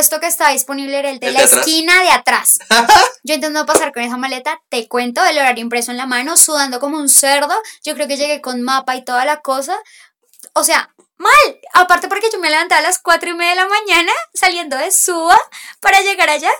Esto 0.00 0.18
que 0.18 0.28
está 0.28 0.48
disponible 0.48 0.98
era 0.98 1.10
el 1.10 1.20
de 1.20 1.26
¿El 1.26 1.34
la 1.34 1.40
de 1.40 1.46
esquina 1.46 2.02
de 2.02 2.10
atrás. 2.10 2.58
Yo 3.22 3.34
intento 3.34 3.66
pasar 3.66 3.92
con 3.92 4.02
esa 4.02 4.16
maleta, 4.16 4.58
te 4.70 4.88
cuento, 4.88 5.22
el 5.26 5.36
horario 5.36 5.62
impreso 5.62 5.90
en 5.90 5.98
la 5.98 6.06
mano, 6.06 6.38
sudando 6.38 6.80
como 6.80 6.96
un 6.96 7.10
cerdo. 7.10 7.54
Yo 7.84 7.94
creo 7.94 8.08
que 8.08 8.16
llegué 8.16 8.40
con 8.40 8.62
mapa 8.62 8.96
y 8.96 9.04
toda 9.04 9.26
la 9.26 9.42
cosa. 9.42 9.76
O 10.54 10.64
sea, 10.64 10.88
mal. 11.18 11.60
Aparte 11.74 12.08
porque 12.08 12.30
yo 12.32 12.40
me 12.40 12.48
levanté 12.48 12.74
a 12.76 12.80
las 12.80 12.98
cuatro 12.98 13.28
y 13.28 13.34
media 13.34 13.50
de 13.50 13.56
la 13.56 13.68
mañana 13.68 14.12
saliendo 14.32 14.78
de 14.78 14.90
Suba 14.90 15.38
para 15.80 16.00
llegar 16.00 16.30
allá. 16.30 16.50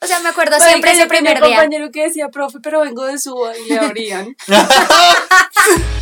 O 0.00 0.06
sea, 0.06 0.20
me 0.20 0.28
acuerdo 0.28 0.60
siempre 0.60 0.92
ese 0.92 1.06
primer 1.06 1.42
un 1.42 1.48
día. 1.48 1.56
compañero 1.56 1.90
que 1.90 2.04
decía, 2.04 2.28
profe, 2.28 2.58
pero 2.62 2.82
vengo 2.82 3.06
de 3.06 3.18
Suba 3.18 3.58
y 3.58 3.70
le 3.70 3.78
abrían. 3.80 4.36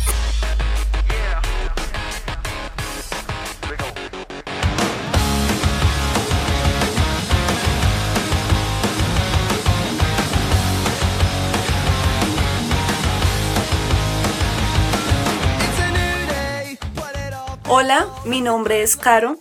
Hola, 17.75 18.05
mi 18.23 18.39
nombre 18.41 18.83
es 18.83 18.95
Caro. 18.95 19.37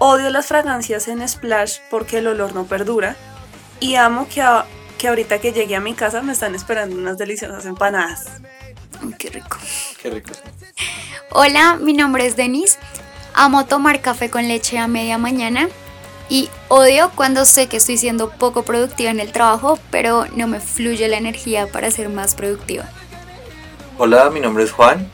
Odio 0.00 0.28
las 0.30 0.46
fragancias 0.46 1.06
en 1.06 1.26
Splash 1.28 1.76
porque 1.88 2.18
el 2.18 2.26
olor 2.26 2.52
no 2.52 2.64
perdura. 2.64 3.14
Y 3.78 3.94
amo 3.94 4.26
que, 4.28 4.42
a- 4.42 4.64
que 4.98 5.06
ahorita 5.06 5.38
que 5.38 5.52
llegué 5.52 5.76
a 5.76 5.80
mi 5.80 5.94
casa 5.94 6.20
me 6.20 6.32
están 6.32 6.56
esperando 6.56 6.96
unas 6.96 7.16
deliciosas 7.16 7.64
empanadas. 7.64 8.26
Ay, 9.00 9.14
qué 9.16 9.30
rico. 9.30 9.56
Qué 10.02 10.10
rico. 10.10 10.32
Hola, 11.30 11.76
mi 11.80 11.92
nombre 11.92 12.26
es 12.26 12.34
Denise. 12.34 12.76
Amo 13.34 13.66
tomar 13.66 14.00
café 14.00 14.30
con 14.30 14.48
leche 14.48 14.76
a 14.78 14.88
media 14.88 15.16
mañana 15.16 15.68
y 16.28 16.50
odio 16.66 17.12
cuando 17.14 17.44
sé 17.44 17.68
que 17.68 17.76
estoy 17.76 17.98
siendo 17.98 18.30
poco 18.30 18.64
productiva 18.64 19.12
en 19.12 19.20
el 19.20 19.30
trabajo, 19.30 19.78
pero 19.92 20.26
no 20.34 20.48
me 20.48 20.58
fluye 20.58 21.06
la 21.06 21.18
energía 21.18 21.68
para 21.68 21.92
ser 21.92 22.08
más 22.08 22.34
productiva. 22.34 22.88
Hola, 23.96 24.28
mi 24.30 24.40
nombre 24.40 24.64
es 24.64 24.72
Juan. 24.72 25.08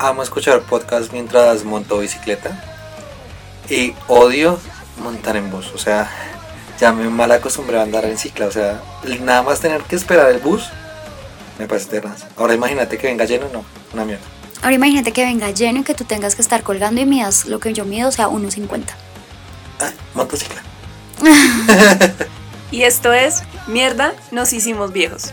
Amo 0.00 0.22
escuchar 0.22 0.62
podcast 0.62 1.12
mientras 1.12 1.62
monto 1.64 1.98
bicicleta. 1.98 2.64
Y 3.68 3.94
odio 4.08 4.58
montar 5.02 5.36
en 5.36 5.50
bus. 5.50 5.70
O 5.74 5.78
sea, 5.78 6.10
ya 6.80 6.92
me 6.92 7.08
mal 7.10 7.30
acostumbré 7.30 7.78
a 7.78 7.82
andar 7.82 8.06
en 8.06 8.16
cicla. 8.16 8.46
O 8.46 8.50
sea, 8.50 8.82
nada 9.20 9.42
más 9.42 9.60
tener 9.60 9.82
que 9.82 9.96
esperar 9.96 10.30
el 10.30 10.38
bus 10.38 10.70
me 11.58 11.66
parece 11.66 12.00
tenaz. 12.00 12.24
Ahora 12.38 12.54
imagínate 12.54 12.96
que 12.96 13.08
venga 13.08 13.26
lleno, 13.26 13.46
no, 13.52 13.62
una 13.92 14.06
mierda. 14.06 14.24
Ahora 14.62 14.74
imagínate 14.74 15.12
que 15.12 15.24
venga 15.24 15.50
lleno 15.50 15.80
y 15.80 15.84
que 15.84 15.94
tú 15.94 16.04
tengas 16.04 16.34
que 16.34 16.40
estar 16.40 16.62
colgando 16.62 17.00
y 17.02 17.06
midas 17.06 17.44
lo 17.44 17.60
que 17.60 17.74
yo 17.74 17.84
mido, 17.84 18.08
o 18.08 18.12
sea, 18.12 18.28
1.50. 18.28 18.84
Ah, 19.80 19.92
motocicla. 20.14 20.62
Y 22.72 22.84
esto 22.84 23.12
es 23.12 23.42
Mierda, 23.66 24.14
nos 24.30 24.52
hicimos 24.52 24.92
viejos. 24.92 25.32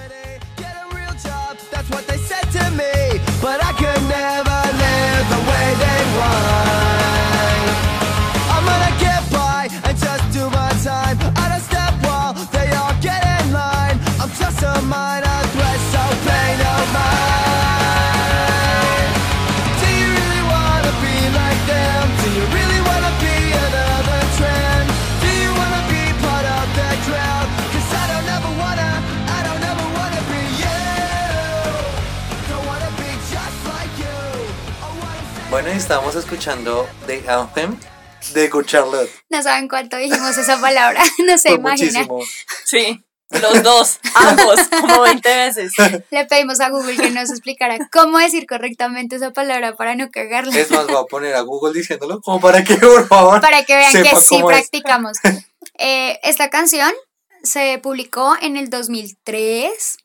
Estábamos 35.88 36.16
escuchando 36.18 36.86
The 37.06 37.24
Anthem 37.30 37.80
de 38.34 38.50
Good 38.50 38.66
Charlotte. 38.66 39.10
No 39.30 39.42
saben 39.42 39.70
cuánto 39.70 39.96
dijimos 39.96 40.38
esa 40.38 40.60
palabra, 40.60 41.02
no 41.26 41.38
se 41.38 41.48
Fue 41.48 41.58
imaginan. 41.60 42.08
muchísimo. 42.08 42.20
Sí, 42.66 43.06
los 43.30 43.64
dos, 43.64 44.00
ambos, 44.16 44.60
como 44.82 45.00
20 45.04 45.30
veces. 45.34 45.72
Le 46.12 46.26
pedimos 46.26 46.60
a 46.60 46.72
Google 46.72 46.98
que 46.98 47.10
nos 47.12 47.30
explicara 47.30 47.78
cómo 47.90 48.18
decir 48.18 48.46
correctamente 48.48 49.16
esa 49.16 49.32
palabra 49.32 49.78
para 49.78 49.96
no 49.96 50.12
cagarla. 50.12 50.60
Es 50.60 50.70
más, 50.72 50.88
voy 50.88 50.98
a 50.98 51.06
poner 51.06 51.36
a 51.36 51.40
Google 51.40 51.74
diciéndolo 51.74 52.20
como 52.20 52.42
para 52.42 52.66
que, 52.66 52.76
por 52.76 53.08
favor, 53.08 53.40
para 53.40 53.64
que 53.64 53.78
vean 53.78 53.94
que 53.94 54.14
sí 54.20 54.36
es. 54.36 54.44
practicamos. 54.44 55.20
Eh, 55.78 56.20
esta 56.24 56.50
canción 56.50 56.92
se 57.44 57.80
publicó 57.82 58.36
en 58.42 58.58
el 58.58 58.70
2003 58.70 59.98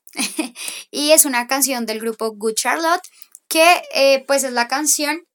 y 0.92 1.10
es 1.10 1.24
una 1.24 1.48
canción 1.48 1.86
del 1.86 1.98
grupo 1.98 2.30
Good 2.30 2.54
Charlotte 2.54 3.02
que 3.48 3.82
eh, 3.92 4.22
pues 4.28 4.44
es 4.44 4.52
la 4.52 4.68
canción, 4.68 5.26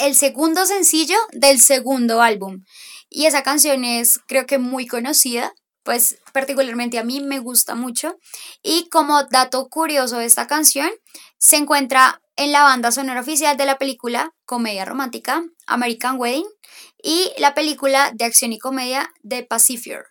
el 0.00 0.14
segundo 0.14 0.66
sencillo 0.66 1.16
del 1.32 1.60
segundo 1.60 2.22
álbum. 2.22 2.64
Y 3.08 3.26
esa 3.26 3.42
canción 3.42 3.84
es 3.84 4.18
creo 4.26 4.46
que 4.46 4.58
muy 4.58 4.86
conocida, 4.86 5.52
pues 5.82 6.18
particularmente 6.32 6.98
a 6.98 7.04
mí 7.04 7.20
me 7.20 7.38
gusta 7.38 7.74
mucho. 7.74 8.16
Y 8.62 8.88
como 8.88 9.24
dato 9.24 9.68
curioso 9.68 10.18
de 10.18 10.24
esta 10.24 10.46
canción, 10.46 10.90
se 11.38 11.56
encuentra 11.56 12.22
en 12.36 12.52
la 12.52 12.62
banda 12.62 12.92
sonora 12.92 13.20
oficial 13.20 13.56
de 13.56 13.66
la 13.66 13.78
película 13.78 14.32
comedia 14.46 14.84
romántica 14.84 15.42
American 15.66 16.18
Wedding 16.18 16.46
y 17.02 17.32
la 17.38 17.54
película 17.54 18.10
de 18.14 18.24
acción 18.24 18.52
y 18.52 18.58
comedia 18.58 19.12
de 19.22 19.42
Pacifier. 19.42 20.04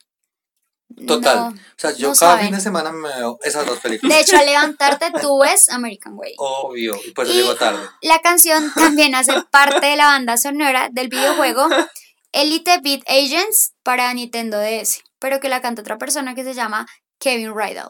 Total. 1.07 1.37
No, 1.37 1.47
o 1.49 1.53
sea, 1.77 1.91
yo 1.91 2.09
no 2.09 2.13
cada 2.15 2.31
saben. 2.33 2.45
fin 2.47 2.55
de 2.55 2.61
semana 2.61 2.91
me 2.91 3.07
veo 3.09 3.39
esas 3.43 3.65
dos 3.65 3.79
películas. 3.79 4.15
De 4.15 4.21
hecho, 4.21 4.37
al 4.37 4.45
levantarte 4.45 5.11
tú 5.21 5.39
ves 5.39 5.69
American 5.69 6.13
Wedding. 6.17 6.35
Obvio, 6.39 6.99
y 7.05 7.11
por 7.11 7.25
eso 7.25 7.33
Y 7.33 7.37
llego 7.37 7.55
tarde. 7.55 7.79
La 8.01 8.19
canción 8.19 8.71
también 8.75 9.15
hace 9.15 9.33
parte 9.51 9.85
de 9.85 9.95
la 9.95 10.05
banda 10.05 10.37
sonora 10.37 10.89
del 10.91 11.07
videojuego 11.07 11.67
Elite 12.31 12.79
Beat 12.83 13.01
Agents 13.07 13.73
para 13.83 14.13
Nintendo 14.13 14.59
DS, 14.59 15.01
pero 15.19 15.39
que 15.39 15.49
la 15.49 15.61
canta 15.61 15.81
otra 15.81 15.97
persona 15.97 16.35
que 16.35 16.43
se 16.43 16.53
llama 16.53 16.85
Kevin 17.19 17.53
Rydell. 17.55 17.89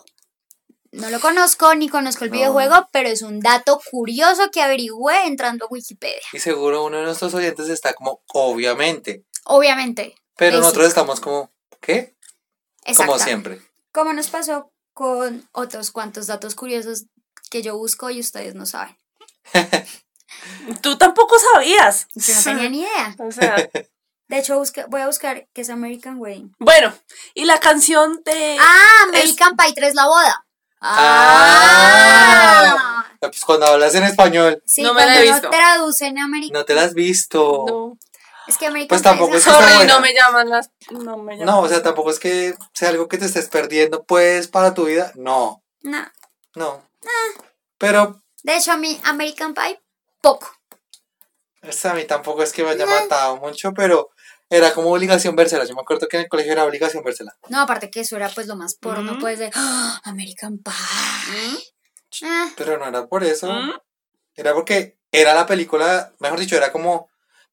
No 0.91 1.09
lo 1.11 1.19
conozco 1.19 1.75
ni 1.75 1.87
conozco 1.87 2.23
el 2.25 2.31
No. 2.31 2.37
videojuego, 2.37 2.87
pero 2.91 3.09
es 3.09 3.21
un 3.21 3.39
dato 3.41 3.79
curioso 3.91 4.49
que 4.51 4.61
averigüé 4.61 5.25
entrando 5.27 5.66
a 5.66 5.67
Wikipedia. 5.69 6.21
Y 6.33 6.39
seguro 6.39 6.83
uno 6.83 6.97
de 6.97 7.03
nuestros 7.03 7.33
oyentes 7.35 7.69
está 7.69 7.93
como, 7.93 8.21
obviamente. 8.33 9.23
Obviamente. 9.45 10.16
Pero 10.35 10.57
nosotros 10.59 10.87
estamos 10.87 11.19
como, 11.19 11.51
¿qué? 11.81 12.16
Como 12.97 13.17
siempre. 13.19 13.61
Como 13.91 14.13
nos 14.13 14.27
pasó 14.27 14.72
con 14.94 15.47
otros 15.51 15.91
cuantos 15.91 16.27
datos 16.27 16.55
curiosos 16.55 17.05
que 17.50 17.61
yo 17.61 17.77
busco 17.77 18.09
y 18.09 18.19
ustedes 18.19 18.55
no 18.55 18.66
saben. 18.66 18.97
Tú 20.81 20.97
tampoco 20.97 21.35
sabías. 21.53 22.07
Yo 22.16 22.33
no 22.35 22.41
tenía 22.44 22.69
ni 22.69 22.79
idea. 22.81 23.16
O 23.19 23.31
sea, 23.31 23.55
De 24.28 24.38
hecho, 24.38 24.57
busca- 24.59 24.85
voy 24.88 25.01
a 25.01 25.07
buscar 25.07 25.47
qué 25.53 25.61
es 25.61 25.69
American 25.72 26.17
Wedding. 26.19 26.53
bueno, 26.59 26.94
y 27.33 27.45
la 27.45 27.59
canción 27.59 28.22
de... 28.23 28.57
Ah, 28.59 29.03
American 29.07 29.55
Pie 29.57 29.73
3 29.73 29.95
la 29.95 30.05
boda. 30.05 30.45
Ah. 31.61 33.05
Pues 33.19 33.44
cuando 33.44 33.66
hablas 33.66 33.95
en 33.95 34.03
español, 34.03 34.61
Sí, 34.66 34.81
No 34.83 34.94
me 34.94 35.05
la 35.05 35.19
he 35.19 35.23
visto. 35.23 35.41
no 35.44 35.49
traducen 35.49 36.17
American. 36.19 36.53
no 36.59 36.63
te 36.66 36.73
la 36.75 36.83
has 36.83 36.94
visto. 36.94 37.66
No, 37.67 37.97
Es 38.49 38.57
que 38.57 38.65
American 38.65 38.87
Pues 38.89 39.01
tampoco 39.03 39.35
es 39.35 39.45
es 39.45 39.45
que 39.45 39.51
sorry, 39.51 39.87
no 39.87 39.99
me 40.01 40.13
llaman 40.13 40.49
las... 40.49 40.71
No 40.89 41.17
me 41.17 41.33
llaman. 41.37 41.45
No, 41.45 41.59
o 41.61 41.69
sea, 41.69 41.83
tampoco 41.83 42.09
es 42.09 42.19
que 42.19 42.55
sea 42.73 42.89
algo 42.89 43.07
que 43.07 43.17
te 43.17 43.25
estés 43.25 43.47
perdiendo, 43.47 44.03
pues, 44.03 44.47
para 44.47 44.73
tu 44.73 44.85
vida. 44.85 45.11
No, 45.15 45.63
No. 45.81 46.05
no. 46.55 46.83
Pero 47.77 48.21
De 48.43 48.57
hecho, 48.57 48.71
a 48.71 48.77
mí 48.77 48.99
American 49.03 49.53
Pie, 49.53 49.79
poco. 50.21 50.51
pues, 51.61 51.85
a 51.85 51.93
mí 51.93 52.05
tampoco 52.05 52.41
es 52.43 52.51
que 52.51 52.63
me 52.63 52.71
haya 52.71 52.85
matado 52.85 53.37
mucho, 53.37 53.71
pero 53.73 54.09
era 54.49 54.73
como 54.73 54.91
obligación 54.91 55.35
vérsela. 55.35 55.66
Yo 55.66 55.75
me 55.75 55.81
acuerdo 55.81 56.07
que 56.07 56.17
en 56.17 56.23
el 56.23 56.29
colegio 56.29 56.51
era 56.53 56.66
obligación 56.66 57.03
vérsela. 57.03 57.37
No, 57.49 57.61
aparte 57.61 57.91
que 57.91 57.99
eso 58.02 58.16
era 58.16 58.29
pues 58.29 58.47
lo 58.47 58.55
más 58.55 58.75
porno, 58.75 59.13
Mm. 59.13 59.19
pues 59.19 59.37
de 59.40 59.52
"Ah, 59.53 60.02
American 60.05 60.57
Pie. 60.57 60.73
Ah, 62.23 62.49
Pero 62.57 62.78
no 62.79 62.87
era 62.87 63.05
por 63.07 63.23
eso. 63.23 63.47
¿Mm? 63.52 63.73
Era 64.35 64.53
porque 64.53 64.97
era 65.11 65.34
la 65.35 65.45
película, 65.45 66.13
mejor 66.19 66.40
dicho, 66.40 66.55
era 66.57 66.72
como, 66.72 67.09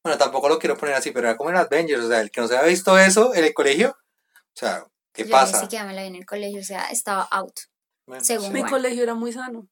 bueno, 0.07 0.17
tampoco 0.17 0.47
lo 0.47 0.57
quiero 0.57 0.77
poner 0.77 0.95
así, 0.95 1.11
pero 1.11 1.27
era 1.27 1.37
como 1.37 1.49
en 1.49 1.57
Avengers, 1.57 2.03
o 2.05 2.07
sea, 2.07 2.21
el 2.21 2.31
que 2.31 2.39
no 2.41 2.47
se 2.47 2.55
había 2.57 2.69
visto 2.69 2.97
eso 2.97 3.33
en 3.35 3.43
el 3.43 3.53
colegio, 3.53 3.89
o 3.89 4.53
sea, 4.53 4.85
¿qué 5.13 5.25
yo 5.25 5.31
pasa? 5.31 5.57
ni 5.57 5.63
siquiera 5.63 5.85
me 5.85 5.93
la 5.93 6.01
vi 6.03 6.07
en 6.07 6.15
el 6.15 6.25
colegio, 6.25 6.61
o 6.61 6.63
sea, 6.63 6.85
estaba 6.91 7.23
out. 7.31 7.53
Bueno, 8.05 8.23
según 8.23 8.53
Mi 8.53 8.61
Bueno. 8.61 8.75
colegio 8.77 9.03
era 9.03 9.13
muy 9.15 9.33
sano. 9.33 9.67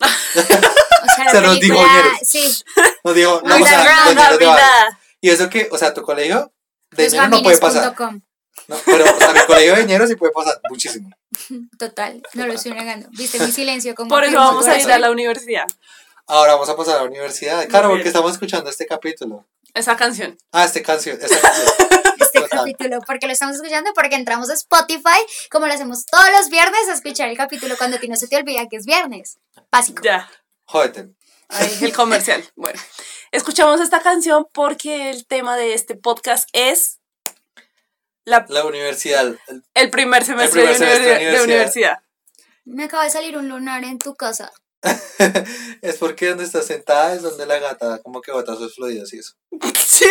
O 0.00 1.14
sea, 1.16 1.24
la 1.24 1.30
Se 1.32 1.40
los 1.40 1.58
dijo 1.60 1.80
sí, 2.22 2.62
No 3.04 3.12
digo, 3.12 3.40
no, 3.44 3.56
o 3.56 3.66
sea, 3.66 3.78
Doña 3.78 4.08
de 4.08 4.14
Barrio. 4.14 4.48
Navidad. 4.50 4.98
Y 5.20 5.30
eso 5.30 5.50
que, 5.50 5.68
o 5.70 5.76
sea, 5.78 5.92
tu 5.92 6.02
colegio 6.02 6.52
de 6.92 6.96
Pues 6.96 7.12
ñeros 7.12 7.28
no 7.30 7.42
puede 7.42 7.58
pasar. 7.58 7.86
losfamilias.com. 7.86 8.20
No, 8.68 8.76
pero, 8.84 9.04
o 9.04 9.18
sea, 9.18 9.32
mi 9.32 9.40
colegio 9.46 9.74
de 9.74 9.84
ñeros 9.86 10.08
sí 10.08 10.14
puede 10.16 10.32
pasar 10.32 10.60
muchísimo. 10.70 11.10
Total, 11.78 12.22
no 12.34 12.46
lo 12.46 12.52
estoy 12.52 12.72
negando. 12.72 13.08
Viste 13.10 13.40
mi 13.40 13.50
silencio 13.50 13.94
como 13.96 14.08
Por 14.10 14.22
que 14.22 14.28
eso 14.28 14.38
no 14.38 14.44
vamos 14.44 14.66
a 14.68 14.78
ir 14.78 14.90
a 14.92 14.98
la 14.98 15.10
universidad. 15.10 15.66
Ahora 16.28 16.52
vamos 16.54 16.68
a 16.68 16.76
pasar 16.76 16.96
a 16.96 17.02
la 17.02 17.08
universidad. 17.08 17.66
Claro, 17.68 17.88
porque 17.90 18.06
estamos 18.06 18.30
escuchando 18.32 18.70
este 18.70 18.86
capítulo. 18.86 19.44
Esa 19.74 19.96
canción. 19.96 20.36
Ah, 20.52 20.64
este 20.64 20.82
canción, 20.82 21.18
esta 21.20 21.40
canción. 21.40 21.66
Este 22.34 22.48
capítulo. 22.48 23.00
¿Por 23.00 23.18
qué 23.18 23.26
lo 23.26 23.32
estamos 23.34 23.56
escuchando? 23.56 23.90
Porque 23.94 24.14
entramos 24.16 24.48
a 24.48 24.54
Spotify, 24.54 25.18
como 25.50 25.66
lo 25.66 25.74
hacemos 25.74 26.06
todos 26.06 26.24
los 26.38 26.48
viernes, 26.48 26.88
a 26.88 26.94
escuchar 26.94 27.28
el 27.28 27.36
capítulo 27.36 27.76
cuando 27.76 27.98
a 27.98 28.00
ti 28.00 28.08
no 28.08 28.16
se 28.16 28.26
te 28.26 28.36
olvida 28.36 28.66
que 28.70 28.76
es 28.76 28.86
viernes. 28.86 29.38
Básico. 29.70 30.02
Ya. 30.02 30.30
Jódete. 30.64 31.10
Ahí, 31.48 31.78
el 31.82 31.92
comercial. 31.92 32.42
Bueno, 32.56 32.80
escuchamos 33.32 33.80
esta 33.80 34.00
canción 34.02 34.46
porque 34.52 35.10
el 35.10 35.26
tema 35.26 35.56
de 35.58 35.74
este 35.74 35.94
podcast 35.94 36.48
es 36.54 37.00
la, 38.24 38.46
La 38.48 38.64
universidad. 38.64 39.34
el 39.74 39.90
primer 39.90 40.24
semestre, 40.24 40.62
primer 40.62 40.78
de, 40.78 40.86
semestre 40.86 41.04
de 41.06 41.20
universi- 41.20 41.38
de 41.38 41.44
universidad. 41.44 41.98
Me 42.64 42.84
acaba 42.84 43.04
de 43.04 43.10
salir 43.10 43.36
un 43.36 43.48
lunar 43.48 43.84
en 43.84 43.98
tu 43.98 44.14
casa. 44.14 44.52
Es 45.82 45.96
porque 45.98 46.28
donde 46.28 46.44
estás 46.44 46.66
sentada 46.66 47.14
es 47.14 47.22
donde 47.22 47.46
la 47.46 47.58
gata 47.58 48.00
como 48.02 48.20
que 48.20 48.32
bota 48.32 48.56
sus 48.56 48.74
fluidos 48.74 49.12
y 49.14 49.18
eso. 49.18 49.34
Sí, 49.86 50.06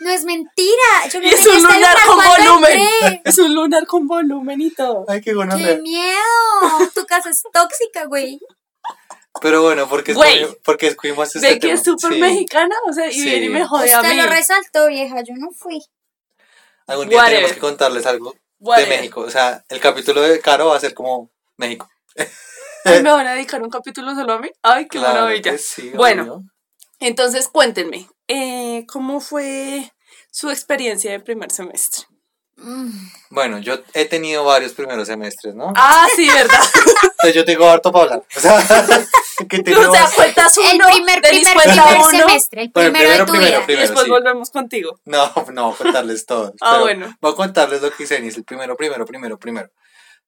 No 0.00 0.10
es 0.10 0.24
mentira. 0.24 1.08
Yo 1.12 1.20
no 1.20 1.26
y 1.26 1.30
es 1.30 1.46
un 1.46 1.56
lunar 1.56 1.74
lunar 1.76 1.96
con 2.06 2.18
volumen. 2.18 2.70
entré. 2.80 3.22
Es 3.24 3.38
un 3.38 3.54
lunar 3.54 3.86
con 3.86 4.06
volumen 4.06 4.60
y 4.60 4.70
todo. 4.70 5.04
Ay, 5.08 5.20
qué 5.20 5.34
bueno. 5.34 5.56
¡Qué 5.56 5.78
miedo! 5.78 6.90
Tu 6.94 7.04
casa 7.06 7.30
es 7.30 7.42
tóxica, 7.52 8.04
güey. 8.06 8.38
Pero 9.40 9.62
bueno, 9.62 9.88
porque 9.88 10.12
escogimos, 10.12 10.56
porque 10.64 10.86
escogimos 10.88 11.34
este 11.34 11.48
Ve 11.48 11.58
que 11.58 11.72
es 11.72 11.82
súper 11.84 12.12
Sí. 12.14 12.20
mexicana, 12.20 12.74
o 12.88 12.92
sea, 12.92 13.08
y 13.08 13.12
Sí. 13.14 13.24
viene 13.24 13.46
y 13.46 13.48
me 13.48 13.66
jode 13.66 13.92
a 13.92 14.00
Usted 14.00 14.14
mí. 14.14 14.20
lo 14.22 14.26
resaltó, 14.28 14.86
vieja. 14.88 15.16
Yo 15.22 15.34
no 15.36 15.50
fui. 15.52 15.80
Algún 16.86 17.08
día 17.08 17.18
Whatever. 17.18 17.36
tenemos 17.38 17.54
que 17.54 17.60
contarles 17.60 18.06
algo 18.06 18.34
Whatever. 18.58 18.90
de 18.90 18.96
México. 18.96 19.20
O 19.22 19.30
sea, 19.30 19.64
el 19.68 19.80
capítulo 19.80 20.20
de 20.22 20.40
Caro 20.40 20.66
va 20.68 20.76
a 20.76 20.80
ser 20.80 20.94
como 20.94 21.30
México. 21.56 21.88
Ay, 22.84 23.02
¿Me 23.02 23.10
van 23.10 23.26
a 23.26 23.32
dedicar 23.34 23.62
un 23.62 23.70
capítulo 23.70 24.14
solo 24.14 24.34
a 24.34 24.38
mí? 24.38 24.48
Ay, 24.62 24.84
qué 24.88 24.98
Claro 24.98 25.20
maravilla. 25.22 25.52
que 25.52 25.58
sí, 25.58 25.90
Bueno. 25.94 26.22
obvio. 26.22 26.42
Entonces, 27.00 27.48
cuéntenme, 27.48 28.08
eh, 28.28 28.84
¿cómo 28.86 29.20
fue 29.20 29.90
su 30.30 30.50
experiencia 30.50 31.10
de 31.10 31.20
primer 31.20 31.50
semestre? 31.50 32.06
Mm. 32.56 32.90
Bueno, 33.30 33.58
yo 33.60 33.78
he 33.94 34.04
tenido 34.04 34.44
varios 34.44 34.72
primeros 34.74 35.08
semestres, 35.08 35.54
¿no? 35.54 35.72
Ah, 35.76 36.06
sí, 36.14 36.28
¿verdad? 36.28 36.58
Entonces 37.02 37.34
yo 37.34 37.44
tengo 37.46 37.70
harto 37.70 37.90
para 37.90 38.04
hablar. 38.04 38.22
O 38.36 38.40
sea, 38.40 38.58
que 39.48 39.62
tengo... 39.62 39.80
o 39.88 39.90
sea, 39.94 40.10
cuentas 40.14 40.54
uno, 40.58 40.68
El 40.88 40.92
primer, 40.92 41.22
primer, 41.22 41.54
primer 41.56 42.02
semestre. 42.10 42.62
El 42.64 42.70
Bueno, 42.74 42.92
primero, 42.92 43.10
de 43.12 43.18
tu 43.20 43.24
primero, 43.32 43.46
vida. 43.50 43.64
primero. 43.64 43.78
y 43.78 43.82
después 43.86 44.04
sí. 44.04 44.10
volvemos 44.10 44.50
contigo. 44.50 45.00
No, 45.06 45.32
no 45.54 45.64
voy 45.68 45.74
a 45.74 45.76
contarles 45.78 46.26
todo. 46.26 46.52
Ah, 46.60 46.80
bueno. 46.80 47.16
Voy 47.22 47.32
a 47.32 47.34
contarles 47.34 47.80
lo 47.80 47.90
que 47.92 48.02
hice 48.02 48.16
en 48.18 48.26
el 48.26 48.44
primero, 48.44 48.76
primero, 48.76 49.06
primero, 49.06 49.38
primero. 49.38 49.70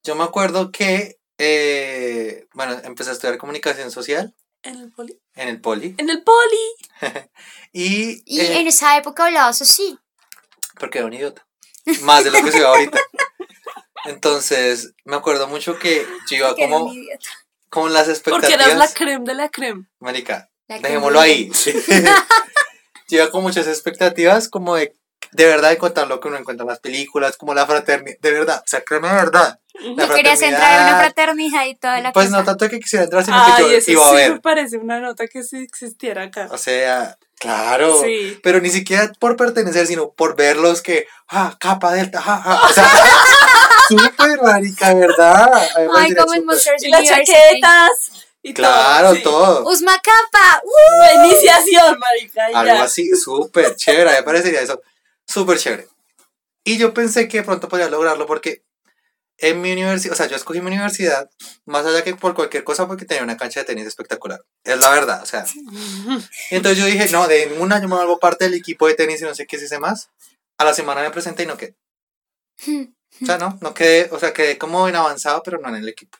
Yo 0.02 0.14
me 0.16 0.24
acuerdo 0.24 0.72
que, 0.72 1.18
eh, 1.44 2.46
bueno, 2.54 2.80
empecé 2.84 3.10
a 3.10 3.12
estudiar 3.14 3.38
comunicación 3.38 3.90
social 3.90 4.34
¿En 4.62 4.76
el 4.76 4.92
poli? 4.92 5.18
en 5.34 5.48
el 5.48 5.60
poli. 5.60 5.94
En 5.98 6.08
el 6.10 6.22
poli. 6.22 6.74
Y, 7.72 8.22
Y 8.26 8.40
eh, 8.40 8.60
en 8.60 8.66
esa 8.68 8.96
época 8.98 9.24
hablabas 9.26 9.60
así. 9.62 9.98
porque 10.78 10.98
era 10.98 11.06
un 11.06 11.14
idiota. 11.14 11.46
Más 12.02 12.22
de 12.22 12.30
lo 12.30 12.42
que 12.44 12.52
soy 12.52 12.60
ahorita. 12.62 13.00
Entonces, 14.04 14.92
me 15.04 15.16
acuerdo 15.16 15.46
mucho 15.48 15.78
que 15.78 16.06
yo 16.30 16.36
iba 16.36 16.54
como, 16.54 16.84
un 16.84 16.92
idiota. 16.92 17.28
como 17.70 17.86
en 17.88 17.92
las 17.94 18.04
Porque 18.06 18.18
expectativas. 18.18 18.66
eras 18.66 18.78
la 18.78 18.88
creme 18.94 19.24
de 19.24 19.34
la 19.34 19.48
creme. 19.48 19.86
Marica, 20.00 20.50
La 20.68 20.78
dejémoslo 20.78 21.20
ahí. 21.20 21.50
yo 23.08 23.18
iba 23.18 23.30
con 23.30 23.42
muchas 23.42 23.66
expectativas 23.66 24.48
como 24.48 24.76
de, 24.76 24.94
de 25.30 25.46
verdad, 25.46 25.70
de 25.70 25.78
contar 25.78 26.08
lo 26.08 26.20
que 26.20 26.28
uno 26.28 26.36
encuentra 26.36 26.64
en 26.64 26.68
las 26.70 26.80
películas, 26.80 27.36
como 27.36 27.54
la 27.54 27.64
fraternidad, 27.66 28.16
de 28.20 28.30
verdad, 28.32 28.58
o 28.58 28.68
sea, 28.68 28.82
créeme 28.82 29.08
de 29.08 29.14
verdad. 29.14 29.58
La 29.96 30.08
querías 30.08 30.42
entrar 30.42 30.80
en 30.80 30.86
una 30.88 30.98
fraternidad 30.98 31.64
y 31.64 31.74
toda 31.76 32.00
la 32.00 32.12
Pues 32.12 32.26
cosa. 32.26 32.38
no 32.38 32.44
tanto 32.44 32.68
que 32.68 32.78
quisiera 32.80 33.04
entrar, 33.04 33.24
sino 33.24 33.42
Ay, 33.42 33.52
que 33.64 33.70
yo 33.70 33.76
eso 33.78 33.90
iba 33.92 34.06
a 34.06 34.10
sí 34.10 34.16
ver. 34.16 34.32
me 34.34 34.40
parece 34.40 34.76
una 34.76 35.00
nota 35.00 35.26
que 35.28 35.42
sí 35.42 35.56
existiera 35.62 36.24
acá. 36.24 36.48
O 36.50 36.58
sea, 36.58 37.16
claro. 37.38 38.02
Sí. 38.02 38.38
Pero 38.42 38.60
ni 38.60 38.68
siquiera 38.68 39.10
por 39.18 39.36
pertenecer, 39.36 39.86
sino 39.86 40.10
por 40.12 40.36
verlos 40.36 40.82
que, 40.82 41.06
ah, 41.28 41.56
capa 41.58 41.92
delta, 41.94 42.22
ah, 42.22 42.42
ah. 42.44 42.66
O 42.68 42.72
sea, 42.74 42.84
súper 43.88 44.42
marica, 44.42 44.88
de 44.94 45.00
verdad. 45.06 45.52
A 45.54 45.60
Ay, 45.96 46.14
como 46.14 46.34
en. 46.34 46.44
Monsters 46.44 46.82
Y 46.84 46.88
las 46.90 47.04
chaquetas. 47.04 47.90
Y 48.42 48.52
Claro, 48.54 49.08
todo. 49.08 49.14
sí. 49.16 49.22
todo. 49.22 49.68
Usma 49.70 49.92
Capa. 50.02 50.60
¡uh! 50.64 51.24
Iniciación, 51.24 51.98
marica. 51.98 52.46
Algo 52.60 52.82
así, 52.82 53.08
súper 53.16 53.76
chévere. 53.76 54.10
A 54.10 54.12
mí 54.12 54.18
me 54.18 54.22
parecería 54.24 54.60
eso 54.60 54.82
súper 55.26 55.58
chévere. 55.58 55.88
Y 56.64 56.78
yo 56.78 56.94
pensé 56.94 57.28
que 57.28 57.38
de 57.38 57.42
pronto 57.44 57.68
podía 57.68 57.88
lograrlo 57.88 58.26
porque 58.26 58.62
en 59.38 59.60
mi 59.60 59.72
universidad, 59.72 60.12
o 60.12 60.16
sea, 60.16 60.28
yo 60.28 60.36
escogí 60.36 60.60
mi 60.60 60.68
universidad 60.68 61.28
más 61.64 61.84
allá 61.84 62.04
que 62.04 62.14
por 62.14 62.34
cualquier 62.34 62.62
cosa 62.62 62.86
porque 62.86 63.04
tenía 63.04 63.24
una 63.24 63.36
cancha 63.36 63.60
de 63.60 63.66
tenis 63.66 63.86
espectacular. 63.86 64.44
Es 64.62 64.78
la 64.78 64.90
verdad, 64.90 65.22
o 65.22 65.26
sea. 65.26 65.44
Entonces 66.50 66.78
yo 66.78 66.86
dije, 66.86 67.08
no, 67.10 67.26
de 67.26 67.46
ningún 67.46 67.72
año 67.72 67.88
me 67.88 67.96
vuelvo 67.96 68.20
parte 68.20 68.44
del 68.44 68.54
equipo 68.54 68.86
de 68.86 68.94
tenis 68.94 69.20
y 69.20 69.24
no 69.24 69.34
sé 69.34 69.46
qué 69.46 69.58
se 69.58 69.64
hice 69.64 69.80
más. 69.80 70.10
A 70.58 70.64
la 70.64 70.74
semana 70.74 71.02
me 71.02 71.10
presenté 71.10 71.42
y 71.42 71.46
no 71.46 71.56
quedé. 71.56 71.74
O 73.20 73.26
sea, 73.26 73.38
no, 73.38 73.58
no 73.60 73.74
quedé, 73.74 74.08
o 74.12 74.18
sea, 74.18 74.32
quedé 74.32 74.58
como 74.58 74.88
en 74.88 74.96
avanzado, 74.96 75.42
pero 75.42 75.58
no 75.58 75.68
en 75.68 75.76
el 75.76 75.88
equipo. 75.88 76.18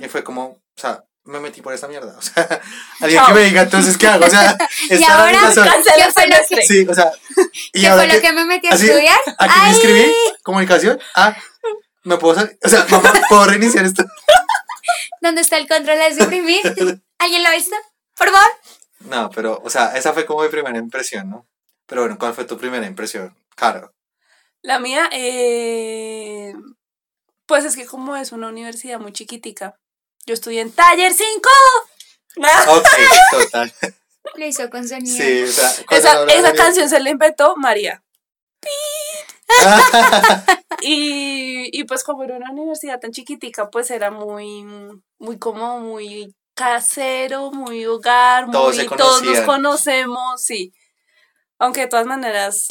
Y 0.00 0.08
fue 0.08 0.22
como, 0.22 0.44
o 0.44 0.60
sea, 0.76 1.04
me 1.24 1.40
metí 1.40 1.60
por 1.60 1.72
esa 1.72 1.88
mierda. 1.88 2.16
O 2.18 2.22
sea, 2.22 2.60
alguien 3.00 3.22
que 3.26 3.32
me 3.34 3.40
diga, 3.44 3.62
entonces, 3.62 3.96
¿qué 3.96 4.06
hago? 4.06 4.26
O 4.26 4.30
sea, 4.30 4.56
Y 4.90 4.94
esta 4.94 5.18
ahora, 5.18 5.32
¿qué 5.32 6.12
fue 6.12 6.26
lo 6.26 6.36
que, 6.48 6.66
Sí, 6.66 6.86
o 6.88 6.94
sea, 6.94 7.12
y 7.72 7.80
qué 7.80 7.88
ahora 7.88 8.04
fue 8.04 8.14
lo 8.14 8.20
que, 8.20 8.26
que 8.28 8.32
me 8.32 8.44
metí 8.44 8.66
a 8.68 8.70
así, 8.74 8.88
estudiar? 8.88 9.18
aquí 9.38 9.54
me 9.58 9.64
Ay, 9.64 9.70
inscribí, 9.70 10.12
comunicación, 10.42 11.00
ah, 11.14 11.36
me 12.04 12.16
puedo 12.16 12.34
salir, 12.34 12.58
o 12.62 12.68
sea, 12.68 12.86
mamá, 12.90 13.12
puedo 13.28 13.46
reiniciar 13.46 13.84
esto. 13.84 14.04
¿Dónde 15.20 15.42
está 15.42 15.58
el 15.58 15.68
control 15.68 15.98
de 15.98 16.14
suprimir? 16.18 16.60
¿Alguien 17.18 17.42
lo 17.42 17.48
ha 17.48 17.52
visto? 17.52 17.76
Por 18.16 18.30
favor. 18.30 18.50
No, 19.00 19.30
pero, 19.30 19.60
o 19.64 19.70
sea, 19.70 19.96
esa 19.96 20.12
fue 20.12 20.26
como 20.26 20.42
mi 20.42 20.48
primera 20.48 20.78
impresión, 20.78 21.30
¿no? 21.30 21.46
Pero 21.86 22.02
bueno, 22.02 22.18
¿cuál 22.18 22.34
fue 22.34 22.44
tu 22.44 22.56
primera 22.56 22.86
impresión? 22.86 23.36
Claro. 23.56 23.92
La 24.62 24.78
mía, 24.78 25.08
eh, 25.12 26.54
pues 27.46 27.64
es 27.64 27.76
que 27.76 27.86
como 27.86 28.16
es 28.16 28.32
una 28.32 28.48
universidad 28.48 29.00
muy 29.00 29.12
chiquitica, 29.12 29.79
yo 30.26 30.34
estudié 30.34 30.60
en 30.60 30.72
Taller 30.72 31.12
5. 31.12 31.48
Ok, 32.68 32.86
total. 33.32 33.72
Lo 34.36 34.46
hizo 34.46 34.70
con 34.70 34.86
sonido. 34.86 35.16
Sí, 35.16 35.42
o 35.42 35.48
sea, 35.48 35.70
Esa, 35.90 36.24
esa 36.24 36.54
canción 36.54 36.88
se 36.88 37.00
la 37.00 37.10
inventó 37.10 37.56
María. 37.56 38.02
Y, 40.82 41.78
y 41.78 41.84
pues 41.84 42.04
como 42.04 42.22
era 42.24 42.36
una 42.36 42.52
universidad 42.52 43.00
tan 43.00 43.10
chiquitica, 43.10 43.68
pues 43.70 43.90
era 43.90 44.10
muy, 44.10 44.64
muy 45.18 45.38
como 45.38 45.80
muy 45.80 46.34
casero, 46.54 47.50
muy 47.50 47.84
hogar, 47.84 48.50
Todos 48.50 48.76
muy 48.76 48.84
se 48.88 48.96
todos 48.96 49.22
nos 49.22 49.40
conocemos, 49.40 50.42
sí. 50.42 50.72
Aunque 51.58 51.82
de 51.82 51.86
todas 51.88 52.06
maneras 52.06 52.68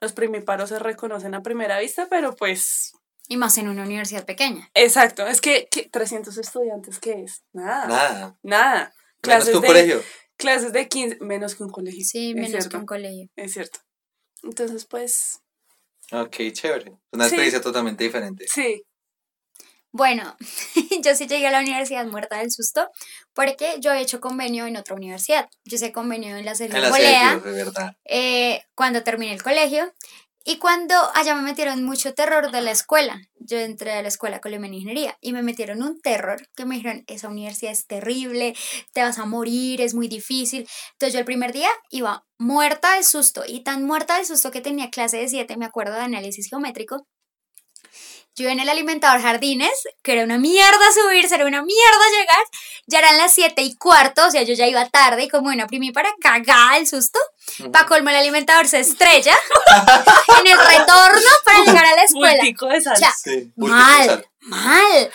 los 0.00 0.12
primiparos 0.12 0.70
se 0.70 0.78
reconocen 0.78 1.34
a 1.34 1.42
primera 1.42 1.78
vista, 1.78 2.08
pero 2.10 2.34
pues 2.34 2.92
Y 3.28 3.36
más 3.38 3.56
en 3.58 3.68
una 3.68 3.82
universidad 3.84 4.24
pequeña. 4.26 4.70
exacto, 4.74 5.26
es 5.26 5.40
que, 5.40 5.66
que 5.70 5.88
300 5.88 6.36
estudiantes, 6.36 6.98
¿qué 6.98 7.22
es? 7.24 7.42
Nada. 7.52 7.86
Nada. 7.86 8.38
Nada, 8.42 8.78
menos 8.80 8.94
Clases 9.22 9.50
que 9.50 9.56
un 9.56 9.62
de, 9.62 9.66
colegio. 9.68 10.02
clases 10.36 10.72
de 10.72 10.88
15, 10.88 11.18
menos 11.20 11.54
que 11.54 11.62
un 11.62 11.70
colegio. 11.70 12.04
Sí, 12.04 12.30
es 12.30 12.34
menos 12.34 12.50
que 12.52 12.60
cierto, 12.60 12.78
un 12.78 12.86
colegio. 12.86 13.28
es 13.36 13.52
cierto. 13.54 13.78
Entonces, 14.42 14.84
pues, 14.84 15.40
Ok, 16.12 16.36
chévere. 16.52 16.92
Una 17.12 17.24
Sí. 17.24 17.28
experiencia 17.30 17.60
totalmente 17.62 18.04
diferente. 18.04 18.44
sí. 18.48 18.82
Bueno, 19.96 20.36
yo 21.04 21.14
sí 21.14 21.28
llegué 21.28 21.46
a 21.46 21.52
la 21.52 21.60
universidad 21.60 22.04
muerta 22.06 22.38
del 22.38 22.50
susto 22.50 22.90
porque 23.32 23.76
yo 23.78 23.92
he 23.92 24.00
hecho 24.00 24.20
convenio 24.20 24.66
en 24.66 24.76
otra 24.76 24.96
universidad. 24.96 25.48
Yo 25.64 25.76
hice 25.76 25.92
convenio 25.92 26.36
en 26.36 26.44
la 26.44 26.56
Sergio 26.56 26.76
En 26.76 26.82
la 26.82 26.90
Bolea 26.90 27.34
serie, 27.40 27.52
de 27.52 27.64
verdad. 27.64 27.96
eh, 28.04 28.64
cuando 28.74 29.04
terminé 29.04 29.32
el 29.32 29.42
colegio 29.44 29.92
y 30.44 30.58
cuando 30.58 30.94
allá 31.14 31.34
me 31.34 31.42
metieron 31.42 31.82
mucho 31.84 32.12
terror 32.12 32.50
de 32.52 32.60
la 32.60 32.70
escuela. 32.70 33.20
Yo 33.40 33.58
entré 33.58 33.92
a 33.92 34.02
la 34.02 34.08
escuela 34.08 34.40
Colombia 34.40 34.68
en 34.68 34.74
Ingeniería 34.74 35.18
y 35.20 35.32
me 35.32 35.42
metieron 35.42 35.82
un 35.82 36.00
terror 36.00 36.46
que 36.54 36.66
me 36.66 36.76
dijeron, 36.76 37.04
esa 37.06 37.28
universidad 37.28 37.72
es 37.72 37.86
terrible, 37.86 38.54
te 38.92 39.02
vas 39.02 39.18
a 39.18 39.24
morir, 39.24 39.80
es 39.80 39.94
muy 39.94 40.06
difícil. 40.08 40.68
Entonces 40.92 41.14
yo 41.14 41.18
el 41.18 41.24
primer 41.24 41.52
día 41.52 41.70
iba 41.90 42.26
muerta 42.38 42.94
del 42.94 43.04
susto 43.04 43.42
y 43.46 43.64
tan 43.64 43.84
muerta 43.84 44.16
del 44.16 44.26
susto 44.26 44.50
que 44.50 44.60
tenía 44.60 44.90
clase 44.90 45.16
de 45.16 45.28
7, 45.28 45.56
me 45.56 45.64
acuerdo 45.64 45.94
de 45.94 46.00
análisis 46.02 46.48
geométrico. 46.48 47.06
Yo 48.36 48.48
en 48.48 48.58
el 48.58 48.68
alimentador 48.68 49.22
Jardines, 49.22 49.70
que 50.02 50.12
era 50.12 50.24
una 50.24 50.38
mierda 50.38 50.92
subirse, 50.92 51.36
era 51.36 51.46
una 51.46 51.62
mierda 51.62 52.04
llegar, 52.18 52.44
ya 52.86 52.98
eran 52.98 53.16
las 53.16 53.32
7 53.32 53.62
y 53.62 53.76
cuarto, 53.76 54.26
o 54.26 54.30
sea, 54.30 54.42
yo 54.42 54.54
ya 54.54 54.66
iba 54.66 54.88
tarde 54.88 55.24
y 55.24 55.28
como 55.28 55.50
una 55.50 55.68
primi 55.68 55.92
para 55.92 56.10
cagar 56.20 56.78
el 56.78 56.86
susto, 56.88 57.20
pa' 57.72 57.86
colmo 57.86 58.10
el 58.10 58.16
alimentador 58.16 58.66
se 58.66 58.80
estrella 58.80 59.34
en 60.40 60.46
el 60.46 60.58
retorno 60.58 61.30
para 61.44 61.64
llegar 61.64 61.84
a 61.84 61.94
la 61.94 62.02
escuela. 62.02 62.42
Bultico 62.42 62.66
de 62.66 62.80
sal. 62.80 62.94
O 62.94 62.96
sea, 62.96 63.12
Sí, 63.12 63.52
mal, 63.56 64.26
mal. 64.40 65.12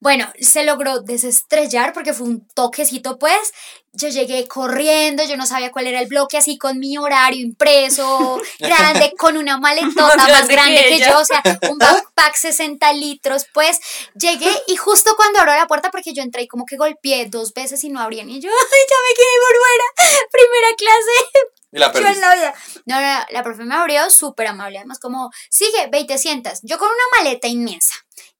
Bueno, 0.00 0.32
se 0.40 0.64
logró 0.64 0.98
desestrellar 0.98 1.92
porque 1.92 2.12
fue 2.12 2.26
un 2.26 2.48
toquecito, 2.54 3.18
pues. 3.20 3.52
Yo 3.94 4.08
llegué 4.08 4.48
corriendo, 4.48 5.22
yo 5.24 5.36
no 5.36 5.46
sabía 5.46 5.70
cuál 5.70 5.86
era 5.86 6.00
el 6.00 6.08
bloque, 6.08 6.38
así 6.38 6.56
con 6.56 6.78
mi 6.78 6.96
horario 6.96 7.42
impreso, 7.42 8.40
grande, 8.58 9.12
con 9.18 9.36
una 9.36 9.58
maletota 9.58 10.16
Más 10.16 10.28
más, 10.28 10.48
grande 10.48 10.82
que 10.88 10.98
yo, 10.98 11.18
o 11.18 11.24
sea, 11.24 11.42
un 11.70 11.78
backpack 11.78 12.34
60 12.34 12.92
litros, 12.94 13.46
pues. 13.52 13.80
Llegué 14.14 14.50
y 14.66 14.76
justo 14.76 15.14
cuando 15.16 15.40
abro 15.40 15.52
la 15.54 15.66
puerta, 15.66 15.90
porque 15.90 16.14
yo 16.14 16.22
entré 16.22 16.42
y 16.42 16.48
como 16.48 16.64
que 16.64 16.76
golpeé 16.76 17.26
dos 17.26 17.52
veces 17.52 17.84
y 17.84 17.90
no 17.90 18.00
abrían, 18.00 18.30
y 18.30 18.40
yo, 18.40 18.48
ay, 18.72 18.80
ya 18.90 18.96
me 19.08 19.14
quedé 19.14 19.36
por 19.40 19.56
fuera, 19.62 20.28
primera 20.30 20.76
clase, 20.76 21.50
Y 21.72 21.78
la 21.78 21.92
Yo 21.92 22.16
en 22.16 22.20
la 22.20 22.34
vida. 22.34 22.54
No, 22.86 23.00
no, 23.00 23.18
no, 23.18 23.26
la 23.30 23.42
profe 23.42 23.64
me 23.64 23.74
abrió 23.74 24.10
súper 24.10 24.46
amable. 24.46 24.78
Además, 24.78 24.98
como, 24.98 25.30
sigue, 25.50 25.88
ve 25.90 26.00
y 26.00 26.06
te 26.06 26.18
sientas. 26.18 26.60
Yo 26.62 26.78
con 26.78 26.88
una 26.88 27.18
maleta 27.22 27.48
inmensa. 27.48 27.94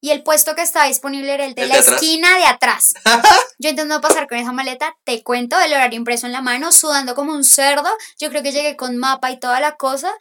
Y 0.04 0.10
el 0.10 0.24
puesto 0.24 0.56
que 0.56 0.62
estaba 0.62 0.86
disponible 0.86 1.32
era 1.32 1.44
el 1.44 1.54
de 1.54 1.62
¿El 1.62 1.68
la 1.68 1.76
de 1.76 1.80
esquina 1.80 2.36
de 2.36 2.44
atrás. 2.44 2.92
Yo 3.58 3.70
intentando 3.70 4.00
pasar 4.00 4.26
con 4.26 4.36
esa 4.36 4.50
maleta, 4.50 4.96
te 5.04 5.22
cuento 5.22 5.58
el 5.60 5.72
horario 5.72 5.96
impreso 5.96 6.26
en 6.26 6.32
la 6.32 6.40
mano, 6.40 6.72
sudando 6.72 7.14
como 7.14 7.32
un 7.32 7.44
cerdo. 7.44 7.88
Yo 8.18 8.28
creo 8.28 8.42
que 8.42 8.50
llegué 8.50 8.76
con 8.76 8.96
mapa 8.96 9.30
y 9.30 9.38
toda 9.38 9.60
la 9.60 9.76
cosa. 9.76 10.12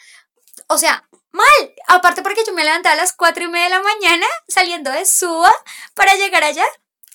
O 0.68 0.78
sea, 0.78 1.04
mal. 1.32 1.74
Aparte 1.88 2.22
porque 2.22 2.44
yo 2.46 2.54
me 2.54 2.64
levantaba 2.64 2.94
a 2.94 2.98
las 2.98 3.14
cuatro 3.14 3.44
y 3.44 3.48
media 3.48 3.66
de 3.66 3.72
la 3.72 3.82
mañana 3.82 4.28
saliendo 4.48 4.92
de 4.92 5.04
Suba 5.04 5.52
para 5.96 6.14
llegar 6.14 6.44
allá. 6.44 6.66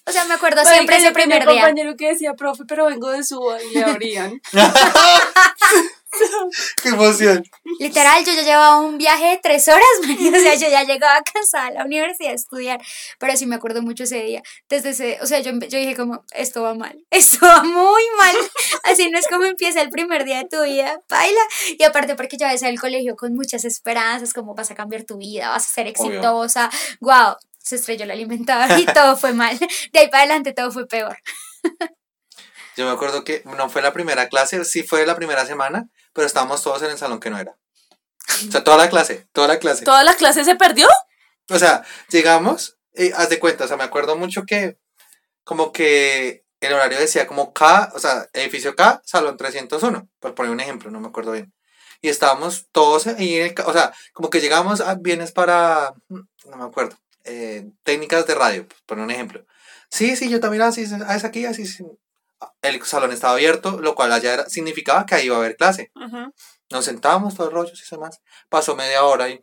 O 0.04 0.10
sea, 0.10 0.24
me 0.24 0.34
acuerdo 0.34 0.64
siempre 0.64 0.96
ese 0.96 1.12
primer 1.12 1.42
un 1.46 1.52
día. 1.52 1.62
compañero 1.62 1.96
que 1.96 2.08
decía, 2.08 2.34
profe, 2.34 2.64
pero 2.66 2.86
vengo 2.86 3.10
de 3.10 3.22
Suba 3.22 3.62
y 3.62 3.74
le 3.74 3.84
abrían. 3.84 4.42
¡Qué 6.82 6.88
emoción! 6.90 7.44
Literal, 7.78 8.24
yo 8.24 8.32
ya 8.32 8.42
llevaba 8.42 8.80
un 8.80 8.98
viaje 8.98 9.26
de 9.26 9.40
tres 9.42 9.68
horas, 9.68 9.84
man, 10.06 10.34
O 10.34 10.38
sea, 10.38 10.54
yo 10.54 10.68
ya 10.68 10.84
llegaba 10.84 11.20
cansada 11.22 11.66
a 11.66 11.70
la 11.72 11.84
universidad 11.84 12.32
a 12.32 12.34
estudiar. 12.34 12.80
Pero 13.18 13.36
sí 13.36 13.46
me 13.46 13.56
acuerdo 13.56 13.82
mucho 13.82 14.04
ese 14.04 14.22
día. 14.22 14.42
Desde 14.68 14.90
ese, 14.90 15.18
o 15.22 15.26
sea, 15.26 15.40
yo, 15.40 15.52
yo 15.52 15.78
dije 15.78 15.96
como, 15.96 16.24
esto 16.32 16.62
va 16.62 16.74
mal. 16.74 16.98
Esto 17.10 17.46
va 17.46 17.62
muy 17.62 18.02
mal. 18.18 18.36
Así 18.84 19.10
no 19.10 19.18
es 19.18 19.26
como 19.28 19.44
empieza 19.44 19.80
el 19.80 19.90
primer 19.90 20.24
día 20.24 20.38
de 20.38 20.48
tu 20.48 20.62
vida. 20.62 21.00
Baila. 21.08 21.40
Y 21.78 21.82
aparte 21.82 22.14
porque 22.14 22.36
ya 22.36 22.50
ves 22.50 22.62
al 22.62 22.78
colegio 22.78 23.16
con 23.16 23.34
muchas 23.34 23.64
esperanzas, 23.64 24.32
como 24.32 24.54
vas 24.54 24.70
a 24.70 24.74
cambiar 24.74 25.04
tu 25.04 25.16
vida, 25.16 25.48
vas 25.48 25.66
a 25.66 25.68
ser 25.68 25.86
exitosa. 25.86 26.70
Wow. 27.00 27.36
Se 27.58 27.76
estrelló 27.76 28.04
el 28.04 28.12
alimentador 28.12 28.78
y 28.78 28.86
todo 28.86 29.16
fue 29.16 29.32
mal. 29.32 29.58
De 29.92 29.98
ahí 29.98 30.08
para 30.08 30.24
adelante 30.24 30.52
todo 30.52 30.70
fue 30.70 30.86
peor. 30.86 31.18
Yo 32.76 32.84
me 32.84 32.92
acuerdo 32.92 33.24
que 33.24 33.42
no 33.44 33.70
fue 33.70 33.80
la 33.80 33.94
primera 33.94 34.28
clase, 34.28 34.62
sí 34.64 34.82
fue 34.82 35.06
la 35.06 35.16
primera 35.16 35.46
semana, 35.46 35.88
pero 36.16 36.26
estábamos 36.26 36.62
todos 36.62 36.82
en 36.82 36.90
el 36.90 36.98
salón 36.98 37.20
que 37.20 37.30
no 37.30 37.38
era. 37.38 37.56
O 38.48 38.50
sea, 38.50 38.64
toda 38.64 38.78
la 38.78 38.88
clase, 38.88 39.28
toda 39.32 39.46
la 39.46 39.58
clase. 39.58 39.84
¿Toda 39.84 40.02
la 40.02 40.14
clase 40.14 40.44
se 40.44 40.56
perdió? 40.56 40.88
O 41.50 41.58
sea, 41.58 41.84
llegamos 42.08 42.78
y 42.94 43.12
haz 43.12 43.28
de 43.28 43.38
cuenta, 43.38 43.66
o 43.66 43.68
sea, 43.68 43.76
me 43.76 43.84
acuerdo 43.84 44.16
mucho 44.16 44.44
que 44.44 44.78
como 45.44 45.72
que 45.72 46.44
el 46.60 46.72
horario 46.72 46.98
decía 46.98 47.26
como 47.26 47.52
K, 47.52 47.92
o 47.94 47.98
sea, 47.98 48.28
edificio 48.32 48.74
K, 48.74 49.02
salón 49.04 49.36
301, 49.36 50.08
por 50.18 50.34
poner 50.34 50.50
un 50.50 50.60
ejemplo, 50.60 50.90
no 50.90 51.00
me 51.00 51.08
acuerdo 51.08 51.32
bien. 51.32 51.52
Y 52.00 52.08
estábamos 52.08 52.66
todos 52.72 53.06
ahí 53.06 53.36
en 53.36 53.46
el, 53.46 53.54
o 53.64 53.72
sea, 53.72 53.92
como 54.12 54.30
que 54.30 54.40
llegamos 54.40 54.80
a 54.80 54.94
bienes 54.94 55.32
para, 55.32 55.94
mm, 56.08 56.20
no 56.50 56.56
me 56.56 56.64
acuerdo, 56.64 56.96
eh, 57.24 57.68
técnicas 57.84 58.26
de 58.26 58.34
radio, 58.34 58.66
por 58.66 58.78
poner 58.86 59.04
un 59.04 59.10
ejemplo. 59.10 59.46
Sí, 59.90 60.16
sí, 60.16 60.30
yo 60.30 60.40
también 60.40 60.62
así, 60.62 60.86
ah, 61.06 61.14
es 61.14 61.24
aquí, 61.24 61.44
así, 61.44 61.66
sí. 61.66 61.84
El 62.62 62.82
salón 62.84 63.12
estaba 63.12 63.32
abierto, 63.34 63.80
lo 63.80 63.94
cual 63.94 64.12
allá 64.12 64.34
era- 64.34 64.48
significaba 64.48 65.06
que 65.06 65.14
ahí 65.14 65.26
iba 65.26 65.36
a 65.36 65.38
haber 65.38 65.56
clase. 65.56 65.90
Nos 66.70 66.84
sentábamos 66.84 67.34
todos 67.34 67.52
rollos 67.52 67.80
y 67.80 67.94
demás. 67.94 68.20
Pasó 68.48 68.74
media 68.76 69.04
hora 69.04 69.28
y 69.28 69.42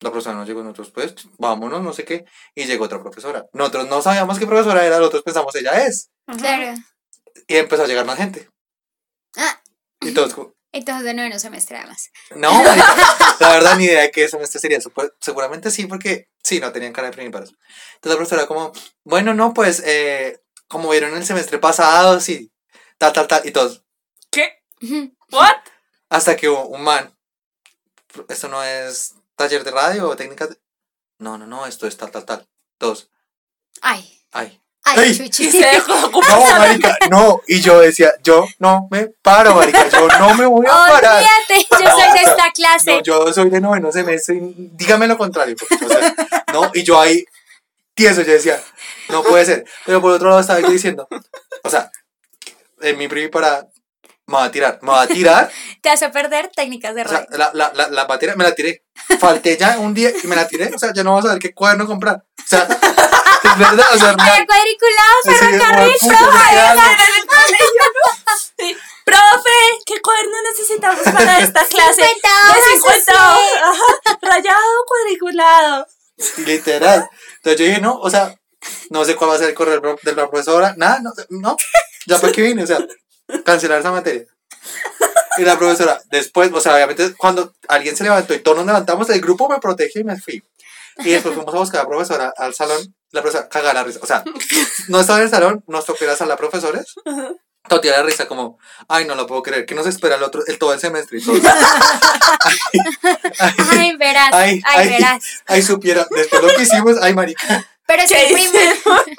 la 0.00 0.10
profesora 0.10 0.36
no 0.36 0.44
llegó. 0.44 0.62
Nosotros, 0.62 0.90
pues, 0.90 1.14
vámonos, 1.38 1.82
no 1.82 1.92
sé 1.92 2.04
qué. 2.04 2.24
Y 2.54 2.64
llegó 2.66 2.84
otra 2.84 3.00
profesora. 3.00 3.46
Nosotros 3.52 3.88
no 3.88 4.02
sabíamos 4.02 4.38
qué 4.38 4.46
profesora 4.46 4.84
era, 4.84 4.98
nosotros 4.98 5.22
pensamos 5.22 5.54
ella 5.56 5.86
es. 5.86 6.10
Claro. 6.38 6.74
Y 7.46 7.56
empezó 7.56 7.84
a 7.84 7.86
llegar 7.86 8.04
más 8.04 8.18
gente. 8.18 8.48
Ah, 9.36 9.60
Y 10.00 10.12
todos, 10.12 10.34
entonces 10.72 11.04
de 11.04 11.14
noveno 11.14 11.38
semestre 11.38 11.78
además. 11.78 12.10
no, 12.36 12.52
marica, 12.62 12.94
la 13.40 13.48
verdad 13.52 13.76
ni 13.76 13.84
idea 13.84 14.02
de 14.02 14.10
qué 14.10 14.28
semestre 14.28 14.60
sería. 14.60 14.80
Supo- 14.80 15.12
Seguramente 15.20 15.70
sí, 15.70 15.86
porque 15.86 16.28
sí, 16.42 16.60
no 16.60 16.72
tenían 16.72 16.92
cara 16.92 17.08
de 17.08 17.14
primiparos. 17.16 17.50
Entonces 17.94 18.10
la 18.10 18.16
profesora, 18.16 18.46
como, 18.46 18.72
bueno, 19.04 19.32
no, 19.34 19.54
pues, 19.54 19.82
eh, 19.86 20.40
como 20.68 20.90
vieron 20.90 21.16
el 21.16 21.24
semestre 21.26 21.58
pasado, 21.58 22.20
sí, 22.20 22.50
tal, 22.98 23.12
tal, 23.12 23.26
tal. 23.26 23.46
Y 23.46 23.50
todos, 23.52 23.82
¿Qué? 24.30 24.62
¿What? 25.32 25.56
Hasta 26.10 26.36
que 26.36 26.48
un, 26.48 26.74
un 26.74 26.82
man, 26.82 27.14
esto 28.28 28.48
no 28.48 28.62
es 28.62 29.14
taller 29.36 29.64
de 29.64 29.70
radio 29.70 30.08
o 30.08 30.16
técnicas. 30.16 30.50
de-". 30.50 30.58
No, 31.18 31.36
no, 31.38 31.46
no, 31.46 31.66
esto 31.66 31.86
es 31.86 31.96
tal, 31.96 32.10
tal, 32.10 32.24
tal. 32.24 32.46
Dos. 32.78 33.10
Ay, 33.80 34.22
Ay. 34.32 34.60
ay, 34.84 34.98
Ay. 34.98 35.18
chuchi. 35.18 35.48
Y 35.48 35.50
se 35.50 35.58
dejó. 35.58 35.94
No, 36.28 36.40
marica, 36.58 36.96
no. 37.10 37.40
Y 37.46 37.60
yo 37.60 37.80
decía, 37.80 38.12
yo 38.22 38.46
no 38.58 38.86
me 38.90 39.06
paro, 39.22 39.54
marica, 39.54 39.88
yo 39.88 40.06
no 40.18 40.34
me 40.34 40.46
voy 40.46 40.66
a 40.66 40.70
parar. 40.70 41.22
Olvídate, 41.22 41.68
yo 41.70 41.84
No, 41.84 41.90
soy 41.90 42.12
de 42.18 42.24
esta 42.30 42.50
clase. 42.52 42.94
No, 42.96 43.02
yo 43.02 43.32
soy 43.32 43.50
de 43.50 43.60
noveno 43.60 43.90
semestre. 43.92 44.38
Dígame 44.40 45.06
lo 45.06 45.16
contrario. 45.18 45.56
porque, 45.58 45.84
o 45.84 45.88
sea, 45.88 46.14
no, 46.52 46.70
y 46.74 46.82
yo 46.84 47.00
ahí, 47.00 47.24
tieso, 47.98 48.22
yo 48.22 48.32
decía, 48.32 48.62
no 49.08 49.24
puede 49.24 49.44
ser. 49.44 49.64
Pero 49.84 50.00
por 50.00 50.12
otro 50.12 50.28
lado 50.28 50.40
estaba 50.40 50.60
yo 50.60 50.70
diciendo, 50.70 51.08
o 51.64 51.68
sea, 51.68 51.90
en 52.80 52.96
mi 52.96 53.08
privi 53.08 53.26
para, 53.26 53.66
me 54.26 54.34
va 54.36 54.44
a 54.44 54.50
tirar, 54.52 54.78
me 54.82 54.92
va 54.92 55.02
a 55.02 55.06
tirar. 55.08 55.50
Te 55.82 55.90
hace 55.90 56.08
perder 56.10 56.48
técnicas 56.54 56.94
de 56.94 57.02
O 57.02 57.08
sea, 57.08 57.26
la, 57.30 57.50
la, 57.52 57.72
la, 57.74 57.88
la 57.88 58.04
batería 58.04 58.36
me 58.36 58.44
la 58.44 58.54
tiré. 58.54 58.84
Falté 59.18 59.56
ya 59.56 59.78
un 59.78 59.94
día 59.94 60.12
y 60.22 60.26
me 60.28 60.36
la 60.36 60.46
tiré. 60.46 60.70
O 60.72 60.78
sea, 60.78 60.92
ya 60.94 61.02
no 61.02 61.10
vamos 61.10 61.24
a 61.24 61.28
saber 61.28 61.42
qué 61.42 61.52
cuaderno 61.52 61.86
comprar. 61.86 62.16
O 62.16 62.46
sea, 62.46 62.62
es 63.44 63.58
verdad. 63.58 63.86
O 63.94 63.98
sea, 63.98 64.10
Ese 64.10 65.34
es 65.34 65.38
ferrocarril, 65.38 65.94
profe. 67.98 68.76
Profe, 69.04 69.58
¿qué 69.86 70.00
cuaderno 70.02 70.36
necesitamos 70.50 71.00
para 71.02 71.38
esta 71.40 71.64
clase? 71.70 72.02
50 72.02 72.28
de 72.28 72.50
hojas, 72.50 72.60
50 72.74 73.12
así. 73.12 73.12
hojas. 73.12 73.62
Ajá. 73.62 74.18
Rayado, 74.22 74.84
cuadriculado. 74.86 75.86
Literal. 76.46 77.08
Entonces 77.36 77.60
yo 77.60 77.66
dije, 77.66 77.80
no, 77.80 77.98
o 77.98 78.10
sea, 78.10 78.34
no 78.90 79.04
sé 79.04 79.16
cuál 79.16 79.30
va 79.30 79.34
a 79.34 79.38
ser 79.38 79.50
el 79.50 79.54
correo 79.54 79.80
de 80.02 80.12
la 80.14 80.28
profesora. 80.28 80.74
Nada, 80.76 81.00
no, 81.00 81.12
no. 81.30 81.56
Ya 82.06 82.18
para 82.18 82.32
qué 82.32 82.42
vine, 82.42 82.64
o 82.64 82.66
sea, 82.66 82.78
cancelar 83.44 83.80
esa 83.80 83.90
materia. 83.90 84.24
Y 85.38 85.42
la 85.42 85.58
profesora, 85.58 86.00
después, 86.10 86.50
o 86.52 86.60
sea, 86.60 86.74
obviamente 86.74 87.14
cuando 87.16 87.54
alguien 87.68 87.96
se 87.96 88.04
levantó 88.04 88.34
y 88.34 88.40
todos 88.40 88.56
nos 88.56 88.66
levantamos, 88.66 89.08
el 89.10 89.20
grupo 89.20 89.48
me 89.48 89.58
protegió 89.58 90.00
y 90.00 90.04
me 90.04 90.18
fui. 90.18 90.42
Y 90.98 91.10
después 91.10 91.34
fuimos 91.34 91.54
a 91.54 91.58
buscar 91.58 91.80
a 91.80 91.82
la 91.84 91.88
profesora 91.88 92.32
al 92.36 92.54
salón, 92.54 92.94
la 93.12 93.22
profesora 93.22 93.48
caga 93.48 93.72
la 93.72 93.84
risa. 93.84 94.00
O 94.02 94.06
sea, 94.06 94.24
no 94.88 95.00
estaba 95.00 95.20
en 95.20 95.26
el 95.26 95.30
salón, 95.30 95.64
nos 95.68 95.84
tocó 95.84 96.04
ir 96.04 96.10
a 96.10 96.16
sala 96.16 96.36
de 96.36 96.84
profesores. 97.62 97.68
Totía 97.68 97.92
la 97.98 98.02
risa 98.02 98.26
como, 98.28 98.58
ay, 98.88 99.04
no 99.04 99.14
lo 99.14 99.26
puedo 99.26 99.42
creer, 99.42 99.66
que 99.66 99.74
nos 99.74 99.86
espera 99.86 100.16
el 100.16 100.22
otro, 100.22 100.42
el 100.46 100.58
todo 100.58 100.72
el 100.72 100.80
semestre 100.80 101.18
y 101.18 101.22
todo. 101.24 101.36
Ay, 103.70 103.96
verás, 103.96 104.30
ay, 104.32 104.60
ay, 104.64 104.78
ay, 104.80 104.88
verás. 104.88 105.24
ay, 105.46 105.62
supiera, 105.62 106.06
después 106.10 106.42
lo 106.42 106.48
que 106.48 106.62
hicimos, 106.62 106.96
ay, 107.02 107.14
marica. 107.14 107.64
Pero 107.86 108.02
es 108.02 108.10
¿Qué 108.12 108.26
el 108.28 108.32
primer. 108.34 108.76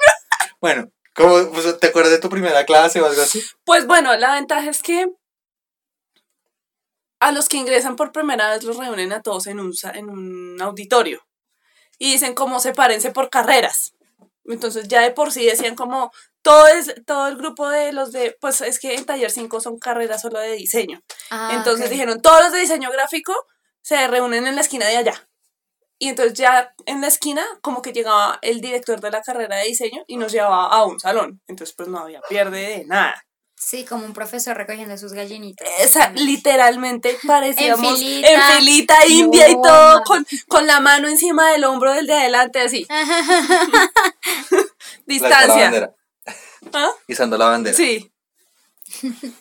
Bueno, 0.60 0.90
¿cómo, 1.14 1.50
pues, 1.52 1.78
¿te 1.80 1.86
acuerdas 1.88 2.12
de 2.12 2.18
tu 2.18 2.28
primera 2.28 2.64
clase 2.66 3.00
o 3.00 3.06
algo 3.06 3.22
así? 3.22 3.42
Pues 3.64 3.86
bueno, 3.86 4.14
la 4.16 4.34
ventaja 4.34 4.68
es 4.68 4.82
que 4.82 5.06
a 7.20 7.32
los 7.32 7.48
que 7.48 7.56
ingresan 7.56 7.96
por 7.96 8.12
primera 8.12 8.50
vez 8.50 8.62
los 8.64 8.76
reúnen 8.76 9.12
a 9.12 9.22
todos 9.22 9.46
en 9.46 9.58
un, 9.60 9.74
sa- 9.74 9.92
en 9.92 10.10
un 10.10 10.60
auditorio 10.60 11.26
y 11.98 12.12
dicen 12.12 12.34
como 12.34 12.60
sepárense 12.60 13.10
por 13.10 13.30
carreras. 13.30 13.94
Entonces 14.52 14.88
ya 14.88 15.02
de 15.02 15.10
por 15.10 15.32
sí 15.32 15.44
decían 15.44 15.74
como 15.74 16.10
todo, 16.42 16.66
es, 16.68 16.94
todo 17.06 17.28
el 17.28 17.36
grupo 17.36 17.68
de 17.68 17.92
los 17.92 18.12
de, 18.12 18.36
pues 18.40 18.60
es 18.60 18.78
que 18.78 18.94
en 18.94 19.04
taller 19.04 19.30
5 19.30 19.60
son 19.60 19.78
carreras 19.78 20.22
solo 20.22 20.38
de 20.38 20.52
diseño. 20.52 21.00
Ah, 21.30 21.52
Entonces 21.54 21.90
dijeron, 21.90 22.20
todos 22.22 22.42
los 22.42 22.52
de 22.52 22.60
diseño 22.60 22.90
gráfico 22.90 23.34
se 23.82 24.06
reúnen 24.08 24.46
en 24.46 24.54
la 24.54 24.60
esquina 24.62 24.86
de 24.86 24.96
allá. 24.96 25.28
Y 25.98 26.08
entonces 26.08 26.38
ya 26.38 26.74
en 26.86 27.02
la 27.02 27.08
esquina 27.08 27.44
como 27.60 27.82
que 27.82 27.92
llegaba 27.92 28.38
el 28.40 28.62
director 28.62 29.00
de 29.00 29.10
la 29.10 29.20
carrera 29.20 29.56
de 29.56 29.66
diseño 29.66 30.02
y 30.06 30.16
nos 30.16 30.32
llevaba 30.32 30.68
a 30.68 30.84
un 30.84 30.98
salón. 30.98 31.42
Entonces 31.46 31.76
pues 31.76 31.88
no 31.88 31.98
había 31.98 32.22
pierde 32.22 32.78
de 32.78 32.84
nada. 32.86 33.22
Sí, 33.62 33.84
como 33.84 34.06
un 34.06 34.14
profesor 34.14 34.56
recogiendo 34.56 34.96
sus 34.96 35.12
gallinitas. 35.12 35.68
Esa, 35.80 36.10
literalmente 36.12 37.18
parecíamos 37.26 38.00
en 38.00 38.22
filita. 38.22 38.56
filita, 38.56 39.06
india 39.06 39.50
y 39.50 39.52
todo, 39.52 40.02
con, 40.04 40.26
con 40.48 40.66
la 40.66 40.80
mano 40.80 41.08
encima 41.08 41.50
del 41.52 41.64
hombro 41.64 41.92
del 41.92 42.06
de 42.06 42.14
adelante, 42.14 42.60
así. 42.60 42.86
La, 42.90 44.64
Distancia. 45.04 45.62
bandera. 45.64 45.94
¿Ah? 46.72 46.90
Izando 47.06 47.36
la 47.36 47.48
bandera. 47.48 47.76
Sí. 47.76 48.10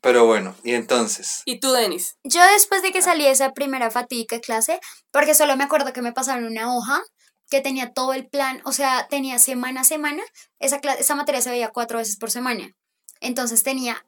Pero 0.00 0.26
bueno, 0.26 0.54
y 0.62 0.74
entonces. 0.74 1.42
¿Y 1.44 1.58
tú, 1.58 1.72
Denis? 1.72 2.16
Yo 2.22 2.40
después 2.52 2.82
de 2.82 2.92
que 2.92 3.02
salí 3.02 3.24
de 3.24 3.30
esa 3.32 3.52
primera 3.52 3.90
fatídica 3.90 4.38
clase, 4.38 4.78
porque 5.10 5.34
solo 5.34 5.56
me 5.56 5.64
acuerdo 5.64 5.92
que 5.92 6.02
me 6.02 6.12
pasaron 6.12 6.44
una 6.44 6.72
hoja 6.72 7.02
que 7.50 7.60
tenía 7.60 7.92
todo 7.92 8.12
el 8.12 8.26
plan, 8.26 8.60
o 8.64 8.72
sea, 8.72 9.06
tenía 9.08 9.38
semana 9.38 9.82
a 9.82 9.84
semana, 9.84 10.22
esa, 10.58 10.80
cla- 10.80 10.96
esa 10.98 11.14
materia 11.14 11.40
se 11.40 11.50
veía 11.50 11.68
cuatro 11.70 11.98
veces 11.98 12.16
por 12.16 12.30
semana. 12.30 12.74
Entonces 13.20 13.62
tenía 13.62 14.04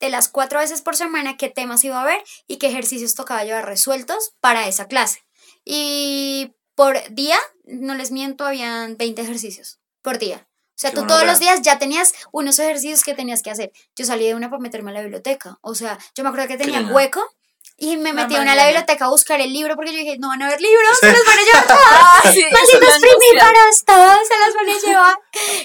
de 0.00 0.10
las 0.10 0.28
cuatro 0.28 0.58
veces 0.58 0.82
por 0.82 0.96
semana 0.96 1.36
qué 1.36 1.48
temas 1.48 1.84
iba 1.84 2.00
a 2.00 2.04
ver 2.04 2.22
y 2.46 2.56
qué 2.58 2.66
ejercicios 2.68 3.14
tocaba 3.14 3.44
llevar 3.44 3.66
resueltos 3.66 4.34
para 4.40 4.66
esa 4.68 4.86
clase. 4.86 5.22
Y 5.64 6.54
por 6.74 6.96
día, 7.14 7.38
no 7.64 7.94
les 7.94 8.10
miento, 8.10 8.44
habían 8.44 8.96
20 8.96 9.22
ejercicios 9.22 9.78
por 10.02 10.18
día. 10.18 10.48
O 10.70 10.78
sea, 10.82 10.90
Qué 10.90 10.96
tú 10.96 11.06
todos 11.06 11.24
los 11.24 11.38
días 11.38 11.62
ya 11.62 11.78
tenías 11.78 12.12
unos 12.32 12.58
ejercicios 12.58 13.04
que 13.04 13.14
tenías 13.14 13.42
que 13.42 13.50
hacer. 13.50 13.72
Yo 13.94 14.04
salí 14.04 14.26
de 14.26 14.34
una 14.34 14.50
para 14.50 14.60
meterme 14.60 14.90
a 14.90 14.94
la 14.94 15.00
biblioteca. 15.02 15.58
O 15.60 15.74
sea, 15.74 15.98
yo 16.16 16.24
me 16.24 16.30
acuerdo 16.30 16.48
que 16.48 16.56
tenía 16.56 16.80
hueco 16.92 17.22
Y 17.76 17.96
me 17.96 18.12
metí 18.12 18.36
a 18.36 18.40
una 18.40 18.54
la 18.54 18.66
biblioteca 18.66 19.06
a 19.06 19.08
buscar 19.08 19.40
el 19.40 19.52
libro 19.52 19.74
porque 19.74 19.92
yo 19.92 19.98
dije, 19.98 20.16
no 20.18 20.28
van 20.28 20.42
a 20.42 20.46
haber 20.46 20.60
libros, 20.60 20.98
se 21.00 21.10
los 21.12 21.24
van 21.24 21.38
a 21.38 21.42
llevar 21.42 21.66
Ah, 21.68 22.20
todos. 22.22 22.34
sí, 22.34 22.42
Malditos 22.42 23.00
primíparos, 23.00 23.84
todos 23.84 24.18
se 24.28 24.38
los 24.38 24.54
van 24.54 24.68
a 24.68 24.78
llevar. 24.78 25.18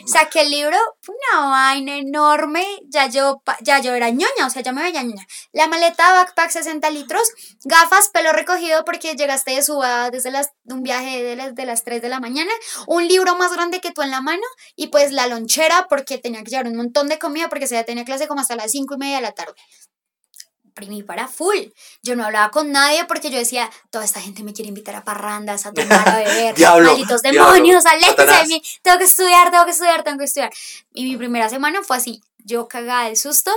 Saqué 0.06 0.42
el 0.42 0.50
libro, 0.52 0.78
una 1.08 1.50
vaina 1.50 1.98
enorme, 1.98 2.66
ya 2.88 3.08
yo, 3.08 3.42
ya 3.62 3.80
yo 3.80 3.94
era 3.94 4.10
ñoña, 4.10 4.48
o 4.48 4.50
sea, 4.50 4.64
ya 4.64 4.72
me 4.72 4.82
veía 4.82 5.04
ñoña. 5.04 5.26
La 5.52 5.68
maleta 5.68 6.12
backpack 6.14 6.50
60 6.50 6.90
litros, 6.92 7.30
gafas, 7.66 8.10
pelo 8.10 8.32
recogido 8.32 8.84
porque 8.86 9.16
llegaste 9.16 9.52
de 9.52 9.62
suba 9.64 10.10
desde 10.10 10.32
las, 10.32 10.50
un 10.66 10.82
viaje 10.84 11.22
de 11.24 11.36
las, 11.36 11.54
de 11.56 11.66
las 11.66 11.84
3 11.84 12.02
de 12.02 12.10
la 12.10 12.20
mañana, 12.20 12.52
un 12.88 13.08
libro 13.08 13.36
más 13.36 13.52
grande 13.54 13.80
que 13.82 13.92
tú 13.92 14.02
en 14.02 14.12
la 14.12 14.22
mano 14.22 14.44
y 14.76 14.88
pues 14.88 15.12
la 15.12 15.28
lonchera 15.28 15.88
porque 15.90 16.18
tenía 16.18 16.44
que 16.44 16.52
llevar 16.52 16.68
un 16.68 16.78
montón 16.78 17.10
de 17.10 17.20
comida 17.20 17.50
porque 17.50 17.68
se 17.68 17.76
ya 17.76 17.84
tenía 17.84 18.06
clase 18.06 18.28
como 18.28 18.42
hasta 18.42 18.56
las 18.56 18.72
5 18.72 18.96
y 18.96 18.98
media 18.98 19.16
de 19.18 19.22
la 19.22 19.32
tarde. 19.34 19.54
Primípara 20.78 21.28
full. 21.28 21.58
Yo 22.04 22.16
no 22.16 22.24
hablaba 22.24 22.52
con 22.52 22.72
nadie 22.72 23.04
porque 23.06 23.32
yo 23.32 23.40
decía, 23.40 23.68
toda 23.90 24.06
esta 24.06 24.22
gente 24.22 24.44
me 24.44 24.54
quiere 24.54 24.70
invitar 24.70 24.96
a 24.96 25.04
parrandas, 25.04 25.66
a 25.66 25.74
tomar, 25.74 26.08
a 26.08 26.18
beber. 26.20 26.54
Diablo, 26.56 26.92
Malditos 26.92 27.24
demonios, 27.24 27.84
aléjense 27.88 28.26
de 28.26 28.48
mí. 28.48 28.62
Tengo 28.84 29.00
que 29.00 29.06
estudiar, 29.06 29.50
tengo 29.50 29.66
que 29.66 29.72
estudiar, 29.72 30.04
tengo 30.04 30.20
que 30.20 30.26
estudiar. 30.26 30.52
Y 30.94 31.06
mi 31.06 31.18
primera 31.18 31.50
semana 31.50 31.82
fue 31.82 31.98
así. 31.98 32.22
Yo 32.38 32.68
cagada 32.68 33.06
del 33.06 33.18
susto, 33.18 33.52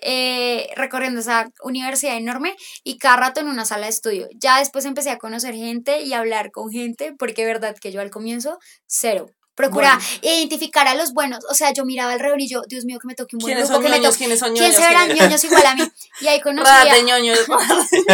eh, 0.00 0.70
recorriendo 0.76 1.20
esa 1.20 1.50
universidad 1.62 2.16
enorme 2.16 2.56
y 2.82 2.96
cada 2.96 3.16
rato 3.16 3.40
en 3.40 3.48
una 3.48 3.66
sala 3.66 3.84
de 3.84 3.90
estudio. 3.90 4.28
Ya 4.34 4.58
después 4.58 4.86
empecé 4.86 5.10
a 5.10 5.18
conocer 5.18 5.54
gente 5.54 6.00
y 6.00 6.14
a 6.14 6.20
hablar 6.20 6.52
con 6.52 6.70
gente, 6.70 7.12
porque 7.18 7.42
es 7.42 7.48
verdad 7.48 7.76
que 7.78 7.92
yo 7.92 8.00
al 8.00 8.10
comienzo, 8.10 8.58
cero. 8.86 9.30
Procura 9.56 9.98
identificar 10.22 10.86
a 10.86 10.94
los 10.94 11.12
buenos. 11.12 11.40
O 11.50 11.54
sea, 11.54 11.72
yo 11.72 11.84
miraba 11.84 12.12
alrededor 12.12 12.40
y 12.40 12.48
yo, 12.48 12.62
Dios 12.68 12.84
mío, 12.84 12.98
que 13.00 13.06
me 13.08 13.14
toque 13.14 13.34
un 13.36 13.40
buen 13.40 13.54
¿Quiénes 13.54 13.68
grupo, 13.68 13.74
son 13.76 13.82
que 13.84 13.88
me 13.90 13.96
ñoños? 13.96 14.12
toque. 14.14 14.18
¿Quiénes 14.24 14.38
son 14.38 14.52
¿Quién 14.52 14.64
ñoños? 14.70 14.76
serán 14.84 15.06
¿Quiénes- 15.06 15.22
ñoños 15.24 15.44
igual 15.44 15.66
a 15.66 15.74
mí? 15.74 15.92
Y 16.20 16.28
ahí 16.28 16.40
conocí 16.40 16.70
Ras 16.70 16.86
a, 16.90 16.94
de 16.94 17.02
ñoños, 17.02 17.38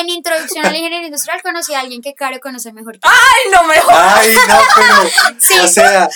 en 0.00 0.08
introducción 0.10 0.66
a 0.66 0.70
la 0.70 0.76
ingeniería 0.76 1.06
industrial 1.06 1.40
conocí 1.42 1.72
a 1.74 1.80
alguien 1.80 2.02
que 2.02 2.14
Caro 2.14 2.38
conoce 2.40 2.72
mejor 2.72 2.94
que 2.94 3.08
Ay, 3.08 3.50
no 3.50 3.62
me 3.64 3.78
jodas. 3.80 4.18
Ay, 4.18 4.34
no, 4.48 4.58
pero. 4.76 5.10
Sí. 5.38 5.58
O 5.58 5.66
sea, 5.66 6.08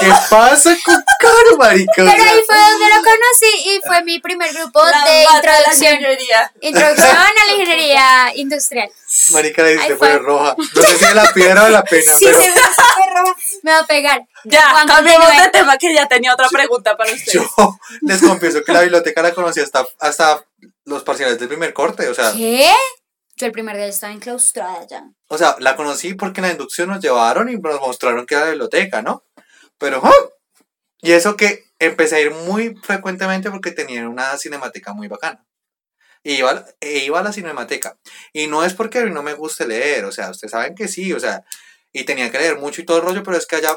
¿qué 0.00 0.12
pasa 0.30 0.76
con 0.84 1.02
Caro, 1.20 1.56
marica? 1.58 1.92
Pero 1.96 2.10
ahí 2.10 2.40
fue 2.46 2.56
donde 2.58 2.86
lo 2.86 2.96
conocí 3.02 3.70
y 3.70 3.80
fue 3.86 4.02
mi 4.04 4.20
primer 4.20 4.52
grupo 4.54 4.82
La 4.84 5.04
de 5.10 5.24
mata 5.24 5.38
de 5.56 5.62
la 5.66 5.74
introducción. 5.74 6.50
Introducción 6.60 7.16
a 7.16 7.28
la 7.46 7.52
ingeniería 7.52 8.32
industrial. 8.36 8.90
Marica 9.32 9.62
le 9.62 9.78
Ahí 9.78 9.92
fue. 9.94 10.18
roja. 10.18 10.54
No 10.74 10.82
sé 10.82 10.96
si 10.98 11.04
de 11.06 11.14
la 11.14 11.32
piedra 11.32 11.62
o 11.62 11.64
de 11.66 11.70
la 11.72 11.82
pena, 11.84 12.12
Sí, 12.14 12.24
pero 12.26 12.40
se 12.42 12.48
me 12.50 12.54
fue 12.56 13.06
roja. 13.14 13.36
Me 13.62 13.70
va 13.72 13.78
a 13.80 13.86
pegar. 13.86 14.20
Ya, 14.44 14.72
continúe. 14.86 15.42
de 15.42 15.50
tema 15.50 15.76
que 15.78 15.94
ya 15.94 16.06
tenía 16.06 16.32
otra 16.34 16.48
pregunta 16.48 16.96
para 16.96 17.12
ustedes. 17.12 17.32
yo 17.34 17.78
les 18.02 18.20
confieso 18.22 18.62
que 18.62 18.72
la 18.72 18.82
biblioteca 18.82 19.22
la 19.22 19.32
conocí 19.34 19.60
hasta, 19.60 19.86
hasta 20.00 20.44
los 20.84 21.02
parciales 21.02 21.38
del 21.38 21.48
primer 21.48 21.72
corte. 21.72 22.08
O 22.08 22.14
sea, 22.14 22.32
¿Qué? 22.32 22.70
Yo 23.36 23.46
el 23.46 23.52
primer 23.52 23.76
día 23.76 23.86
estaba 23.86 24.12
enclaustrada 24.12 24.84
ya. 24.90 25.04
o 25.28 25.38
sea, 25.38 25.54
la 25.60 25.76
conocí 25.76 26.14
porque 26.14 26.40
en 26.40 26.46
la 26.46 26.52
inducción 26.52 26.88
nos 26.88 27.00
llevaron 27.00 27.48
y 27.48 27.56
nos 27.56 27.80
mostraron 27.80 28.26
que 28.26 28.34
era 28.34 28.44
la 28.44 28.50
biblioteca, 28.50 29.00
¿no? 29.00 29.22
Pero, 29.78 30.00
¡ah! 30.02 30.12
y 31.00 31.12
eso 31.12 31.36
que 31.36 31.64
empecé 31.78 32.16
a 32.16 32.20
ir 32.20 32.32
muy 32.32 32.74
frecuentemente 32.82 33.48
porque 33.52 33.70
tenían 33.70 34.08
una 34.08 34.36
cinemática 34.38 34.92
muy 34.92 35.06
bacana. 35.06 35.44
Y 36.22 36.34
iba, 36.36 36.64
e 36.80 36.98
iba 37.04 37.20
a 37.20 37.22
la 37.22 37.32
cinemateca. 37.32 37.98
Y 38.32 38.46
no 38.48 38.64
es 38.64 38.74
porque 38.74 38.98
a 39.00 39.04
no 39.06 39.22
me 39.22 39.34
guste 39.34 39.66
leer, 39.66 40.04
o 40.04 40.12
sea, 40.12 40.30
ustedes 40.30 40.52
saben 40.52 40.74
que 40.74 40.88
sí, 40.88 41.12
o 41.12 41.20
sea, 41.20 41.44
y 41.92 42.04
tenía 42.04 42.30
que 42.30 42.38
leer 42.38 42.58
mucho 42.58 42.82
y 42.82 42.84
todo 42.86 42.98
el 42.98 43.04
rollo, 43.04 43.22
pero 43.22 43.36
es 43.36 43.46
que 43.46 43.56
allá, 43.56 43.76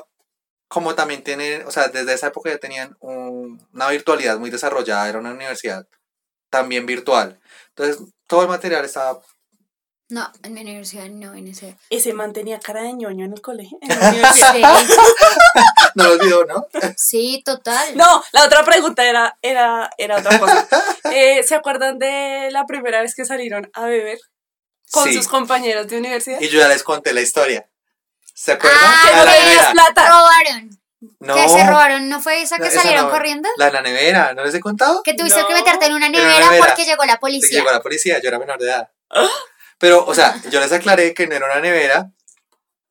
como 0.68 0.96
también 0.96 1.24
tienen, 1.24 1.68
o 1.68 1.72
sea, 1.72 1.90
desde 1.90 2.14
esa 2.14 2.28
época 2.28 2.50
ya 2.52 2.58
tenían 2.60 2.96
un- 3.02 3.66
una 3.74 3.90
virtualidad 3.90 4.40
muy 4.40 4.50
desarrollada, 4.52 5.10
era 5.10 5.20
una 5.20 5.32
universidad 5.34 5.88
también 6.50 6.86
virtual. 6.86 7.40
Entonces, 7.70 8.00
todo 8.28 8.44
el 8.44 8.50
material 8.50 8.86
estaba 8.86 9.22
No, 10.12 10.30
en 10.44 10.54
mi 10.54 10.60
universidad 10.62 11.06
no, 11.06 11.34
en 11.34 11.48
ese. 11.48 11.78
Ese 11.90 12.12
man 12.12 12.34
tenía 12.34 12.60
cara 12.60 12.82
de 12.82 12.92
ñoño 12.92 13.24
en 13.26 13.32
el 13.32 13.42
colegio. 13.42 13.78
En 13.82 13.98
la 13.98 14.10
universidad. 14.10 14.54
Sí, 14.54 14.62
No 15.96 16.04
lo 16.04 16.12
olvidó, 16.14 16.46
¿no? 16.46 16.68
sí, 16.98 17.42
total. 17.46 17.96
No, 17.96 18.22
la 18.34 18.44
otra 18.46 18.64
pregunta 18.66 19.06
era, 19.06 19.38
era, 19.42 19.90
era 19.98 20.18
otra 20.18 20.38
cosa. 20.38 20.68
Eh, 21.14 21.44
¿Se 21.44 21.56
acuerdan 21.56 21.98
de 21.98 22.50
la 22.52 22.66
primera 22.66 23.02
vez 23.02 23.16
que 23.16 23.24
salieron 23.26 23.70
a 23.74 23.86
beber 23.86 24.20
con 24.92 25.06
Sí. 25.06 25.14
sus 25.14 25.28
compañeros 25.30 25.88
de 25.88 25.98
universidad? 25.98 26.42
Y 26.42 26.50
yo 26.50 26.60
ya 26.60 26.68
les 26.68 26.84
conté 26.84 27.14
la 27.14 27.22
historia. 27.22 27.70
¿Se 28.34 28.52
acuerdan? 28.54 28.80
Ah, 28.84 29.02
Que 29.08 29.12
La 29.16 29.26
no 29.26 29.32
nevera. 29.32 29.72
plata. 29.72 30.10
Robaron. 30.10 30.70
No. 31.20 31.36
Que 31.36 31.50
se 31.50 31.68
robaron. 31.68 32.10
¿No 32.10 32.20
fue 32.22 32.42
esa 32.42 32.58
No, 32.58 32.64
que 32.64 32.70
esa 32.70 32.82
salieron 32.82 33.06
no. 33.06 33.12
corriendo? 33.12 33.48
La 33.58 33.68
de 33.68 33.72
la 33.72 33.82
nevera, 33.82 34.34
¿no 34.34 34.44
les 34.44 34.54
he 34.56 34.60
contado? 34.60 35.04
Que 35.04 35.14
tuviste 35.14 35.40
No. 35.42 35.48
que 35.48 35.54
meterte 35.54 35.86
en 35.86 35.94
una 35.94 36.08
En 36.08 36.16
una 36.16 36.24
nevera, 36.26 36.46
nevera. 36.52 36.66
porque 36.68 36.84
llegó 36.86 37.06
la 37.06 37.14
Sí, 37.14 37.20
policía. 37.20 37.60
llegó 37.60 37.72
la 37.72 37.82
policía, 37.82 38.20
yo 38.22 38.28
era 38.28 38.40
menor 38.40 38.60
de 38.60 38.66
edad. 38.68 38.90
Pero, 39.82 40.06
o 40.06 40.14
sea, 40.14 40.40
yo 40.52 40.60
les 40.60 40.72
aclaré 40.72 41.16
que 41.16 41.26
no 41.26 41.36
era 41.36 41.48
una 41.48 41.60
nevera 41.60 42.12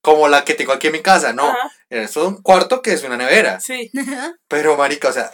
como 0.03 0.29
la 0.29 0.45
que 0.45 0.55
tengo 0.55 0.73
aquí 0.73 0.89
en 0.89 0.95
mi 0.95 1.03
casa, 1.03 1.33
no. 1.33 1.49
Ajá. 1.49 1.71
Era 1.89 2.03
esto 2.03 2.27
un 2.27 2.43
cuarto 2.43 2.83
que 2.83 2.93
es 2.93 3.05
una 3.05 3.17
nevera. 3.17 3.61
Sí. 3.61 3.93
Pero, 4.49 4.77
marica, 4.77 5.09
o 5.09 5.13
sea, 5.13 5.31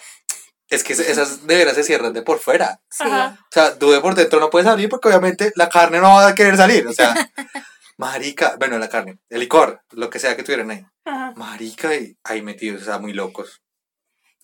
es 0.68 0.84
que 0.84 0.92
esas 0.92 1.42
neveras 1.44 1.74
se 1.74 1.82
cierran 1.82 2.12
de 2.12 2.20
por 2.20 2.40
fuera. 2.40 2.82
Sí. 2.90 3.04
Ajá. 3.06 3.38
O 3.40 3.48
sea, 3.50 3.78
tú 3.78 3.90
de 3.90 4.02
por 4.02 4.14
dentro 4.14 4.38
no 4.38 4.50
puedes 4.50 4.68
abrir 4.68 4.90
porque 4.90 5.08
obviamente 5.08 5.50
la 5.56 5.70
carne 5.70 5.98
no 5.98 6.08
va 6.08 6.28
a 6.28 6.34
querer 6.34 6.58
salir. 6.58 6.86
O 6.86 6.92
sea, 6.92 7.14
marica, 7.96 8.56
bueno, 8.58 8.78
la 8.78 8.90
carne, 8.90 9.18
el 9.30 9.40
licor, 9.40 9.80
lo 9.92 10.10
que 10.10 10.18
sea 10.18 10.36
que 10.36 10.42
tuvieran 10.42 10.70
ahí. 10.70 10.84
Ajá. 11.06 11.32
Marica, 11.36 11.94
y 11.94 12.18
ahí 12.22 12.42
metidos, 12.42 12.82
o 12.82 12.84
sea, 12.84 12.98
muy 12.98 13.14
locos. 13.14 13.62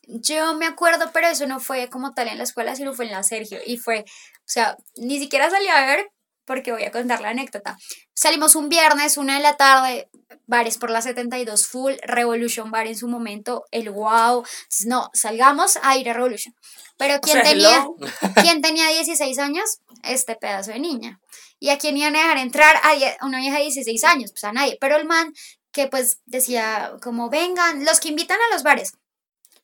Yo 0.04 0.54
me 0.54 0.64
acuerdo, 0.64 1.10
pero 1.12 1.26
eso 1.26 1.46
no 1.46 1.60
fue 1.60 1.90
como 1.90 2.14
tal 2.14 2.28
en 2.28 2.38
la 2.38 2.44
escuela, 2.44 2.74
sino 2.74 2.94
fue 2.94 3.04
en 3.04 3.12
la 3.12 3.22
Sergio. 3.22 3.58
Y 3.66 3.76
fue, 3.76 4.00
o 4.00 4.46
sea, 4.46 4.78
ni 4.96 5.18
siquiera 5.18 5.50
salí 5.50 5.68
a 5.68 5.84
ver 5.84 6.10
porque 6.52 6.70
voy 6.70 6.84
a 6.84 6.90
contar 6.90 7.22
la 7.22 7.30
anécdota. 7.30 7.78
Salimos 8.12 8.56
un 8.56 8.68
viernes, 8.68 9.16
una 9.16 9.36
de 9.36 9.42
la 9.42 9.56
tarde, 9.56 10.10
bares 10.46 10.76
por 10.76 10.90
la 10.90 11.00
72 11.00 11.66
full, 11.66 11.94
Revolution 12.02 12.70
Bar 12.70 12.86
en 12.86 12.94
su 12.94 13.08
momento, 13.08 13.64
el 13.70 13.88
wow. 13.88 14.44
No, 14.84 15.08
salgamos 15.14 15.78
a 15.82 15.96
ir 15.96 16.10
a 16.10 16.12
Revolution. 16.12 16.54
Pero 16.98 17.22
¿quién, 17.22 17.36
sea, 17.36 17.42
tenía. 17.42 17.86
¿quién 18.42 18.60
tenía 18.60 18.86
16 18.88 19.38
años? 19.38 19.78
Este 20.02 20.36
pedazo 20.36 20.72
de 20.72 20.80
niña. 20.80 21.20
¿Y 21.58 21.70
a 21.70 21.78
quién 21.78 21.96
iban 21.96 22.16
a 22.16 22.18
dejar 22.18 22.36
entrar 22.36 22.76
a 22.76 23.24
una 23.24 23.38
vieja 23.38 23.56
de 23.56 23.62
16 23.62 24.04
años? 24.04 24.32
Pues 24.32 24.44
a 24.44 24.52
nadie. 24.52 24.76
Pero 24.78 24.96
el 24.96 25.06
man 25.06 25.32
que 25.72 25.86
pues 25.86 26.18
decía 26.26 26.92
como 27.02 27.30
vengan, 27.30 27.86
los 27.86 27.98
que 27.98 28.08
invitan 28.08 28.36
a 28.36 28.54
los 28.54 28.62
bares. 28.62 28.92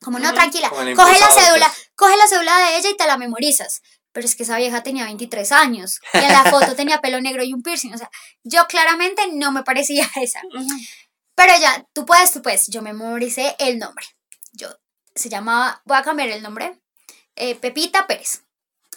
Como 0.01 0.17
no, 0.17 0.33
tranquila, 0.33 0.69
coge 0.69 0.95
la 0.95 0.95
cédula, 1.27 1.67
pues. 1.67 1.91
coge 1.93 2.17
la 2.17 2.27
cédula 2.27 2.57
de 2.57 2.77
ella 2.77 2.89
y 2.89 2.97
te 2.97 3.05
la 3.05 3.17
memorizas. 3.17 3.81
Pero 4.11 4.25
es 4.25 4.35
que 4.35 4.43
esa 4.43 4.57
vieja 4.57 4.81
tenía 4.81 5.05
23 5.05 5.51
años 5.51 5.99
y 6.13 6.17
en 6.17 6.31
la 6.31 6.43
foto 6.45 6.75
tenía 6.75 6.99
pelo 6.99 7.21
negro 7.21 7.43
y 7.43 7.53
un 7.53 7.61
piercing. 7.61 7.93
O 7.93 7.97
sea, 7.97 8.09
yo 8.43 8.65
claramente 8.67 9.21
no 9.33 9.51
me 9.51 9.63
parecía 9.63 10.09
esa. 10.15 10.41
Pero 11.35 11.53
ya, 11.59 11.85
tú 11.93 12.05
puedes, 12.05 12.31
tú 12.31 12.41
puedes. 12.41 12.67
Yo 12.67 12.81
me 12.81 12.93
memoricé 12.93 13.55
el 13.59 13.77
nombre. 13.77 14.05
Yo, 14.53 14.67
se 15.15 15.29
llamaba, 15.29 15.81
voy 15.85 15.97
a 15.97 16.03
cambiar 16.03 16.29
el 16.29 16.41
nombre, 16.41 16.81
eh, 17.35 17.55
Pepita 17.55 18.07
Pérez. 18.07 18.43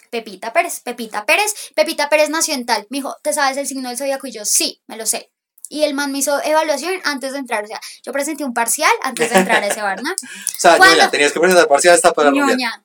Pepita 0.09 0.53
Pérez, 0.53 0.81
Pepita 0.81 1.25
Pérez. 1.25 1.53
Pepita 1.75 2.09
Pérez 2.09 2.29
nació 2.29 2.53
en 2.53 2.65
tal. 2.65 2.85
Me 2.89 2.97
dijo, 2.97 3.15
¿te 3.23 3.33
sabes 3.33 3.57
el 3.57 3.67
signo 3.67 3.89
del 3.89 3.97
zodiaco? 3.97 4.27
Y 4.27 4.31
yo, 4.31 4.45
sí, 4.45 4.81
me 4.87 4.97
lo 4.97 5.05
sé. 5.05 5.31
Y 5.69 5.83
el 5.85 5.93
man 5.93 6.11
me 6.11 6.19
hizo 6.19 6.39
evaluación 6.43 6.93
antes 7.03 7.33
de 7.33 7.39
entrar. 7.39 7.63
O 7.63 7.67
sea, 7.67 7.79
yo 8.05 8.11
presenté 8.11 8.43
un 8.43 8.53
parcial 8.53 8.91
antes 9.01 9.31
de 9.31 9.39
entrar 9.39 9.63
a 9.63 9.67
ese 9.67 9.81
bar, 9.81 10.03
¿no? 10.03 10.11
O 10.57 10.59
sea, 10.59 10.77
¿Cuándo? 10.77 10.95
ñoña, 10.95 11.09
tenías 11.09 11.31
que 11.31 11.39
presentar 11.39 11.67
parcial 11.67 11.95
hasta 11.95 12.13
para 12.13 12.29
ñoña. 12.29 12.83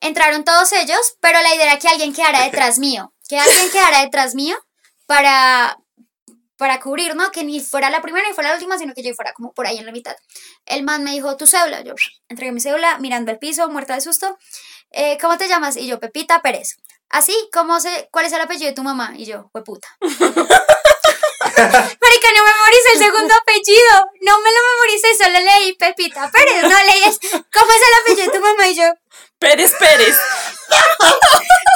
Entraron 0.00 0.44
todos 0.44 0.72
ellos, 0.72 1.16
pero 1.20 1.40
la 1.42 1.54
idea 1.54 1.66
era 1.66 1.78
que 1.78 1.88
alguien 1.88 2.12
quedara 2.12 2.42
detrás 2.44 2.78
mío. 2.78 3.12
Que 3.28 3.38
alguien 3.38 3.70
quedara 3.70 4.00
detrás 4.00 4.34
mío 4.34 4.56
para, 5.06 5.78
para 6.56 6.80
cubrir, 6.80 7.14
¿no? 7.14 7.30
Que 7.30 7.44
ni 7.44 7.60
fuera 7.60 7.90
la 7.90 8.02
primera 8.02 8.26
ni 8.26 8.34
fuera 8.34 8.50
la 8.50 8.56
última, 8.56 8.76
sino 8.78 8.94
que 8.94 9.02
yo 9.02 9.14
fuera 9.14 9.32
como 9.32 9.52
por 9.52 9.66
ahí 9.66 9.78
en 9.78 9.86
la 9.86 9.92
mitad. 9.92 10.16
El 10.66 10.82
man 10.82 11.04
me 11.04 11.12
dijo, 11.12 11.36
tu 11.36 11.46
cédula. 11.46 11.82
Yo 11.82 11.94
entregué 12.28 12.52
mi 12.52 12.60
cédula, 12.60 12.98
mirando 12.98 13.30
al 13.30 13.38
piso, 13.38 13.68
muerta 13.68 13.94
de 13.94 14.00
susto. 14.00 14.36
Eh, 14.90 15.18
¿Cómo 15.20 15.38
te 15.38 15.48
llamas? 15.48 15.76
Y 15.76 15.86
yo, 15.86 16.00
Pepita 16.00 16.42
Pérez. 16.42 16.76
Así, 17.08 17.34
¿cómo 17.52 17.80
se, 17.80 18.08
¿cuál 18.12 18.26
es 18.26 18.32
el 18.32 18.40
apellido 18.40 18.68
de 18.68 18.74
tu 18.74 18.82
mamá? 18.82 19.14
Y 19.16 19.26
yo, 19.26 19.50
puta. 19.64 19.88
Marica, 21.68 22.28
no 22.36 22.44
memoricé 22.44 22.92
el 22.94 22.98
segundo 22.98 23.34
apellido. 23.34 24.10
No 24.22 24.40
me 24.40 24.50
lo 24.50 24.58
memoricé, 24.72 25.14
solo 25.16 25.38
leí 25.40 25.72
Pepita 25.74 26.30
Pérez. 26.30 26.62
No 26.62 26.68
leí 26.68 27.02
¿cómo 27.52 27.72
es 27.72 27.78
el 27.88 28.02
apellido 28.02 28.26
de 28.32 28.38
tu 28.38 28.40
mamá? 28.44 28.68
Y 28.68 28.74
yo, 28.76 28.84
Pérez 29.38 29.72
Pérez. 29.78 30.16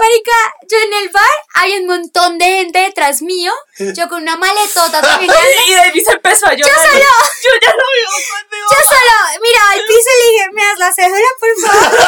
Marica, 0.00 0.54
yo 0.70 0.78
en 0.78 0.92
el 0.94 1.08
bar 1.10 1.30
hay 1.54 1.78
un 1.78 1.86
montón 1.86 2.38
de 2.38 2.44
gente 2.44 2.78
detrás 2.80 3.22
mío. 3.22 3.52
Yo 3.78 4.08
con 4.08 4.22
una 4.22 4.36
maletota 4.36 5.00
también. 5.00 5.32
Y 5.68 5.74
David 5.74 6.02
se 6.04 6.12
empezó 6.12 6.46
a 6.46 6.54
llorar. 6.54 6.76
solo- 6.76 6.92
Yo 7.42 7.50
ya 7.62 7.70
lo 7.70 7.84
veo 7.94 8.10
conmigo. 8.10 8.68
Yo 8.70 8.76
solo 8.88 9.40
miraba 9.42 9.70
al 9.72 9.84
piso 9.84 10.08
y 10.14 10.18
le 10.22 10.30
dije, 10.30 10.48
¿me 10.52 10.64
das 10.64 10.78
la 10.78 10.92
cédula, 10.92 11.28
por 11.40 11.68
favor? 11.68 11.98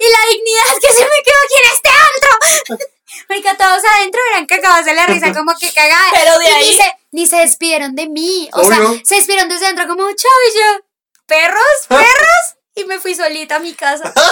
y 0.00 0.10
la 0.10 0.18
dignidad 0.32 0.80
que 0.80 0.92
se 0.92 1.02
me 1.04 1.22
quedó 1.24 1.38
aquí 1.44 1.56
en 1.62 1.72
este 1.72 1.88
antro. 1.88 2.80
Marica, 3.28 3.56
todos 3.56 3.82
adentro 3.96 4.20
eran 4.32 4.46
cagados 4.46 4.84
de 4.84 4.94
la 4.94 5.06
risa, 5.06 5.32
como 5.32 5.52
que 5.58 5.72
cagadas. 5.72 6.12
Pero 6.12 6.38
de 6.38 6.44
Y 6.44 6.48
ahí- 6.48 6.70
Ni 6.70 6.76
se, 6.76 6.96
ni 7.12 7.26
se 7.26 7.36
despidieron 7.72 7.94
de 7.94 8.08
mí. 8.08 8.48
O 8.52 8.60
Obvio. 8.60 8.68
sea, 8.94 9.00
se 9.04 9.14
despidieron 9.16 9.48
desde 9.48 9.64
adentro 9.66 9.86
como, 9.88 10.04
chao, 10.12 10.30
y 10.50 10.58
yo, 10.58 10.84
perros, 11.26 11.62
perros. 11.88 12.56
Y 12.74 12.84
me 12.84 12.98
fui 12.98 13.14
solita 13.14 13.56
a 13.56 13.60
mi 13.60 13.74
casa. 13.74 14.12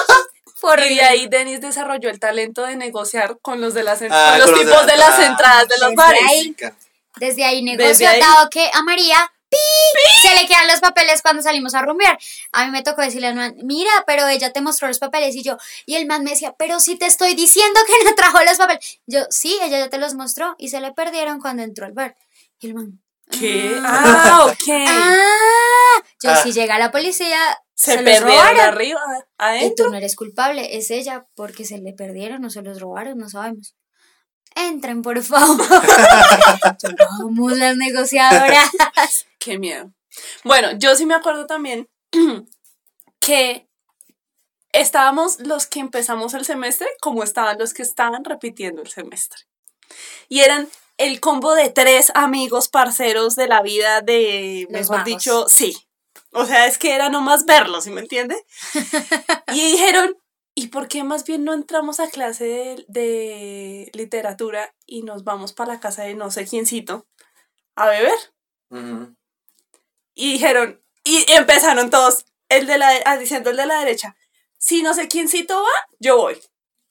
Y 0.62 0.94
de 0.96 1.00
ahí 1.00 1.26
Denis 1.26 1.62
desarrolló 1.62 2.10
el 2.10 2.20
talento 2.20 2.66
de 2.66 2.76
negociar 2.76 3.38
con 3.40 3.62
los 3.62 3.72
de 3.72 3.82
las 3.82 4.02
Ah, 4.10 4.36
con 4.38 4.40
los 4.50 4.58
de 4.58 4.66
tipos 4.66 4.84
la 4.84 4.92
de 4.92 4.98
las 4.98 5.08
entrada. 5.18 5.26
entradas 5.62 5.68
de 5.68 5.78
los 5.78 5.94
bares. 5.94 6.20
ahí. 6.28 6.54
Desde 7.16 7.44
ahí 7.46 7.62
negocio, 7.62 7.88
Desde 7.88 8.06
ahí. 8.06 8.20
dado 8.20 8.50
que 8.50 8.68
a 8.74 8.82
María 8.82 9.16
¡pi! 9.48 9.56
se 10.20 10.34
le 10.38 10.46
quedan 10.46 10.68
los 10.68 10.80
papeles 10.80 11.22
cuando 11.22 11.42
salimos 11.42 11.74
a 11.74 11.80
rumbear. 11.80 12.18
A 12.52 12.66
mí 12.66 12.72
me 12.72 12.82
tocó 12.82 13.00
decirle 13.00 13.28
al 13.28 13.36
man, 13.36 13.54
mira, 13.62 13.90
pero 14.06 14.28
ella 14.28 14.52
te 14.52 14.60
mostró 14.60 14.86
los 14.86 14.98
papeles 14.98 15.34
y 15.34 15.42
yo, 15.42 15.56
y 15.86 15.94
el 15.94 16.04
man 16.04 16.24
me 16.24 16.32
decía, 16.32 16.54
pero 16.58 16.78
si 16.78 16.94
te 16.96 17.06
estoy 17.06 17.32
diciendo 17.34 17.80
que 17.86 18.04
no 18.04 18.14
trajo 18.14 18.44
los 18.44 18.58
papeles. 18.58 19.00
Yo, 19.06 19.20
sí, 19.30 19.58
ella 19.62 19.78
ya 19.78 19.88
te 19.88 19.96
los 19.96 20.12
mostró 20.12 20.56
y 20.58 20.68
se 20.68 20.82
le 20.82 20.92
perdieron 20.92 21.40
cuando 21.40 21.62
entró 21.62 21.86
al 21.86 21.92
bar. 21.92 22.16
Y 22.60 22.66
el 22.66 22.74
man, 22.74 23.00
¿Qué? 23.30 23.78
Ah, 23.84 24.46
ok. 24.46 24.68
ah, 24.88 26.02
yo 26.22 26.30
Ah. 26.30 26.36
si 26.42 26.52
llega 26.52 26.78
la 26.78 26.90
policía, 26.90 27.38
se 27.74 27.94
se, 27.94 28.02
los 28.02 28.20
robaron. 28.20 28.60
arriba, 28.60 29.00
Y 29.18 29.22
adentro. 29.38 29.86
tú 29.86 29.90
no 29.90 29.96
eres 29.96 30.16
culpable, 30.16 30.76
es 30.76 30.90
ella, 30.90 31.26
porque 31.34 31.64
se 31.64 31.78
le 31.78 31.92
perdieron 31.92 32.44
o 32.44 32.50
se 32.50 32.62
los 32.62 32.80
robaron, 32.80 33.18
no 33.18 33.28
sabemos. 33.28 33.74
Entren, 34.54 35.00
por 35.02 35.22
favor. 35.22 35.56
Somos 37.18 37.56
las 37.56 37.76
negociadoras. 37.76 38.70
Qué 39.38 39.58
miedo. 39.58 39.92
Bueno, 40.44 40.72
yo 40.78 40.96
sí 40.96 41.06
me 41.06 41.14
acuerdo 41.14 41.46
también 41.46 41.88
que 43.20 43.68
estábamos 44.72 45.40
los 45.40 45.66
que 45.66 45.80
empezamos 45.80 46.34
el 46.34 46.44
semestre 46.44 46.88
como 47.00 47.22
estaban 47.22 47.58
los 47.58 47.74
que 47.74 47.82
estaban 47.82 48.24
repitiendo 48.24 48.82
el 48.82 48.88
semestre. 48.90 49.40
Y 50.28 50.40
eran 50.40 50.68
el 51.00 51.18
combo 51.18 51.54
de 51.54 51.70
tres 51.70 52.12
amigos 52.14 52.68
parceros 52.68 53.34
de 53.34 53.48
la 53.48 53.62
vida 53.62 54.02
de, 54.02 54.66
Los 54.68 54.90
mejor 54.90 55.04
dicho, 55.04 55.46
sí. 55.48 55.74
O 56.32 56.44
sea, 56.44 56.66
es 56.66 56.76
que 56.76 56.94
era 56.94 57.08
nomás 57.08 57.46
verlos, 57.46 57.84
¿sí 57.84 57.90
me 57.90 58.02
entiende? 58.02 58.36
y 59.54 59.72
dijeron, 59.72 60.14
¿y 60.54 60.68
por 60.68 60.88
qué 60.88 61.02
más 61.02 61.24
bien 61.24 61.44
no 61.44 61.54
entramos 61.54 62.00
a 62.00 62.10
clase 62.10 62.44
de, 62.44 62.84
de 62.88 63.90
literatura 63.94 64.74
y 64.84 65.02
nos 65.02 65.24
vamos 65.24 65.54
para 65.54 65.72
la 65.72 65.80
casa 65.80 66.02
de 66.02 66.14
no 66.14 66.30
sé 66.30 66.44
quiéncito 66.44 67.06
a 67.76 67.88
beber? 67.88 68.18
Y 70.14 70.32
dijeron, 70.34 70.82
y 71.02 71.24
empezaron 71.32 71.88
todos, 71.88 72.26
el 72.50 72.66
de 72.66 72.76
la, 72.76 72.92
ah, 73.06 73.16
diciendo 73.16 73.48
el 73.48 73.56
de 73.56 73.64
la 73.64 73.78
derecha, 73.78 74.16
si 74.58 74.82
no 74.82 74.92
sé 74.92 75.08
quiéncito 75.08 75.62
va, 75.62 75.88
yo 75.98 76.18
voy. 76.18 76.38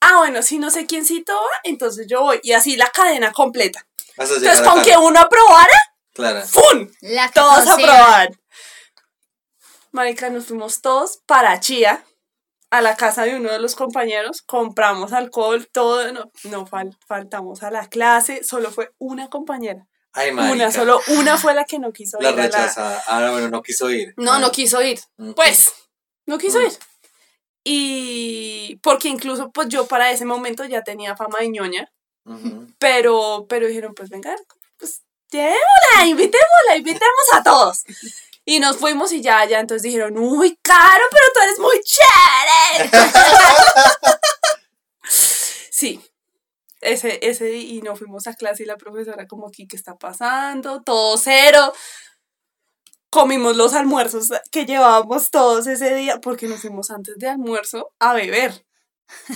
Ah, 0.00 0.18
bueno, 0.18 0.42
si 0.42 0.58
no 0.58 0.70
sé 0.70 0.86
quiéncito 0.86 1.32
va, 1.32 1.60
entonces 1.62 2.08
yo 2.08 2.22
voy. 2.22 2.40
Y 2.42 2.52
así 2.52 2.76
la 2.76 2.90
cadena 2.90 3.32
completa. 3.32 3.86
Entonces, 4.20 4.60
a 4.60 4.64
con 4.64 4.82
que 4.82 4.96
uno 4.96 5.18
aprobara, 5.20 5.78
Clara. 6.12 6.42
¡fum! 6.42 6.88
La 7.00 7.30
Todos 7.30 7.66
aprobaban. 7.66 8.28
Marica, 9.92 10.30
nos 10.30 10.46
fuimos 10.46 10.80
todos 10.82 11.18
para 11.26 11.58
Chía, 11.60 12.04
a 12.70 12.80
la 12.80 12.96
casa 12.96 13.24
de 13.24 13.34
uno 13.36 13.50
de 13.50 13.58
los 13.58 13.74
compañeros, 13.74 14.42
compramos 14.42 15.12
alcohol, 15.12 15.68
todo, 15.72 16.12
no, 16.12 16.30
no 16.44 16.66
fal- 16.66 16.96
faltamos 17.06 17.62
a 17.64 17.70
la 17.72 17.88
clase, 17.88 18.44
solo 18.44 18.70
fue 18.70 18.92
una 18.98 19.28
compañera. 19.28 19.88
Ay. 20.12 20.30
Una, 20.30 20.70
solo 20.72 21.00
una 21.08 21.36
fue 21.38 21.54
la 21.54 21.64
que 21.64 21.78
no 21.78 21.92
quiso 21.92 22.18
La 22.20 22.30
ir 22.30 22.34
a 22.34 22.36
la... 22.38 22.44
rechazada. 22.46 23.02
Ah, 23.06 23.30
bueno, 23.30 23.48
no 23.48 23.62
quiso 23.62 23.90
ir. 23.90 24.12
No, 24.16 24.34
Ah. 24.34 24.38
no 24.38 24.50
quiso 24.52 24.82
ir. 24.82 25.00
Ok. 25.18 25.34
Pues, 25.36 25.72
no 26.26 26.38
quiso 26.38 26.58
Mm. 26.58 26.62
ir. 26.66 26.72
Y 27.64 28.76
porque 28.82 29.08
incluso 29.08 29.50
pues 29.50 29.68
yo 29.68 29.86
para 29.86 30.10
ese 30.10 30.24
momento 30.24 30.64
ya 30.64 30.82
tenía 30.82 31.16
fama 31.16 31.38
de 31.40 31.48
ñoña, 31.50 31.92
Pero, 32.78 33.46
pero 33.48 33.66
dijeron, 33.66 33.94
pues 33.94 34.10
venga, 34.10 34.36
pues 34.78 35.02
llevémosla, 35.30 36.06
invitémosla, 36.06 36.76
invitemos 36.76 37.34
a 37.34 37.42
todos. 37.42 37.84
Y 38.44 38.58
nos 38.58 38.76
fuimos 38.78 39.12
y 39.12 39.20
ya, 39.20 39.44
ya, 39.44 39.60
entonces 39.60 39.82
dijeron, 39.82 40.18
uy, 40.18 40.58
caro, 40.62 41.04
pero 41.10 41.26
tú 41.32 41.40
eres 41.40 41.58
muy 41.58 41.80
chévere. 41.82 42.90
sí, 45.70 46.00
ese, 46.80 47.18
ese, 47.22 47.56
y 47.56 47.82
nos 47.82 47.98
fuimos 47.98 48.26
a 48.26 48.34
clase 48.34 48.62
y 48.62 48.66
la 48.66 48.76
profesora 48.76 49.26
como 49.26 49.48
aquí, 49.48 49.66
¿qué 49.66 49.76
está 49.76 49.96
pasando? 49.96 50.82
Todo 50.82 51.16
cero. 51.18 51.72
Comimos 53.10 53.56
los 53.56 53.74
almuerzos 53.74 54.28
que 54.50 54.66
llevábamos 54.66 55.30
todos 55.30 55.66
ese 55.66 55.94
día, 55.94 56.20
porque 56.20 56.48
nos 56.48 56.60
fuimos 56.60 56.90
antes 56.90 57.16
de 57.18 57.28
almuerzo 57.28 57.92
a 57.98 58.14
beber. 58.14 58.64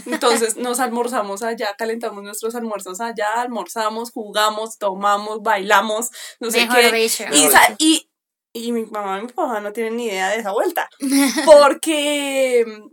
Entonces 0.07 0.57
nos 0.57 0.81
almorzamos 0.81 1.43
allá, 1.43 1.75
calentamos 1.77 2.23
nuestros 2.23 2.55
almuerzos 2.55 3.01
allá, 3.01 3.41
almorzamos, 3.41 4.13
jugamos, 4.13 4.79
tomamos, 4.79 5.43
bailamos, 5.43 6.11
no 6.41 6.51
sé 6.51 6.67
Mejor 6.67 6.81
qué. 6.81 6.93
dicho. 6.93 7.25
Y, 7.33 7.49
y, 7.79 8.11
y 8.53 8.73
mi 8.73 8.87
mamá 8.87 9.19
y 9.19 9.23
mi 9.23 9.29
papá 9.33 9.61
no 9.61 9.73
tienen 9.73 9.97
ni 9.97 10.07
idea 10.07 10.31
de 10.31 10.37
esa 10.37 10.53
vuelta. 10.53 10.89
Porque 11.45 12.65
mm, 12.67 12.89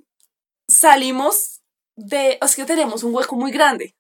salimos 0.67 1.62
de. 1.96 2.38
Es 2.41 2.56
que 2.56 2.65
teníamos 2.65 3.04
un 3.04 3.13
hueco 3.13 3.36
muy 3.36 3.52
grande. 3.52 3.96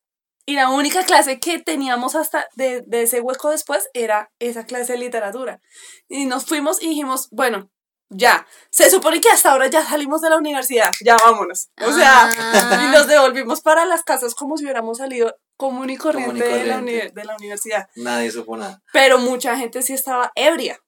Y 0.47 0.55
la 0.55 0.69
única 0.69 1.05
clase 1.05 1.39
que 1.39 1.59
teníamos 1.59 2.15
hasta 2.15 2.47
de, 2.55 2.81
de 2.81 3.03
ese 3.03 3.21
hueco 3.21 3.51
después 3.51 3.89
era 3.93 4.31
esa 4.39 4.65
clase 4.65 4.93
de 4.93 4.99
literatura. 4.99 5.61
Y 6.09 6.25
nos 6.25 6.45
fuimos 6.45 6.81
y 6.81 6.89
dijimos, 6.89 7.29
bueno, 7.31 7.69
ya. 8.11 8.45
Se 8.69 8.89
supone 8.89 9.19
que 9.19 9.29
hasta 9.29 9.51
ahora 9.51 9.67
ya 9.67 9.83
salimos 9.85 10.21
de 10.21 10.29
la 10.29 10.37
universidad. 10.37 10.91
Ya 11.03 11.17
vámonos. 11.17 11.69
O 11.81 11.91
sea, 11.91 12.29
Ah. 12.29 12.83
y 12.87 12.91
nos 12.95 13.07
devolvimos 13.07 13.61
para 13.61 13.85
las 13.85 14.03
casas 14.03 14.35
como 14.35 14.57
si 14.57 14.65
hubiéramos 14.65 14.97
salido 14.99 15.35
común 15.57 15.89
y 15.89 15.97
corriente, 15.97 16.31
Común 16.31 16.37
y 16.37 16.59
De, 16.59 16.65
la 16.65 16.75
corriente. 16.79 17.11
de 17.13 17.25
la 17.25 17.35
universidad. 17.35 17.89
Nadie 17.95 18.31
supo 18.31 18.57
nada. 18.57 18.81
Pero 18.93 19.17
mucha 19.19 19.55
gente 19.57 19.81
sí 19.81 19.93
estaba 19.93 20.31
ebria. 20.35 20.79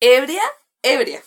Ebria, 0.00 0.42
ebria. 0.82 1.22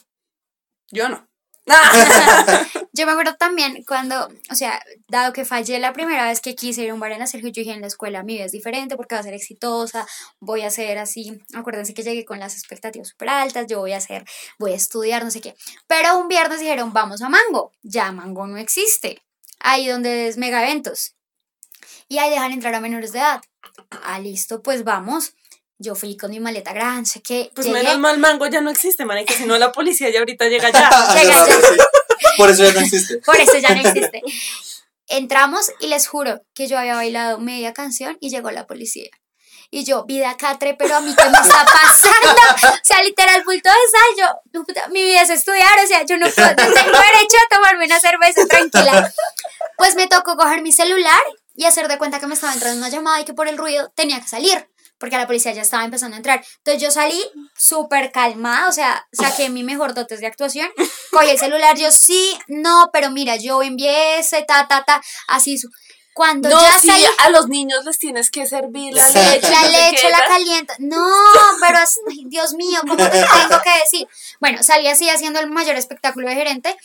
Yo 0.91 1.09
no. 1.09 1.26
Yo 2.93 3.05
me 3.05 3.11
acuerdo 3.11 3.35
también 3.35 3.83
cuando, 3.85 4.29
o 4.49 4.55
sea, 4.55 4.81
dado 5.07 5.33
que 5.33 5.45
fallé 5.45 5.79
la 5.79 5.93
primera 5.93 6.25
vez 6.27 6.39
que 6.39 6.55
quise 6.55 6.83
ir 6.83 6.91
a 6.91 6.93
un 6.93 6.99
bar 6.99 7.11
en 7.11 7.19
la 7.19 7.27
Sergio, 7.27 7.49
yo 7.49 7.61
dije 7.61 7.73
en 7.73 7.81
la 7.81 7.87
escuela 7.87 8.23
mi 8.23 8.35
vida 8.35 8.45
es 8.45 8.51
diferente 8.51 8.95
porque 8.95 9.15
va 9.15 9.21
a 9.21 9.23
ser 9.23 9.33
exitosa, 9.33 10.07
voy 10.39 10.61
a 10.61 10.71
ser 10.71 10.97
así, 10.97 11.39
acuérdense 11.53 11.93
que 11.93 12.03
llegué 12.03 12.25
con 12.25 12.39
las 12.39 12.53
expectativas 12.53 13.09
súper 13.09 13.29
altas, 13.29 13.67
yo 13.67 13.79
voy 13.79 13.91
a 13.91 13.97
hacer, 13.97 14.23
voy 14.57 14.71
a 14.71 14.75
estudiar, 14.75 15.23
no 15.23 15.31
sé 15.31 15.41
qué. 15.41 15.55
Pero 15.87 16.17
un 16.17 16.27
viernes 16.27 16.59
dijeron, 16.59 16.93
vamos 16.93 17.21
a 17.21 17.29
Mango, 17.29 17.73
ya 17.83 18.11
Mango 18.11 18.47
no 18.47 18.57
existe, 18.57 19.21
ahí 19.59 19.87
donde 19.87 20.27
es 20.27 20.37
mega 20.37 20.63
eventos. 20.63 21.15
Y 22.07 22.19
ahí 22.19 22.29
dejan 22.29 22.53
entrar 22.53 22.73
a 22.73 22.79
menores 22.79 23.11
de 23.11 23.19
edad. 23.19 23.41
Ah, 24.03 24.19
listo, 24.19 24.61
pues 24.61 24.83
vamos. 24.83 25.33
Yo 25.79 25.93
fui 25.93 26.17
con 26.17 26.31
mi 26.31 26.39
maleta 26.39 26.73
grande, 26.73 27.07
sé 27.07 27.21
que 27.21 27.51
Pues 27.53 27.67
llegué, 27.67 27.83
menos 27.83 27.99
mal 27.99 28.17
mango 28.17 28.47
ya 28.47 28.61
no 28.61 28.71
existe, 28.71 29.05
marica, 29.05 29.33
si 29.35 29.45
no 29.45 29.57
la 29.57 29.71
policía 29.71 30.09
ya 30.09 30.19
ahorita 30.19 30.47
llega 30.47 30.71
ya. 30.71 30.89
Llega, 31.13 31.47
ya. 31.47 31.57
Por 32.37 32.49
eso 32.49 32.63
ya 32.63 32.73
no 32.73 32.79
existe. 32.79 33.17
Por 33.25 33.39
eso 33.39 33.57
ya 33.57 33.75
no 33.75 33.87
existe. 33.87 34.21
Entramos 35.07 35.71
y 35.79 35.87
les 35.87 36.07
juro 36.07 36.41
que 36.53 36.67
yo 36.67 36.77
había 36.77 36.95
bailado 36.95 37.39
media 37.39 37.73
canción 37.73 38.17
y 38.19 38.29
llegó 38.29 38.51
la 38.51 38.65
policía. 38.65 39.09
Y 39.69 39.83
yo, 39.83 40.05
vida 40.05 40.35
catre, 40.37 40.75
pero 40.75 40.95
a 40.95 41.01
mí 41.01 41.13
qué 41.13 41.29
me 41.29 41.37
está 41.37 41.65
pasando. 41.65 42.29
O 42.63 42.79
sea, 42.83 43.03
literal, 43.03 43.43
bulto 43.43 43.69
de 43.69 44.23
sal. 44.23 44.39
Yo, 44.53 44.63
mi 44.91 45.03
vida 45.03 45.21
es 45.21 45.29
estudiar, 45.29 45.77
o 45.83 45.87
sea, 45.87 46.05
yo 46.05 46.17
no, 46.17 46.29
puedo, 46.29 46.47
no 46.49 46.55
tengo 46.55 46.73
derecho 46.73 47.37
a 47.45 47.55
tomarme 47.55 47.85
una 47.85 47.99
cerveza 47.99 48.45
tranquila. 48.47 49.13
Pues 49.77 49.95
me 49.95 50.07
tocó 50.07 50.37
coger 50.37 50.61
mi 50.61 50.71
celular 50.71 51.19
y 51.55 51.65
hacer 51.65 51.87
de 51.87 51.97
cuenta 51.97 52.19
que 52.19 52.27
me 52.27 52.35
estaba 52.35 52.53
entrando 52.53 52.77
una 52.77 52.89
llamada 52.89 53.19
y 53.19 53.25
que 53.25 53.33
por 53.33 53.47
el 53.47 53.57
ruido 53.57 53.91
tenía 53.95 54.21
que 54.21 54.27
salir, 54.27 54.69
porque 54.97 55.17
la 55.17 55.27
policía 55.27 55.51
ya 55.53 55.61
estaba 55.61 55.83
empezando 55.85 56.15
a 56.15 56.17
entrar. 56.17 56.43
Entonces 56.57 56.81
yo 56.81 56.91
salí 56.91 57.21
súper 57.55 58.11
calmada, 58.11 58.67
o 58.67 58.71
sea, 58.71 59.07
saqué 59.11 59.49
mi 59.49 59.63
mejor 59.63 59.93
dotes 59.93 60.19
de 60.19 60.27
actuación, 60.27 60.69
cogí 61.11 61.29
el 61.29 61.39
celular, 61.39 61.77
yo 61.77 61.91
sí, 61.91 62.37
no, 62.47 62.89
pero 62.93 63.11
mira, 63.11 63.35
yo 63.35 63.61
envié 63.63 64.19
ese, 64.19 64.43
ta, 64.43 64.67
ta, 64.67 64.83
ta, 64.83 65.01
así. 65.27 65.57
su- 65.57 65.69
Cuando 66.13 66.49
No, 66.49 66.59
ya 66.59 66.79
sí, 66.79 66.87
salí, 66.87 67.05
a 67.19 67.29
los 67.29 67.47
niños 67.47 67.85
les 67.85 67.99
tienes 67.99 68.31
que 68.31 68.47
servir 68.47 68.91
la 68.91 69.07
leche. 69.07 69.51
la 69.51 69.61
leche 69.69 70.09
la 70.09 70.25
calienta. 70.25 70.73
No, 70.79 71.13
pero 71.61 71.77
ay, 71.77 72.23
Dios 72.25 72.53
mío, 72.53 72.79
¿cómo 72.81 72.95
te 72.97 73.09
tengo 73.09 73.61
que 73.63 73.79
decir? 73.83 74.07
Bueno, 74.39 74.63
salí 74.63 74.87
así 74.87 75.07
haciendo 75.11 75.39
el 75.39 75.51
mayor 75.51 75.75
espectáculo 75.75 76.27
de 76.27 76.33
gerente. 76.33 76.75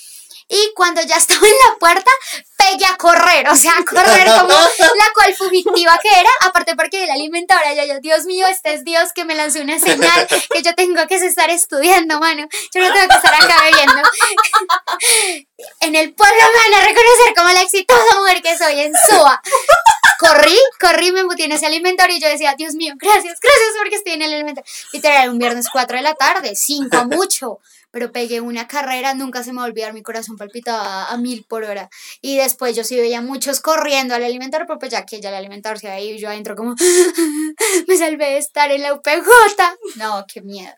Y 0.54 0.72
cuando 0.74 1.00
ya 1.00 1.16
estaba 1.16 1.46
en 1.46 1.54
la 1.66 1.78
puerta, 1.78 2.10
pegué 2.58 2.84
a 2.84 2.96
correr, 2.98 3.48
o 3.48 3.56
sea, 3.56 3.72
a 3.72 3.84
correr 3.84 4.26
como 4.26 4.52
la 4.52 5.12
cual 5.14 5.34
fugitiva 5.34 5.98
que 6.02 6.10
era, 6.10 6.28
aparte 6.42 6.76
porque 6.76 7.06
la 7.06 7.14
alimentadora, 7.14 7.72
ya 7.72 7.86
yo, 7.86 8.00
Dios 8.00 8.26
mío, 8.26 8.46
este 8.48 8.74
es 8.74 8.84
Dios 8.84 9.14
que 9.14 9.24
me 9.24 9.34
lanzó 9.34 9.62
una 9.62 9.78
señal 9.78 10.28
que 10.28 10.62
yo 10.62 10.74
tengo 10.74 11.06
que 11.06 11.14
estar 11.14 11.48
estudiando, 11.48 12.20
mano, 12.20 12.46
yo 12.74 12.82
no 12.82 12.92
tengo 12.92 13.08
que 13.08 13.14
estar 13.14 13.34
acá 13.34 13.56
bebiendo. 13.64 14.02
En 15.78 15.94
el 15.94 16.12
pueblo 16.12 16.36
me 16.36 16.70
van 16.70 16.82
a 16.82 16.86
reconocer 16.86 17.34
como 17.36 17.48
la 17.50 17.62
exitosa 17.62 18.18
mujer 18.18 18.42
que 18.42 18.58
soy 18.58 18.80
en 18.80 18.92
SUA 19.08 19.40
corrí, 20.22 20.56
corrí, 20.80 21.12
me 21.12 21.20
embutí 21.20 21.42
en 21.42 21.52
ese 21.52 21.66
alimentario 21.66 22.16
y 22.16 22.20
yo 22.20 22.28
decía, 22.28 22.54
Dios 22.56 22.74
mío, 22.74 22.94
gracias, 22.96 23.38
gracias 23.40 23.74
porque 23.78 23.96
estoy 23.96 24.12
en 24.14 24.22
el 24.22 24.34
alimentario. 24.34 24.70
Literal, 24.92 25.30
un 25.30 25.38
viernes 25.38 25.66
4 25.72 25.96
de 25.96 26.02
la 26.02 26.14
tarde, 26.14 26.54
5 26.54 26.96
a 26.96 27.04
mucho, 27.04 27.58
pero 27.92 28.10
pegué 28.10 28.40
una 28.40 28.66
carrera, 28.66 29.14
nunca 29.14 29.44
se 29.44 29.52
me 29.52 29.58
va 29.58 29.64
a 29.64 29.66
olvidar, 29.66 29.92
mi 29.92 30.02
corazón 30.02 30.36
palpitaba 30.36 31.04
a 31.10 31.16
mil 31.18 31.44
por 31.44 31.62
hora. 31.62 31.88
Y 32.20 32.38
después 32.38 32.74
yo 32.74 32.82
sí 32.82 32.96
veía 32.96 33.20
muchos 33.20 33.60
corriendo 33.60 34.14
al 34.16 34.24
alimentador, 34.24 34.66
pero 34.66 34.80
pues 34.80 34.90
ya 34.90 35.06
que 35.06 35.20
ya 35.20 35.28
el 35.28 35.36
alimentador 35.36 35.78
se 35.78 35.88
ahí, 35.90 36.18
yo 36.18 36.28
adentro 36.28 36.56
como, 36.56 36.74
me 37.88 37.96
salvé 37.96 38.30
de 38.30 38.38
estar 38.38 38.70
en 38.72 38.82
la 38.82 38.94
UPJ. 38.94 39.60
No, 39.96 40.24
qué 40.32 40.42
miedo. 40.42 40.74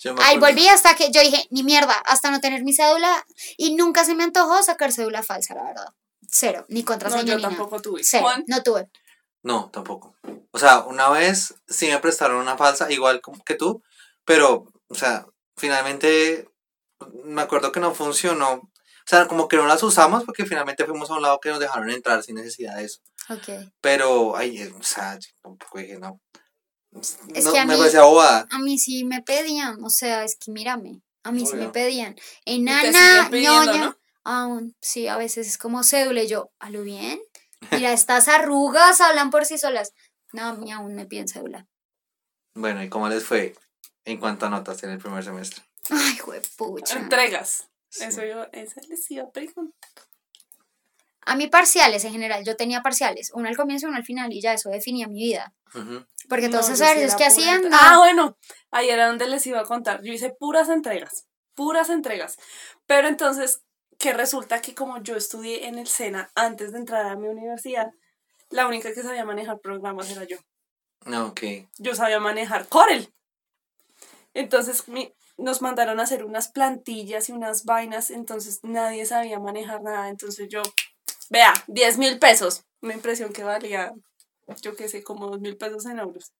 Yo 0.00 0.14
Ahí 0.20 0.38
volví 0.38 0.68
hasta 0.68 0.94
que 0.94 1.10
yo 1.10 1.20
dije, 1.20 1.46
ni 1.50 1.62
mierda, 1.62 1.94
hasta 2.04 2.30
no 2.30 2.40
tener 2.40 2.62
mi 2.62 2.72
cédula. 2.72 3.24
Y 3.56 3.74
nunca 3.74 4.04
se 4.04 4.14
me 4.14 4.24
antojó 4.24 4.62
sacar 4.62 4.92
cédula 4.92 5.22
falsa, 5.22 5.54
la 5.54 5.64
verdad. 5.64 5.86
Cero, 6.30 6.64
ni 6.68 6.80
No, 6.80 6.86
contraseña 6.86 7.24
yo 7.24 7.36
ni 7.36 7.42
nada. 7.42 7.54
tampoco 7.56 7.80
tuve. 7.80 8.02
Cero, 8.04 8.24
Juan, 8.24 8.44
no 8.46 8.62
tuve. 8.62 8.88
No, 9.42 9.70
tampoco. 9.72 10.14
O 10.52 10.58
sea, 10.58 10.80
una 10.80 11.08
vez 11.08 11.54
sí 11.68 11.88
me 11.88 11.98
prestaron 11.98 12.36
una 12.36 12.56
falsa, 12.56 12.90
igual 12.92 13.20
que 13.44 13.54
tú, 13.54 13.82
pero, 14.24 14.66
o 14.88 14.94
sea, 14.94 15.26
finalmente 15.58 16.48
me 17.24 17.42
acuerdo 17.42 17.72
que 17.72 17.80
no 17.80 17.94
funcionó. 17.94 18.52
O 18.54 18.70
sea, 19.10 19.26
como 19.26 19.48
que 19.48 19.56
no 19.56 19.66
las 19.66 19.82
usamos 19.82 20.24
porque 20.24 20.44
finalmente 20.44 20.84
fuimos 20.84 21.10
a 21.10 21.14
un 21.14 21.22
lado 21.22 21.40
que 21.40 21.48
nos 21.50 21.60
dejaron 21.60 21.90
entrar 21.90 22.22
sin 22.22 22.34
necesidad 22.36 22.76
de 22.76 22.84
eso. 22.84 23.00
Ok. 23.30 23.70
Pero, 23.80 24.36
ay, 24.36 24.60
eh, 24.62 24.72
o 24.78 24.82
sea, 24.82 25.18
yo 25.18 25.28
tampoco 25.42 25.78
dije, 25.78 25.98
no. 25.98 26.20
Es 26.92 27.44
No, 27.44 27.52
que 27.52 27.58
a 27.58 27.64
me 27.66 27.74
mí- 27.74 27.78
parecía 27.78 28.02
bobada. 28.02 28.46
A 28.50 28.58
mí 28.58 28.78
sí 28.78 29.04
me 29.04 29.22
pedían, 29.22 29.82
o 29.84 29.90
sea, 29.90 30.24
es 30.24 30.36
que 30.38 30.50
mírame, 30.52 31.02
a 31.22 31.32
mí 31.32 31.46
sí 31.46 31.56
me 31.56 31.68
pedían. 31.68 32.16
Enana, 32.44 33.28
ñoña. 33.30 33.76
¿no? 33.86 33.98
Aún, 34.24 34.76
sí, 34.82 35.06
a 35.08 35.16
veces 35.16 35.46
es 35.46 35.58
como 35.58 35.82
cédula 35.84 36.22
y 36.22 36.28
yo, 36.28 36.50
¿a 36.58 36.70
lo 36.70 36.82
bien? 36.82 37.20
Mira, 37.70 37.92
estas 37.92 38.28
arrugas 38.28 39.00
hablan 39.00 39.30
por 39.30 39.44
sí 39.46 39.56
solas. 39.58 39.92
No, 40.32 40.44
a 40.48 40.52
mí 40.54 40.70
aún 40.72 40.94
me 40.94 41.06
piden 41.06 41.28
cédula. 41.28 41.66
Bueno, 42.54 42.82
¿y 42.82 42.88
cómo 42.90 43.08
les 43.08 43.24
fue 43.24 43.54
en 44.10 44.18
cuanto 44.18 44.46
a 44.46 44.50
notas 44.50 44.82
en 44.82 44.90
el 44.90 44.98
primer 44.98 45.22
semestre? 45.22 45.62
Ay, 45.90 46.16
juepucha. 46.18 46.98
entregas. 46.98 47.68
Sí. 47.88 48.04
Eso 48.04 48.24
yo, 48.24 48.46
eso 48.52 48.80
les 48.88 49.10
iba 49.10 49.24
a 49.24 49.30
preguntar. 49.30 49.90
A 51.22 51.36
mí 51.36 51.46
parciales 51.46 52.04
en 52.04 52.12
general, 52.12 52.42
yo 52.44 52.56
tenía 52.56 52.80
parciales, 52.80 53.30
uno 53.34 53.48
al 53.48 53.56
comienzo 53.56 53.86
y 53.86 53.88
uno 53.88 53.98
al 53.98 54.04
final 54.04 54.32
y 54.32 54.40
ya 54.40 54.54
eso 54.54 54.70
definía 54.70 55.08
mi 55.08 55.20
vida. 55.20 55.54
Porque 56.28 56.48
todos 56.48 56.68
No, 56.68 56.74
esos 56.74 56.80
ejercicios 56.80 57.16
que 57.16 57.26
hacían, 57.26 57.68
no. 57.68 57.76
Ah, 57.78 57.98
bueno, 57.98 58.38
ahí 58.70 58.88
era 58.88 59.08
donde 59.08 59.28
les 59.28 59.46
iba 59.46 59.60
a 59.60 59.64
contar. 59.64 60.02
Yo 60.02 60.12
hice 60.12 60.30
puras 60.30 60.70
entregas, 60.70 61.26
puras 61.54 61.90
entregas. 61.90 62.38
Pero 62.86 63.08
entonces, 63.08 63.62
que 63.98 64.14
resulta 64.14 64.62
que 64.62 64.74
como 64.74 65.02
yo 65.02 65.16
estudié 65.16 65.66
en 65.66 65.78
el 65.78 65.86
SENA 65.86 66.30
antes 66.34 66.72
de 66.72 66.78
entrar 66.78 67.04
a 67.04 67.16
mi 67.16 67.28
universidad, 67.28 67.90
la 68.48 68.66
única 68.66 68.94
que 68.94 69.02
sabía 69.02 69.26
manejar 69.26 69.60
programas 69.60 70.10
era 70.10 70.24
yo. 70.24 70.38
No, 71.04 71.26
ok. 71.26 71.42
Yo 71.76 71.94
sabía 71.94 72.20
manejar 72.20 72.68
Corel. 72.68 73.12
Entonces 74.38 74.86
mi- 74.88 75.12
nos 75.36 75.62
mandaron 75.62 75.98
a 76.00 76.04
hacer 76.04 76.24
unas 76.24 76.48
plantillas 76.48 77.28
y 77.28 77.32
unas 77.32 77.64
vainas, 77.64 78.10
entonces 78.10 78.60
nadie 78.62 79.04
sabía 79.06 79.38
manejar 79.40 79.82
nada. 79.82 80.08
Entonces 80.08 80.48
yo, 80.48 80.62
vea, 81.30 81.52
10 81.66 81.98
mil 81.98 82.18
pesos. 82.18 82.62
Una 82.80 82.94
impresión 82.94 83.32
que 83.32 83.42
valía, 83.42 83.92
yo 84.62 84.76
qué 84.76 84.88
sé, 84.88 85.02
como 85.02 85.26
2 85.28 85.40
mil 85.40 85.56
pesos 85.56 85.86
en 85.86 85.98
euros. 85.98 86.32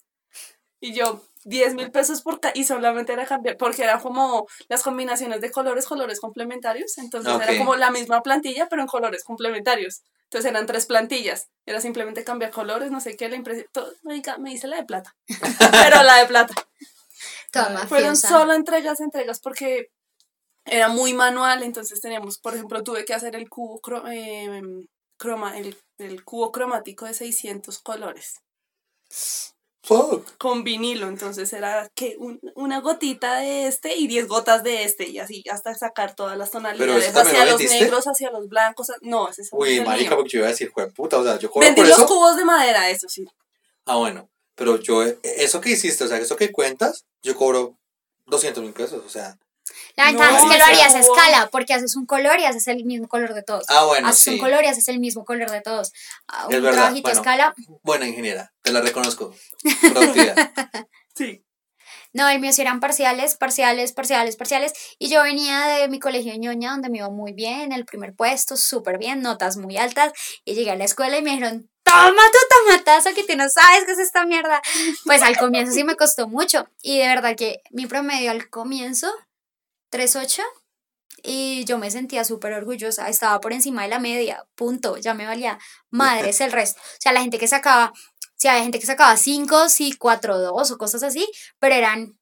Y 0.80 0.92
yo, 0.92 1.20
10 1.44 1.74
mil 1.74 1.90
pesos 1.90 2.22
por 2.22 2.38
y 2.54 2.62
solamente 2.64 3.12
era 3.12 3.26
cambiar, 3.26 3.56
porque 3.56 3.82
era 3.82 3.98
como 3.98 4.46
las 4.68 4.84
combinaciones 4.84 5.40
de 5.40 5.50
colores, 5.50 5.86
colores 5.86 6.20
complementarios. 6.20 6.98
Entonces 6.98 7.32
era 7.42 7.58
como 7.58 7.74
la 7.74 7.90
misma 7.90 8.22
plantilla, 8.22 8.68
pero 8.68 8.82
en 8.82 8.88
colores 8.88 9.24
complementarios. 9.24 10.02
Entonces 10.24 10.48
eran 10.50 10.66
tres 10.66 10.86
plantillas. 10.86 11.48
Era 11.66 11.80
simplemente 11.80 12.22
cambiar 12.22 12.52
colores, 12.52 12.92
no 12.92 13.00
sé 13.00 13.16
qué, 13.16 13.28
la 13.28 13.34
impresión. 13.34 13.66
todo- 13.72 13.92
me 14.38 14.52
hice 14.52 14.68
la 14.68 14.76
de 14.76 14.84
plata. 14.84 15.16
pero 15.72 16.02
la 16.04 16.16
de 16.18 16.26
plata. 16.26 16.54
Toda 17.50 17.86
Fueron 17.86 18.10
mafiosa. 18.10 18.28
solo 18.28 18.52
entregas, 18.54 19.00
entregas, 19.00 19.40
porque 19.40 19.90
era 20.64 20.88
muy 20.88 21.12
manual. 21.14 21.62
Entonces 21.62 22.00
teníamos, 22.00 22.38
por 22.38 22.54
ejemplo, 22.54 22.82
tuve 22.84 23.04
que 23.04 23.14
hacer 23.14 23.34
el 23.36 23.48
cubo, 23.48 23.80
cro- 23.80 24.04
eh, 24.12 24.86
croma, 25.16 25.58
el, 25.58 25.76
el 25.98 26.24
cubo 26.24 26.52
cromático 26.52 27.06
de 27.06 27.14
600 27.14 27.78
colores 27.80 28.40
Fuck. 29.82 30.36
con 30.36 30.64
vinilo, 30.64 31.08
entonces 31.08 31.50
era 31.54 31.88
que 31.94 32.16
un- 32.18 32.38
una 32.56 32.80
gotita 32.80 33.36
de 33.38 33.66
este 33.68 33.96
y 33.96 34.06
10 34.06 34.28
gotas 34.28 34.62
de 34.62 34.84
este 34.84 35.08
y 35.08 35.18
así 35.18 35.42
hasta 35.50 35.74
sacar 35.74 36.14
todas 36.14 36.36
las 36.36 36.50
tonalidades 36.50 37.16
hacia 37.16 37.44
lo 37.46 37.52
los 37.52 37.60
negros, 37.62 38.06
hacia 38.06 38.30
los 38.30 38.48
blancos, 38.48 38.90
a- 38.90 38.96
no, 39.00 39.28
ese 39.30 39.42
es 39.42 39.48
Uy, 39.52 39.80
marica, 39.80 40.14
porque 40.14 40.28
yo 40.30 40.38
iba 40.40 40.48
a 40.48 40.50
decir, 40.50 40.70
jue 40.70 40.90
puta, 40.92 41.16
o 41.18 41.24
sea, 41.24 41.38
yo 41.38 41.50
cobro 41.50 41.66
Vendí 41.66 41.80
por 41.80 41.88
los 41.88 41.98
eso. 41.98 42.06
cubos 42.06 42.36
de 42.36 42.44
madera, 42.44 42.90
eso 42.90 43.08
sí. 43.08 43.24
Ah, 43.86 43.96
bueno, 43.96 44.28
pero 44.54 44.78
yo, 44.78 45.02
eh, 45.04 45.18
eso 45.22 45.60
que 45.62 45.70
hiciste, 45.70 46.04
o 46.04 46.08
sea, 46.08 46.18
eso 46.18 46.36
que 46.36 46.52
cuentas, 46.52 47.06
yo 47.22 47.36
cobro 47.36 47.78
200 48.26 48.62
mil 48.62 48.72
pesos, 48.72 49.02
o 49.04 49.08
sea. 49.08 49.36
La 49.96 50.06
ventaja 50.06 50.32
No, 50.32 50.38
es 50.38 50.52
que 50.52 50.58
lo 50.58 50.64
harías 50.64 50.94
a 50.94 51.00
escala, 51.00 51.48
porque 51.50 51.74
haces 51.74 51.94
un 51.96 52.06
color 52.06 52.38
y 52.40 52.44
haces 52.44 52.66
el 52.68 52.84
mismo 52.84 53.06
color 53.08 53.34
de 53.34 53.42
todos. 53.42 53.64
Ah, 53.68 53.84
bueno, 53.84 54.08
haces 54.08 54.22
sí. 54.22 54.30
un 54.30 54.38
color 54.38 54.64
y 54.64 54.68
haces 54.68 54.88
el 54.88 54.98
mismo 54.98 55.24
color 55.24 55.50
de 55.50 55.60
todos. 55.60 55.92
Ah, 56.26 56.46
Es 56.48 56.56
Un 56.56 56.62
verdad, 56.62 56.78
trabajito 56.82 57.08
a 57.08 57.12
escala. 57.12 57.54
Buena 57.82 58.06
ingeniera, 58.06 58.52
te 58.62 58.72
la 58.72 58.80
reconozco. 58.80 59.34
Productividad. 59.92 60.52
Sí. 61.14 61.44
No, 62.14 62.28
el 62.28 62.40
mío 62.40 62.52
sí 62.52 62.62
eran 62.62 62.80
parciales, 62.80 63.36
parciales, 63.36 63.92
parciales, 63.92 64.36
parciales. 64.36 64.72
Y 64.98 65.10
yo 65.10 65.22
venía 65.22 65.66
de 65.66 65.88
mi 65.88 66.00
colegio 66.00 66.32
de 66.32 66.38
ñoña, 66.38 66.70
donde 66.70 66.88
me 66.88 66.98
iba 66.98 67.10
muy 67.10 67.32
bien, 67.32 67.72
el 67.72 67.84
primer 67.84 68.14
puesto, 68.14 68.56
súper 68.56 68.98
bien, 68.98 69.20
notas 69.20 69.56
muy 69.58 69.76
altas. 69.76 70.12
Y 70.44 70.54
llegué 70.54 70.70
a 70.70 70.76
la 70.76 70.84
escuela 70.84 71.18
y 71.18 71.22
me 71.22 71.32
dijeron, 71.32 71.70
toma 71.88 72.22
tu 72.32 72.38
tomatazo 72.50 73.14
que 73.14 73.24
tú 73.24 73.36
no 73.36 73.48
sabes 73.48 73.84
qué 73.84 73.92
es 73.92 73.98
esta 73.98 74.26
mierda. 74.26 74.60
Pues 75.04 75.22
al 75.22 75.36
comienzo 75.36 75.72
sí 75.72 75.84
me 75.84 75.96
costó 75.96 76.28
mucho. 76.28 76.68
Y 76.82 76.98
de 76.98 77.06
verdad 77.06 77.36
que 77.36 77.62
mi 77.70 77.86
promedio 77.86 78.30
al 78.30 78.48
comienzo, 78.50 79.12
3.8. 79.90 80.42
Y 81.22 81.64
yo 81.64 81.78
me 81.78 81.90
sentía 81.90 82.24
súper 82.24 82.52
orgullosa, 82.52 83.08
estaba 83.08 83.40
por 83.40 83.52
encima 83.52 83.82
de 83.82 83.88
la 83.88 83.98
media, 83.98 84.46
punto, 84.54 84.98
ya 84.98 85.14
me 85.14 85.26
valía 85.26 85.58
madres 85.90 86.40
el 86.40 86.52
resto. 86.52 86.80
O 86.80 87.00
sea, 87.00 87.12
la 87.12 87.22
gente 87.22 87.38
que 87.38 87.48
sacaba, 87.48 87.92
sí, 88.36 88.46
había 88.46 88.62
gente 88.62 88.78
que 88.78 88.86
sacaba 88.86 89.16
5, 89.16 89.68
sí, 89.68 89.94
4, 89.98 90.38
2 90.38 90.70
o 90.70 90.78
cosas 90.78 91.02
así, 91.02 91.28
pero 91.58 91.74
eran 91.74 92.16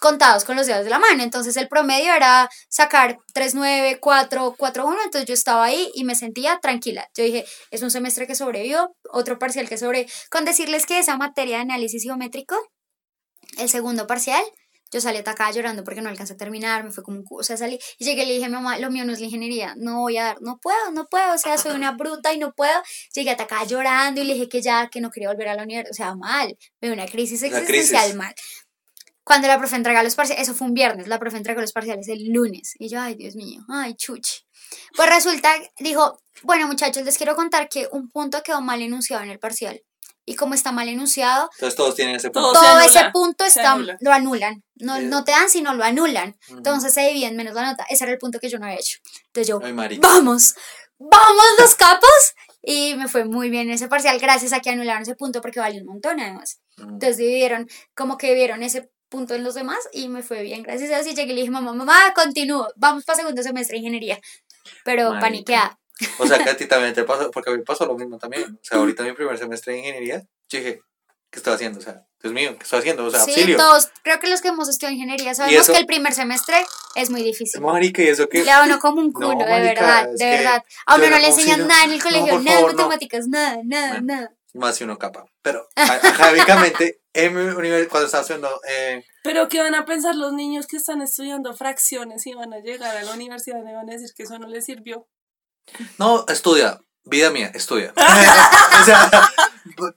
contados 0.00 0.44
con 0.44 0.56
los 0.56 0.66
dedos 0.66 0.84
de 0.84 0.90
la 0.90 0.98
mano. 0.98 1.22
Entonces 1.22 1.56
el 1.56 1.68
promedio 1.68 2.14
era 2.14 2.48
sacar 2.68 3.18
3, 3.34 3.54
9, 3.54 3.98
4, 4.00 4.54
4, 4.56 4.86
1. 4.86 4.96
Entonces 5.04 5.28
yo 5.28 5.34
estaba 5.34 5.64
ahí 5.64 5.90
y 5.94 6.04
me 6.04 6.14
sentía 6.14 6.58
tranquila. 6.60 7.08
Yo 7.16 7.24
dije, 7.24 7.44
es 7.70 7.82
un 7.82 7.90
semestre 7.90 8.26
que 8.26 8.34
sobrevivió, 8.34 8.94
otro 9.10 9.38
parcial 9.38 9.68
que 9.68 9.78
sobre. 9.78 10.06
Con 10.30 10.44
decirles 10.44 10.86
que 10.86 10.98
esa 10.98 11.16
materia 11.16 11.56
de 11.56 11.62
análisis 11.62 12.02
geométrico, 12.02 12.56
el 13.58 13.68
segundo 13.68 14.06
parcial, 14.06 14.42
yo 14.90 15.00
salí 15.00 15.18
atacada 15.18 15.50
llorando 15.50 15.84
porque 15.84 16.00
no 16.00 16.08
alcancé 16.08 16.32
a 16.32 16.36
terminar, 16.36 16.82
me 16.82 16.90
fue 16.90 17.04
como 17.04 17.18
un 17.18 17.24
o 17.30 17.42
sea, 17.42 17.56
salí 17.56 17.78
y 17.98 18.04
llegué 18.04 18.22
y 18.22 18.26
le 18.26 18.34
dije, 18.34 18.48
mamá, 18.48 18.78
lo 18.78 18.90
mío 18.90 19.04
no 19.04 19.12
es 19.12 19.20
la 19.20 19.26
ingeniería, 19.26 19.74
no 19.76 20.00
voy 20.00 20.16
a 20.16 20.24
dar, 20.24 20.38
no 20.40 20.58
puedo, 20.62 20.90
no 20.92 21.06
puedo, 21.06 21.34
o 21.34 21.38
sea, 21.38 21.58
soy 21.58 21.74
una 21.74 21.92
bruta 21.92 22.32
y 22.32 22.38
no 22.38 22.52
puedo. 22.52 22.82
Llegué 23.14 23.30
atacada 23.30 23.64
llorando 23.64 24.22
y 24.22 24.24
le 24.24 24.34
dije 24.34 24.48
que 24.48 24.62
ya, 24.62 24.88
que 24.88 25.00
no 25.00 25.10
quería 25.10 25.28
volver 25.28 25.48
a 25.48 25.54
la 25.54 25.64
universidad, 25.64 25.90
o 25.90 25.94
sea, 25.94 26.14
mal, 26.14 26.56
veo 26.80 26.94
una 26.94 27.06
crisis 27.06 27.42
existencial 27.42 28.02
crisis. 28.02 28.14
mal. 28.16 28.34
Cuando 29.28 29.46
la 29.46 29.58
profe 29.58 29.76
entrega 29.76 30.02
los 30.02 30.14
parciales, 30.14 30.42
eso 30.42 30.54
fue 30.54 30.66
un 30.66 30.72
viernes, 30.72 31.06
la 31.06 31.18
profe 31.18 31.36
entregó 31.36 31.60
los 31.60 31.72
parciales 31.72 32.08
el 32.08 32.32
lunes. 32.32 32.72
Y 32.78 32.88
yo, 32.88 32.98
ay, 32.98 33.14
Dios 33.14 33.36
mío, 33.36 33.60
ay, 33.68 33.94
chuchi. 33.94 34.38
Pues 34.96 35.10
resulta, 35.10 35.50
dijo, 35.78 36.18
bueno, 36.44 36.66
muchachos, 36.66 37.02
les 37.04 37.18
quiero 37.18 37.36
contar 37.36 37.68
que 37.68 37.86
un 37.92 38.08
punto 38.08 38.42
quedó 38.42 38.62
mal 38.62 38.80
enunciado 38.80 39.22
en 39.22 39.28
el 39.28 39.38
parcial. 39.38 39.82
Y 40.24 40.34
como 40.34 40.54
está 40.54 40.72
mal 40.72 40.88
enunciado, 40.88 41.50
Entonces 41.56 41.76
todos 41.76 41.94
tienen 41.94 42.16
ese 42.16 42.30
punto. 42.30 42.52
todo 42.54 42.66
anula, 42.66 42.86
ese 42.86 43.10
punto 43.12 43.44
está, 43.44 43.72
anula. 43.72 43.98
lo 44.00 44.12
anulan. 44.12 44.64
No, 44.76 44.98
no 44.98 45.24
te 45.24 45.32
dan, 45.32 45.50
sino 45.50 45.74
lo 45.74 45.84
anulan. 45.84 46.34
Ujú. 46.48 46.56
Entonces 46.56 46.94
se 46.94 47.02
dividen 47.02 47.36
menos 47.36 47.54
la 47.54 47.66
nota. 47.66 47.84
Ese 47.90 48.04
era 48.04 48.12
el 48.14 48.18
punto 48.18 48.38
que 48.40 48.48
yo 48.48 48.58
no 48.58 48.64
había 48.64 48.78
hecho. 48.78 48.96
Entonces 49.26 49.48
yo, 49.48 49.60
Ay, 49.62 49.98
vamos, 49.98 50.54
vamos 50.98 51.44
los 51.58 51.74
capos. 51.74 52.34
Y 52.62 52.94
me 52.96 53.08
fue 53.08 53.24
muy 53.26 53.50
bien 53.50 53.70
ese 53.70 53.88
parcial 53.88 54.18
gracias 54.18 54.54
a 54.54 54.60
que 54.60 54.70
anularon 54.70 55.02
ese 55.02 55.14
punto 55.14 55.42
porque 55.42 55.60
valió 55.60 55.80
un 55.82 55.86
montón 55.86 56.18
además. 56.18 56.60
Mm. 56.78 56.82
Entonces 56.94 57.16
dividieron, 57.18 57.68
como 57.94 58.16
que 58.18 58.34
vieron 58.34 58.62
ese 58.62 58.90
punto 59.08 59.34
en 59.34 59.44
los 59.44 59.54
demás 59.54 59.78
y 59.92 60.08
me 60.08 60.22
fue 60.22 60.42
bien, 60.42 60.62
gracias 60.62 60.90
a 60.90 60.94
Dios. 60.96 61.06
Y 61.08 61.14
llegué 61.16 61.32
y 61.32 61.34
le 61.34 61.40
dije, 61.42 61.50
mamá, 61.50 61.72
mamá, 61.72 62.12
continúo, 62.14 62.68
vamos 62.76 63.04
para 63.04 63.18
segundo 63.18 63.42
semestre 63.42 63.74
de 63.74 63.78
ingeniería. 63.80 64.18
Pero 64.84 65.04
Marica. 65.10 65.20
paniqueada. 65.20 65.78
O 66.18 66.26
sea, 66.26 66.38
que 66.38 66.50
a 66.50 66.56
ti 66.56 66.66
también 66.66 66.94
te 66.94 67.04
pasó, 67.04 67.30
porque 67.30 67.50
a 67.50 67.54
mí 67.54 67.62
pasó 67.64 67.86
lo 67.86 67.96
mismo 67.96 68.18
también. 68.18 68.44
O 68.54 68.58
sea, 68.62 68.78
ahorita 68.78 69.02
en 69.02 69.10
mi 69.10 69.14
primer 69.14 69.36
semestre 69.38 69.72
de 69.72 69.78
ingeniería, 69.80 70.20
yo 70.48 70.58
dije, 70.58 70.80
¿qué 71.30 71.38
estoy 71.38 71.54
haciendo? 71.54 71.78
O 71.78 71.82
sea, 71.82 72.04
Dios 72.22 72.32
mío, 72.32 72.56
¿qué 72.56 72.62
estoy 72.64 72.80
haciendo? 72.80 73.04
O 73.04 73.10
sea, 73.10 73.20
Sí, 73.20 73.30
auxilio. 73.32 73.56
todos, 73.56 73.90
creo 74.02 74.18
que 74.18 74.28
los 74.28 74.40
que 74.40 74.48
hemos 74.48 74.68
estudiado 74.68 74.94
ingeniería 74.94 75.34
sabemos 75.34 75.68
que 75.68 75.78
el 75.78 75.86
primer 75.86 76.12
semestre 76.14 76.56
es 76.96 77.10
muy 77.10 77.22
difícil. 77.22 77.60
Marica, 77.60 78.02
¿y 78.02 78.08
eso 78.08 78.28
qué? 78.28 78.44
Le 78.44 78.50
uno 78.64 78.78
como 78.78 79.00
un 79.00 79.12
culo, 79.12 79.32
No, 79.34 79.38
de 79.38 79.44
marica, 79.44 79.60
verdad, 79.80 80.12
es 80.12 80.18
de 80.18 80.26
verdad. 80.26 80.64
A 80.86 80.96
uno 80.96 81.10
no 81.10 81.18
le 81.18 81.26
enseñan 81.28 81.66
nada 81.68 81.84
en 81.84 81.90
el 81.92 81.98
No, 81.98 82.04
colegio, 82.04 82.32
por 82.34 82.42
nada 82.42 82.56
de 82.56 82.62
favor, 82.62 82.70
no. 82.74 82.76
matemáticas, 82.82 83.26
nada, 83.28 83.58
nada, 83.64 83.88
Bueno. 84.00 84.06
nada. 84.06 84.32
Más 84.54 84.76
si 84.76 84.84
uno 84.84 84.98
capa. 84.98 85.24
Pero 85.42 85.68
académicamente, 85.76 87.00
en 87.12 87.34
mi 87.34 87.42
universidad, 87.42 87.88
cuando 87.90 88.06
estaba 88.06 88.22
estudiando, 88.22 88.60
eh, 88.68 89.04
Pero 89.22 89.48
¿qué 89.48 89.60
van 89.60 89.74
a 89.74 89.84
pensar 89.84 90.14
los 90.14 90.32
niños 90.32 90.66
que 90.66 90.76
están 90.76 91.02
estudiando 91.02 91.54
fracciones 91.54 92.26
y 92.26 92.34
van 92.34 92.52
a 92.52 92.58
llegar 92.58 92.96
a 92.96 93.02
la 93.02 93.12
universidad 93.12 93.60
y 93.60 93.74
van 93.74 93.88
a 93.88 93.92
decir 93.92 94.10
que 94.16 94.22
eso 94.24 94.38
no 94.38 94.46
les 94.48 94.64
sirvió? 94.64 95.06
no, 95.98 96.24
estudia. 96.28 96.80
Vida 97.04 97.30
mía, 97.30 97.50
estudia. 97.54 97.94
o 97.96 98.84
sea, 98.84 99.10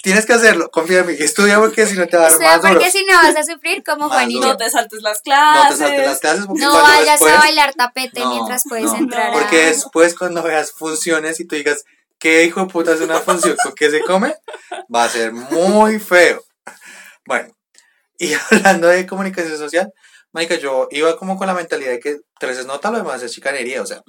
tienes 0.01 0.25
que 0.25 0.31
hacerlo, 0.31 0.71
confía 0.71 0.99
en 0.99 1.07
mí. 1.07 1.15
Estudia 1.19 1.59
porque 1.59 1.85
si 1.85 1.97
no 1.97 2.07
te 2.07 2.15
va 2.15 2.27
a 2.27 2.29
dar 2.29 2.35
O 2.35 2.37
sea, 2.39 2.51
más 2.53 2.61
duro. 2.61 2.73
porque 2.75 2.89
si 2.89 3.05
no 3.05 3.13
vas 3.17 3.35
a 3.35 3.43
sufrir 3.43 3.83
como 3.83 4.07
Juanito. 4.07 4.47
No 4.47 4.55
te 4.55 4.69
saltes 4.69 5.01
las 5.01 5.17
No 5.17 5.23
clases. 5.23 5.77
te 5.77 5.83
saltes 5.83 6.05
las 6.05 6.19
clases 6.19 6.45
porque 6.45 6.61
No 6.63 6.71
vayas 6.71 7.19
después, 7.19 7.33
a 7.33 7.37
bailar 7.39 7.73
tapete 7.73 8.21
No, 8.21 8.29
mientras 8.29 8.63
puedes 8.67 8.85
no, 8.85 8.95
entrar 8.95 9.29
a... 9.29 9.33
Porque 9.33 9.65
después 9.65 10.15
cuando 10.17 10.41
veas 10.41 10.71
funciones 10.71 11.39
y 11.41 11.45
tú 11.47 11.55
digas, 11.55 11.83
¿qué 12.21 12.45
hijo 12.45 12.61
de 12.61 12.67
puta 12.67 12.93
es 12.93 13.01
una 13.01 13.19
función 13.19 13.57
con 13.61 13.73
qué 13.73 13.89
se 13.89 13.99
come? 14.01 14.33
Va 14.93 15.03
a 15.03 15.09
ser 15.09 15.33
muy 15.33 15.99
feo. 15.99 16.41
Bueno, 17.25 17.53
y 18.17 18.33
hablando 18.51 18.87
de 18.87 19.05
comunicación 19.07 19.57
social, 19.57 19.91
Marica, 20.31 20.55
yo 20.55 20.87
iba 20.91 21.17
como 21.17 21.37
con 21.37 21.47
la 21.47 21.53
mentalidad 21.53 21.91
de 21.91 21.99
que 21.99 22.19
tres 22.39 22.57
es 22.59 22.65
nota, 22.65 22.89
lo 22.91 22.99
demás 22.99 23.21
es 23.21 23.33
chicanería, 23.33 23.81
o 23.81 23.85
sea, 23.85 24.01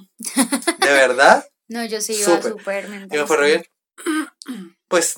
de 0.79 0.93
verdad, 0.93 1.45
No, 1.69 1.85
yo 1.85 2.01
sí 2.01 2.15
iba 2.15 2.27
Súper. 2.37 2.53
súper. 2.53 2.85
Y 3.11 3.17
me 3.17 3.27
fue 3.27 3.45
bien. 3.47 3.67
Pues, 4.89 5.17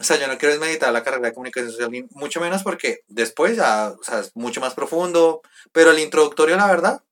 o 0.00 0.04
sea, 0.04 0.18
yo 0.18 0.26
no 0.26 0.36
quiero 0.38 0.52
desmeditar 0.52 0.92
la 0.92 1.02
carrera 1.02 1.28
de 1.28 1.34
comunicación 1.34 1.70
social, 1.70 1.90
ni 1.90 2.02
mucho 2.10 2.40
menos 2.40 2.62
porque 2.62 3.00
después 3.06 3.56
ya, 3.56 3.94
o 3.98 4.02
sea, 4.02 4.20
es 4.20 4.32
mucho 4.34 4.60
más 4.60 4.74
profundo, 4.74 5.40
pero 5.72 5.92
el 5.92 5.98
introductorio, 5.98 6.56
la 6.56 6.66
verdad, 6.66 7.02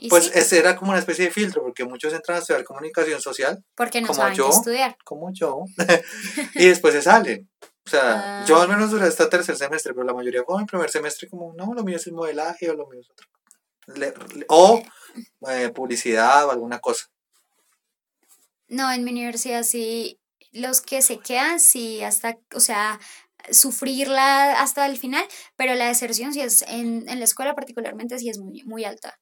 ¿Y 0.00 0.08
pues 0.08 0.26
sí? 0.26 0.30
ese 0.34 0.58
era 0.60 0.76
como 0.76 0.90
una 0.92 1.00
especie 1.00 1.24
de 1.26 1.30
filtro, 1.32 1.60
porque 1.62 1.84
muchos 1.84 2.12
entran 2.14 2.36
a 2.36 2.40
estudiar 2.40 2.62
comunicación 2.62 3.20
social, 3.20 3.64
Porque 3.74 4.00
no 4.00 4.06
como 4.06 4.16
saben 4.20 4.34
yo. 4.36 4.48
estudiar. 4.48 4.96
como 5.04 5.30
yo, 5.34 5.64
y 6.54 6.66
después 6.66 6.94
se 6.94 7.02
salen. 7.02 7.50
O 7.84 7.90
sea, 7.90 8.42
Ah. 8.42 8.44
yo 8.46 8.60
al 8.60 8.68
menos 8.68 8.90
duré 8.92 9.06
hasta 9.06 9.28
tercer 9.28 9.56
semestre, 9.56 9.92
pero 9.94 10.06
la 10.06 10.14
mayoría 10.14 10.42
fue 10.46 10.60
en 10.60 10.66
primer 10.66 10.88
semestre 10.90 11.28
como, 11.28 11.52
no, 11.54 11.74
lo 11.74 11.82
mío 11.82 11.96
es 11.96 12.06
el 12.06 12.12
modelaje 12.12 12.70
o 12.70 12.74
lo 12.74 12.86
mío 12.86 13.00
es 13.00 13.10
otro. 13.10 13.26
Le- 13.98 14.14
le- 14.38 14.46
o 14.48 14.80
eh, 15.50 15.70
publicidad 15.74 16.46
o 16.46 16.50
alguna 16.52 16.78
cosa. 16.78 17.06
No, 18.68 18.92
en 18.92 19.02
mi 19.02 19.10
universidad 19.10 19.62
sí, 19.64 20.20
los 20.52 20.80
que 20.80 21.02
se 21.02 21.18
quedan, 21.18 21.58
sí, 21.58 22.02
hasta, 22.04 22.36
o 22.54 22.60
sea, 22.60 23.00
sufrirla 23.50 24.60
hasta 24.60 24.86
el 24.86 24.98
final, 24.98 25.24
pero 25.56 25.74
la 25.74 25.88
deserción 25.88 26.32
sí 26.34 26.40
es, 26.40 26.62
en, 26.68 27.08
en 27.08 27.18
la 27.18 27.24
escuela 27.24 27.54
particularmente, 27.54 28.18
sí 28.18 28.28
es 28.28 28.38
muy, 28.38 28.62
muy 28.64 28.84
alta. 28.84 29.18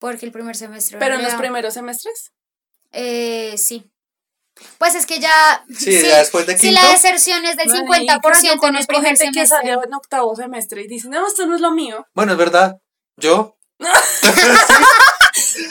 Porque 0.00 0.26
el 0.26 0.32
primer 0.32 0.56
semestre. 0.56 0.98
Pero 0.98 1.14
en 1.14 1.22
los 1.22 1.34
primeros 1.34 1.74
semestres. 1.74 2.32
Eh, 2.90 3.54
sí. 3.56 3.88
Pues 4.78 4.94
es 4.96 5.06
que 5.06 5.20
ya. 5.20 5.64
Sí, 5.78 6.02
ya 6.02 6.18
después 6.18 6.46
de 6.46 6.58
Si 6.58 6.68
quinto. 6.68 6.82
la 6.82 6.88
deserción 6.90 7.44
es 7.46 7.56
del 7.56 7.68
Marica, 7.86 8.18
50% 8.20 8.42
yo 8.62 8.68
en 8.68 8.76
el 8.76 8.86
primer 8.86 9.06
gente 9.16 9.24
que 9.26 9.32
semestre. 9.46 9.46
salió 9.58 9.84
en 9.84 9.94
octavo 9.94 10.34
semestre 10.34 10.82
y 10.82 10.88
dice, 10.88 11.08
no, 11.08 11.26
esto 11.26 11.46
no 11.46 11.54
es 11.54 11.60
lo 11.60 11.70
mío. 11.70 12.04
Bueno, 12.14 12.32
es 12.32 12.38
verdad. 12.38 12.76
Yo. 13.16 13.56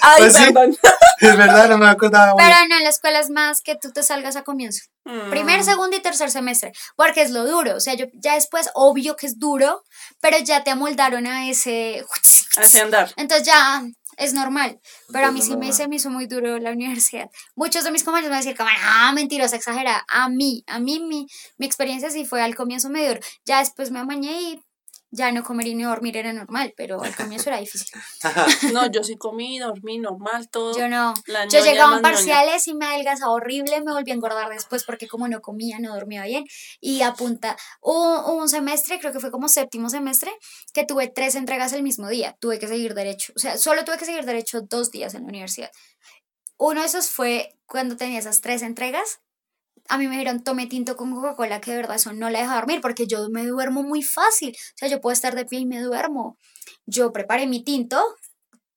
Ay, 0.01 0.19
Pues 0.21 0.33
sí. 0.33 0.43
perdón. 0.45 0.77
es 1.19 1.37
verdad, 1.37 1.69
no 1.69 1.77
me 1.77 1.87
acordaba. 1.87 2.33
Pero 2.37 2.55
no, 2.69 2.77
en 2.77 2.83
la 2.83 2.89
escuela 2.89 3.19
es 3.19 3.29
más 3.29 3.61
que 3.61 3.75
tú 3.75 3.91
te 3.91 4.01
salgas 4.03 4.35
a 4.35 4.43
comienzo. 4.43 4.81
Mm. 5.05 5.29
Primer, 5.29 5.63
segundo 5.63 5.95
y 5.97 6.01
tercer 6.01 6.31
semestre. 6.31 6.71
Porque 6.95 7.21
es 7.21 7.31
lo 7.31 7.45
duro. 7.45 7.75
O 7.75 7.79
sea, 7.79 7.93
yo 7.95 8.05
ya 8.13 8.35
después, 8.35 8.69
obvio 8.73 9.15
que 9.15 9.27
es 9.27 9.37
duro, 9.37 9.83
pero 10.21 10.37
ya 10.39 10.63
te 10.63 10.71
amoldaron 10.71 11.27
a 11.27 11.49
ese. 11.49 12.03
Así 12.57 12.79
andar. 12.79 13.11
Entonces 13.17 13.45
ya 13.45 13.83
es 14.19 14.33
normal. 14.33 14.79
Pero 15.11 15.27
a 15.27 15.31
mí 15.31 15.41
sí 15.41 15.55
me, 15.57 15.71
se 15.73 15.87
me 15.87 15.95
hizo 15.95 16.09
muy 16.09 16.27
duro 16.27 16.59
la 16.59 16.71
universidad. 16.71 17.29
Muchos 17.55 17.83
de 17.83 17.91
mis 17.91 18.03
compañeros 18.03 18.29
me 18.29 18.35
van 18.35 18.41
a 18.41 18.43
decir, 18.43 18.57
como, 18.57 18.69
ah, 18.83 19.11
mentirosa, 19.13 19.55
exagera. 19.55 20.05
A 20.07 20.29
mí, 20.29 20.63
a 20.67 20.79
mí, 20.79 20.99
mi, 20.99 21.25
mi 21.57 21.65
experiencia 21.65 22.11
sí 22.11 22.25
fue 22.25 22.41
al 22.41 22.55
comienzo 22.55 22.89
medio. 22.89 23.17
Ya 23.45 23.59
después 23.59 23.91
me 23.91 23.99
amañé 23.99 24.41
y 24.41 24.61
ya 25.11 25.31
no 25.31 25.43
comer 25.43 25.67
y 25.67 25.75
no 25.75 25.89
dormir 25.89 26.17
era 26.17 26.31
normal, 26.33 26.73
pero 26.77 27.01
al 27.01 27.15
comienzo 27.15 27.49
era 27.49 27.59
difícil. 27.59 27.87
No, 28.73 28.91
yo 28.91 29.03
sí 29.03 29.15
comí, 29.17 29.59
dormí 29.59 29.97
normal, 29.97 30.49
todo. 30.49 30.77
Yo 30.77 30.87
no. 30.87 31.13
La 31.25 31.47
Yo 31.47 31.63
llegaba 31.63 31.91
ñoña. 31.97 32.01
parciales 32.01 32.67
y 32.67 32.73
me 32.75 32.85
adelgazaba 32.85 33.31
horrible, 33.31 33.81
me 33.81 33.91
volví 33.91 34.11
a 34.11 34.13
engordar 34.13 34.49
después 34.49 34.83
porque 34.83 35.07
como 35.07 35.27
no 35.27 35.41
comía, 35.41 35.79
no 35.79 35.93
dormía 35.93 36.23
bien. 36.23 36.45
Y 36.79 37.01
a 37.01 37.13
punta, 37.13 37.57
hubo, 37.81 38.19
hubo 38.31 38.35
un 38.41 38.49
semestre, 38.49 38.99
creo 38.99 39.11
que 39.11 39.19
fue 39.19 39.31
como 39.31 39.47
séptimo 39.47 39.89
semestre, 39.89 40.31
que 40.73 40.85
tuve 40.85 41.07
tres 41.07 41.35
entregas 41.35 41.73
el 41.73 41.83
mismo 41.83 42.07
día. 42.09 42.35
Tuve 42.39 42.59
que 42.59 42.67
seguir 42.67 42.93
derecho. 42.93 43.33
O 43.35 43.39
sea, 43.39 43.57
solo 43.57 43.83
tuve 43.85 43.97
que 43.97 44.05
seguir 44.05 44.25
derecho 44.25 44.61
dos 44.61 44.91
días 44.91 45.13
en 45.15 45.23
la 45.23 45.29
universidad. 45.29 45.71
Uno 46.57 46.81
de 46.81 46.87
esos 46.87 47.09
fue 47.09 47.55
cuando 47.65 47.95
tenía 47.97 48.19
esas 48.19 48.41
tres 48.41 48.61
entregas. 48.61 49.19
A 49.89 49.97
mí 49.97 50.07
me 50.07 50.15
dijeron, 50.17 50.43
tome 50.43 50.67
tinto 50.67 50.95
con 50.95 51.13
Coca-Cola, 51.13 51.59
que 51.59 51.71
de 51.71 51.77
verdad 51.77 51.95
eso 51.95 52.13
no 52.13 52.29
la 52.29 52.39
deja 52.39 52.55
dormir, 52.55 52.79
porque 52.79 53.07
yo 53.07 53.27
me 53.31 53.45
duermo 53.45 53.83
muy 53.83 54.03
fácil. 54.03 54.55
O 54.55 54.77
sea, 54.77 54.87
yo 54.87 55.01
puedo 55.01 55.13
estar 55.13 55.35
de 55.35 55.45
pie 55.45 55.59
y 55.59 55.65
me 55.65 55.81
duermo. 55.81 56.37
Yo 56.85 57.11
preparé 57.11 57.47
mi 57.47 57.63
tinto, 57.63 58.01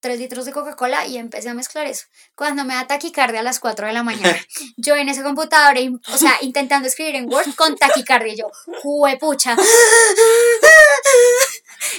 tres 0.01 0.19
litros 0.19 0.45
de 0.45 0.53
Coca-Cola 0.53 1.07
y 1.07 1.17
empecé 1.17 1.49
a 1.49 1.55
mezclar 1.55 1.87
eso. 1.87 2.07
Cuando 2.35 2.65
me 2.65 2.75
da 2.75 2.87
taquicardia 2.87 3.41
a 3.41 3.43
las 3.43 3.61
4 3.61 3.87
de 3.87 3.93
la 3.93 4.03
mañana, 4.03 4.37
yo 4.77 4.97
en 4.97 5.09
ese 5.09 5.23
computador, 5.23 5.77
o 6.13 6.19
sea, 6.19 6.33
intentando 6.41 6.89
escribir 6.89 7.15
en 7.17 7.33
Word 7.33 7.55
con 7.57 7.77
taquicardia, 7.77 8.35
yo, 8.35 8.51
juepucha. 8.83 9.57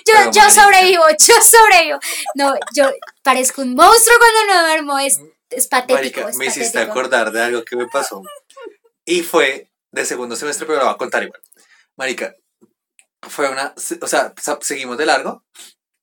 Yo, 0.06 0.13
Pero, 0.15 0.32
yo 0.32 0.41
marica. 0.41 0.49
sobrevivo, 0.49 1.04
yo 1.10 1.34
sobrevivo. 1.41 1.99
No, 2.36 2.54
yo 2.73 2.89
parezco 3.21 3.62
un 3.62 3.76
monstruo 3.76 4.17
cuando 4.17 4.54
no 4.54 4.67
duermo, 4.67 4.99
es, 4.99 5.19
es 5.49 5.67
patético. 5.67 5.95
Marica, 5.95 6.30
es 6.30 6.38
me 6.38 6.45
hiciste 6.45 6.73
patético. 6.80 6.91
acordar 6.91 7.32
de 7.32 7.41
algo 7.43 7.63
que 7.63 7.76
me 7.76 7.88
pasó. 7.88 8.21
Y 9.06 9.22
fue 9.22 9.72
de 9.92 10.06
segundo 10.06 10.36
semestre, 10.36 10.66
pero 10.66 10.80
lo 10.80 10.86
voy 10.86 10.94
a 10.94 10.98
contar 10.98 11.24
igual. 11.24 11.42
Marica, 11.96 12.36
fue 13.22 13.50
una. 13.50 13.74
O 14.02 14.08
sea, 14.08 14.34
seguimos 14.62 14.98
de 14.98 15.06
largo 15.06 15.46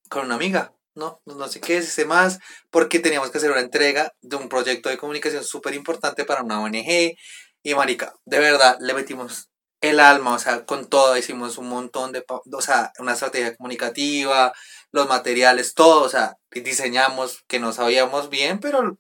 con 0.09 0.27
una 0.27 0.35
amiga. 0.37 0.75
No, 0.95 1.23
no 1.25 1.49
sé 1.49 1.61
qué, 1.61 1.83
sé 1.83 2.05
más, 2.05 2.41
porque 2.71 2.99
teníamos 2.99 3.31
que 3.31 3.39
hacer 3.39 3.53
una 3.53 3.61
entrega 3.61 4.13
de 4.21 4.37
un 4.37 4.49
proyecto 4.49 4.89
de 4.89 4.99
comunicación 4.99 5.45
súper 5.45 5.75
importante 5.75 6.25
para 6.25 6.43
una 6.43 6.61
ONG. 6.61 7.17
Y 7.63 7.75
marica, 7.75 8.15
de 8.25 8.39
verdad, 8.39 8.77
le 8.81 8.95
metimos 8.95 9.51
el 9.81 10.01
alma, 10.01 10.35
o 10.35 10.39
sea, 10.39 10.67
con 10.67 10.89
todo, 10.89 11.17
hicimos 11.17 11.59
un 11.59 11.69
montón 11.69 12.13
de, 12.13 12.25
o 12.29 12.61
sea, 12.61 12.93
una 12.99 13.15
estrategia 13.15 13.57
comunicativa, 13.57 14.53
los 14.93 15.09
materiales, 15.09 15.75
todo, 15.75 16.03
o 16.03 16.09
sea, 16.09 16.37
diseñamos 16.51 17.45
que 17.47 17.61
no 17.61 17.73
sabíamos 17.73 18.29
bien, 18.29 18.61
pero, 18.61 18.99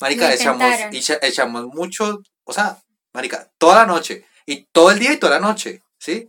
marica, 0.00 0.32
echamos, 0.32 0.72
echamos 0.92 1.66
mucho, 1.66 2.20
o 2.44 2.52
sea, 2.52 2.78
marica, 3.12 3.50
toda 3.58 3.76
la 3.76 3.86
noche, 3.86 4.26
y 4.46 4.64
todo 4.72 4.90
el 4.90 4.98
día 4.98 5.12
y 5.12 5.18
toda 5.18 5.32
la 5.38 5.40
noche, 5.40 5.82
¿sí? 5.98 6.28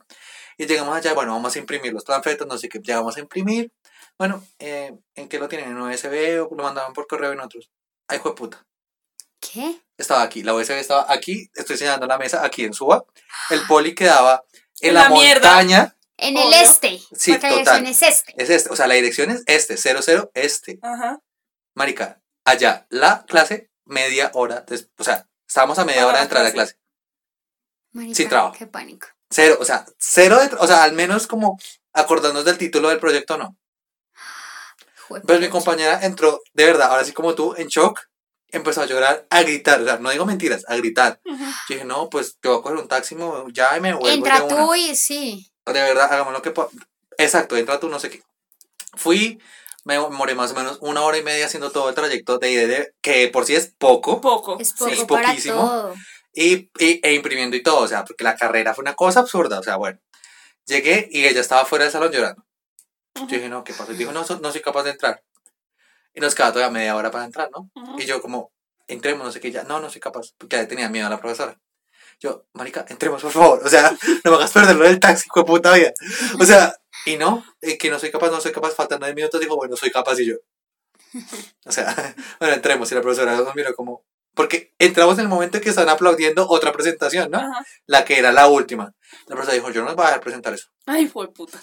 Y 0.57 0.65
llegamos 0.65 0.95
allá, 0.95 1.13
bueno, 1.13 1.33
vamos 1.33 1.55
a 1.55 1.59
imprimir 1.59 1.91
los 1.93 2.03
panfletos, 2.03 2.47
no 2.47 2.57
sé 2.57 2.69
qué, 2.69 2.79
llegamos 2.79 3.17
a 3.17 3.19
imprimir, 3.19 3.71
bueno, 4.17 4.45
eh, 4.59 4.91
¿en 5.15 5.27
qué 5.29 5.39
lo 5.39 5.47
tienen? 5.47 5.69
¿En 5.71 5.81
USB 5.81 6.45
o 6.49 6.55
lo 6.55 6.63
mandaban 6.63 6.93
por 6.93 7.07
correo 7.07 7.31
en 7.31 7.39
otros? 7.39 7.71
Ay, 8.07 8.17
hijo 8.17 8.29
de 8.29 8.35
puta 8.35 8.65
¿Qué? 9.39 9.81
estaba 9.97 10.21
aquí, 10.21 10.43
la 10.43 10.53
USB 10.53 10.71
estaba 10.77 11.05
aquí, 11.11 11.49
estoy 11.55 11.77
señalando 11.77 12.05
la 12.05 12.17
mesa 12.19 12.45
aquí 12.45 12.63
en 12.63 12.73
Suba, 12.73 13.03
el 13.49 13.65
poli 13.67 13.95
quedaba 13.95 14.43
en 14.81 14.93
la, 14.93 15.03
la 15.03 15.09
montaña, 15.09 15.95
En 16.17 16.37
el 16.37 16.47
Obvio. 16.47 16.57
este. 16.61 16.99
Sí, 17.15 17.31
porque 17.31 17.49
la 17.49 17.57
total. 17.57 17.79
dirección 17.83 17.85
es 17.87 18.01
este. 18.03 18.33
es 18.37 18.49
este, 18.51 18.69
o 18.69 18.75
sea, 18.75 18.87
la 18.87 18.93
dirección 18.95 19.31
es 19.31 19.43
este, 19.47 19.77
00 19.77 20.29
este, 20.35 20.77
Ajá. 20.83 21.19
marica, 21.75 22.21
allá, 22.45 22.85
la 22.89 23.25
clase, 23.27 23.71
media 23.85 24.29
hora, 24.35 24.61
des- 24.61 24.89
o 24.97 25.03
sea, 25.03 25.27
estábamos 25.51 25.77
a 25.79 25.83
media 25.85 26.07
hora 26.07 26.13
de 26.13 26.19
la 26.19 26.23
entrar 26.23 26.45
a 26.45 26.51
clase. 26.53 26.75
clase, 26.75 26.79
Marica, 27.91 28.15
Sin 28.15 28.29
trabajo. 28.29 28.55
Qué 28.57 28.67
pánico. 28.67 29.07
cero, 29.29 29.57
o 29.59 29.65
sea, 29.65 29.85
cero, 29.99 30.39
de, 30.39 30.55
o 30.57 30.65
sea, 30.65 30.83
al 30.83 30.93
menos 30.93 31.27
como 31.27 31.59
acordarnos 31.91 32.45
del 32.45 32.57
título 32.57 32.87
del 32.87 32.99
proyecto, 32.99 33.37
no. 33.37 33.57
Juepucha. 35.09 35.27
Pero 35.27 35.39
mi 35.41 35.49
compañera 35.49 35.99
entró, 36.05 36.41
de 36.53 36.65
verdad, 36.65 36.89
ahora 36.91 37.03
sí 37.03 37.11
como 37.11 37.35
tú, 37.35 37.53
en 37.57 37.67
shock, 37.67 37.99
empezó 38.47 38.81
a 38.81 38.85
llorar, 38.85 39.27
a 39.29 39.41
gritar, 39.41 39.81
o 39.81 39.85
sea, 39.85 39.97
no 39.97 40.09
digo 40.09 40.25
mentiras, 40.25 40.63
a 40.69 40.75
gritar. 40.77 41.19
Yo 41.25 41.35
dije, 41.67 41.83
no, 41.85 42.09
pues 42.09 42.37
yo 42.41 42.51
voy 42.51 42.59
a 42.59 42.63
coger 42.63 42.77
un 42.77 42.87
taxi 42.87 43.15
me 43.15 43.25
voy- 43.25 43.51
ya 43.53 43.75
y 43.77 43.81
me 43.81 43.93
vuelvo 43.93 44.07
Entra 44.07 44.39
de 44.39 44.45
una". 44.45 44.55
tú 44.67 44.75
y 44.75 44.95
sí. 44.95 45.51
de 45.65 45.73
verdad, 45.73 46.07
hagamos 46.13 46.31
lo 46.31 46.41
que 46.41 46.53
Exacto, 47.17 47.57
entra 47.57 47.77
tú, 47.79 47.89
no 47.89 47.99
sé 47.99 48.09
qué. 48.09 48.23
Fui, 48.95 49.41
me 49.83 49.95
demoré 49.95 50.35
más 50.35 50.51
o 50.51 50.55
menos 50.55 50.77
una 50.81 51.01
hora 51.01 51.17
y 51.17 51.23
media 51.23 51.45
haciendo 51.45 51.71
todo 51.71 51.89
el 51.89 51.95
trayecto 51.95 52.37
de 52.37 52.67
de- 52.67 52.93
que 53.01 53.27
por 53.29 53.45
sí 53.45 53.55
es 53.55 53.73
poco, 53.77 54.21
Poco. 54.21 54.57
Es 54.59 54.69
Sí, 54.69 54.75
poco 54.77 54.91
es 54.91 55.03
para 55.05 55.27
poquísimo. 55.29 55.55
todo. 55.57 55.95
y, 56.33 56.69
y- 56.79 56.99
e 57.03 57.13
imprimiendo 57.13 57.55
y 57.57 57.63
todo, 57.63 57.79
o 57.81 57.87
sea, 57.87 58.05
porque 58.05 58.23
la 58.23 58.35
carrera 58.35 58.73
fue 58.73 58.83
una 58.83 58.93
cosa 58.95 59.19
absurda, 59.21 59.59
o 59.59 59.63
sea, 59.63 59.75
bueno. 59.77 59.99
Llegué 60.65 61.09
y 61.11 61.25
ella 61.25 61.41
estaba 61.41 61.65
fuera 61.65 61.83
del 61.85 61.91
salón 61.91 62.11
llorando. 62.11 62.45
Yo 63.15 63.25
dije, 63.27 63.49
no, 63.49 63.63
¿qué 63.65 63.73
pasó? 63.73 63.91
Y 63.91 63.95
dijo, 63.97 64.11
no, 64.13 64.23
so- 64.23 64.39
no 64.39 64.51
soy 64.51 64.61
capaz 64.61 64.83
de 64.83 64.91
entrar. 64.91 65.21
Y 66.13 66.21
nos 66.21 66.33
quedaba 66.35 66.53
todavía 66.53 66.71
media 66.71 66.95
hora 66.95 67.11
para 67.11 67.25
entrar, 67.25 67.49
¿no? 67.51 67.69
Ujú. 67.75 67.99
Y 67.99 68.05
yo 68.05 68.21
como, 68.21 68.51
entremos, 68.87 69.25
no 69.25 69.31
sé 69.31 69.39
qué, 69.41 69.51
ya, 69.51 69.63
no, 69.63 69.79
no 69.81 69.89
soy 69.89 69.99
capaz, 69.99 70.27
porque 70.37 70.55
ya 70.57 70.67
tenía 70.67 70.87
miedo 70.89 71.07
a 71.07 71.09
la 71.09 71.19
profesora. 71.19 71.57
Yo, 72.19 72.45
marica, 72.53 72.85
entremos, 72.87 73.21
por 73.21 73.31
favor, 73.31 73.61
o 73.65 73.69
sea, 73.69 73.91
no 74.23 74.31
me 74.31 74.37
hagas 74.37 74.51
perderlo 74.51 74.85
del 74.85 74.99
taxi, 74.99 75.25
hijo 75.25 75.39
de 75.41 75.45
puta 75.45 75.73
vida. 75.73 75.91
O 76.39 76.45
sea, 76.45 76.73
y 77.05 77.17
no, 77.17 77.43
eh, 77.61 77.77
que 77.77 77.89
no 77.89 77.99
soy 77.99 78.11
capaz, 78.11 78.29
no 78.31 78.41
soy 78.41 78.51
capaz, 78.51 78.75
faltan 78.75 78.99
nueve 78.99 79.15
minutos, 79.15 79.39
digo, 79.39 79.55
bueno, 79.55 79.75
soy 79.75 79.91
capaz 79.91 80.19
y 80.19 80.27
yo. 80.27 80.35
O 81.65 81.71
sea, 81.71 82.15
bueno, 82.39 82.55
entremos 82.55 82.91
y 82.91 82.95
la 82.95 83.01
profesora 83.01 83.35
nos 83.35 83.55
miró 83.55 83.75
como, 83.75 84.03
porque 84.33 84.73
entramos 84.79 85.17
en 85.17 85.25
el 85.25 85.29
momento 85.29 85.57
en 85.57 85.63
que 85.63 85.69
están 85.69 85.89
aplaudiendo 85.89 86.47
otra 86.49 86.71
presentación, 86.71 87.29
¿no? 87.31 87.39
Ajá. 87.39 87.65
La 87.85 88.05
que 88.05 88.17
era 88.17 88.31
la 88.31 88.47
última. 88.47 88.95
La 89.27 89.35
profesora 89.35 89.55
dijo, 89.55 89.71
yo 89.71 89.81
no 89.81 89.87
les 89.87 89.95
voy 89.95 90.03
a 90.03 90.07
dejar 90.07 90.21
presentar 90.21 90.53
eso. 90.53 90.69
Ay, 90.85 91.07
fue 91.07 91.31
puta. 91.31 91.59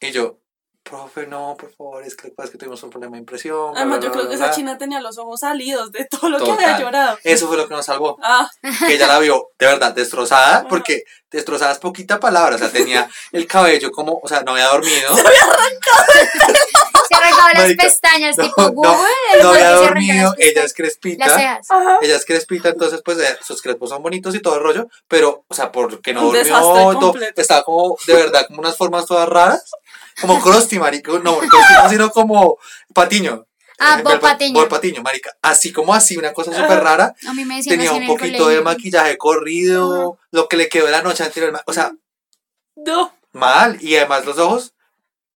Y 0.00 0.10
yo, 0.10 0.40
profe, 0.88 1.26
no, 1.26 1.56
por 1.58 1.70
favor, 1.74 2.02
es 2.04 2.16
que, 2.16 2.32
es 2.36 2.50
que 2.50 2.58
tuvimos 2.58 2.82
un 2.82 2.90
problema 2.90 3.16
de 3.16 3.20
impresión. 3.20 3.76
Además, 3.76 3.98
bla, 3.98 4.06
yo 4.06 4.12
creo 4.12 4.22
bla, 4.24 4.30
que 4.30 4.34
esa 4.36 4.46
bla". 4.46 4.54
china 4.54 4.78
tenía 4.78 5.00
los 5.00 5.18
ojos 5.18 5.40
salidos 5.40 5.92
de 5.92 6.04
todo 6.06 6.30
lo 6.30 6.38
que 6.38 6.50
había 6.50 6.78
llorado. 6.78 7.18
Eso 7.24 7.46
fue 7.48 7.56
lo 7.56 7.68
que 7.68 7.74
nos 7.74 7.86
salvó. 7.86 8.16
Ah, 8.30 8.48
que 8.86 8.94
ella 8.94 9.06
la 9.06 9.18
vio 9.18 9.50
de 9.58 9.66
verdad 9.66 9.92
destrozada, 9.94 10.58
Ajá. 10.58 10.68
porque 10.68 11.02
destrozada 11.30 11.72
es 11.72 11.78
poquita 11.78 12.18
palabra, 12.20 12.56
o 12.56 12.58
sea, 12.58 12.70
tenía 12.70 13.08
el 13.32 13.46
cabello 13.46 13.90
como, 13.90 14.18
o 14.22 14.28
sea, 14.28 14.42
no 14.42 14.52
había 14.52 14.66
dormido, 14.68 15.14
Se 17.08 17.14
arrancaba 17.14 17.48
las 17.54 17.62
Marica, 17.62 17.84
pestañas 17.84 18.36
no, 18.36 18.44
tipo 18.44 18.62
no, 18.62 18.72
Google. 18.72 18.92
no 19.42 19.48
güey 19.50 19.62
había 19.62 19.78
se 19.78 19.84
dormido, 19.84 20.34
ella 20.38 20.64
es 20.64 20.72
pestañas. 20.74 20.74
Las 20.74 20.74
crespita, 20.74 21.38
cejas. 21.38 21.70
ajá. 21.70 21.98
ella 22.02 22.16
es 22.16 22.24
crespita, 22.24 22.68
entonces 22.70 23.00
pues 23.04 23.18
eh, 23.18 23.38
sus 23.46 23.62
crespos 23.62 23.90
son 23.90 24.02
bonitos 24.02 24.34
y 24.34 24.40
todo 24.40 24.56
el 24.56 24.62
rollo, 24.62 24.88
pero, 25.06 25.44
o 25.48 25.54
sea, 25.54 25.70
porque 25.72 26.12
no 26.12 26.28
Un 26.28 26.34
durmió, 26.34 26.60
todo, 26.60 27.14
estaba 27.36 27.62
como, 27.62 27.96
de 28.06 28.14
verdad, 28.14 28.46
como 28.46 28.60
unas 28.60 28.76
formas 28.76 29.06
todas 29.06 29.28
raras, 29.28 29.70
como 30.20 30.40
Krusty, 30.40 30.78
marico, 30.78 31.18
no, 31.18 31.38
Krusty 31.38 31.74
no, 31.82 31.88
sino 31.88 32.10
como 32.10 32.58
Patiño, 32.94 33.44
Ah, 33.80 34.00
Bob 34.02 34.14
Bob 34.14 34.20
Pa- 34.20 34.28
Patiño. 34.32 34.54
Bob 34.60 34.68
Patiño, 34.68 35.02
marica. 35.02 35.30
Así 35.40 35.72
como 35.72 35.94
así, 35.94 36.16
una 36.16 36.32
cosa 36.32 36.52
súper 36.52 36.80
rara. 36.82 37.14
A 37.28 37.32
mí 37.32 37.44
me 37.44 37.56
decían 37.58 37.76
Tenía 37.76 37.90
así 37.90 37.96
un 37.98 38.02
en 38.04 38.10
el 38.10 38.16
poquito 38.16 38.48
de 38.48 38.60
maquillaje 38.60 39.16
corrido, 39.16 40.18
lo 40.32 40.48
que 40.48 40.56
le 40.56 40.68
quedó 40.68 40.88
la 40.90 41.00
noche 41.02 41.22
anterior. 41.22 41.62
O 41.64 41.72
sea, 41.72 41.92
No. 42.74 43.12
mal. 43.32 43.78
Y 43.80 43.94
además 43.96 44.24
los 44.24 44.36
ojos 44.38 44.74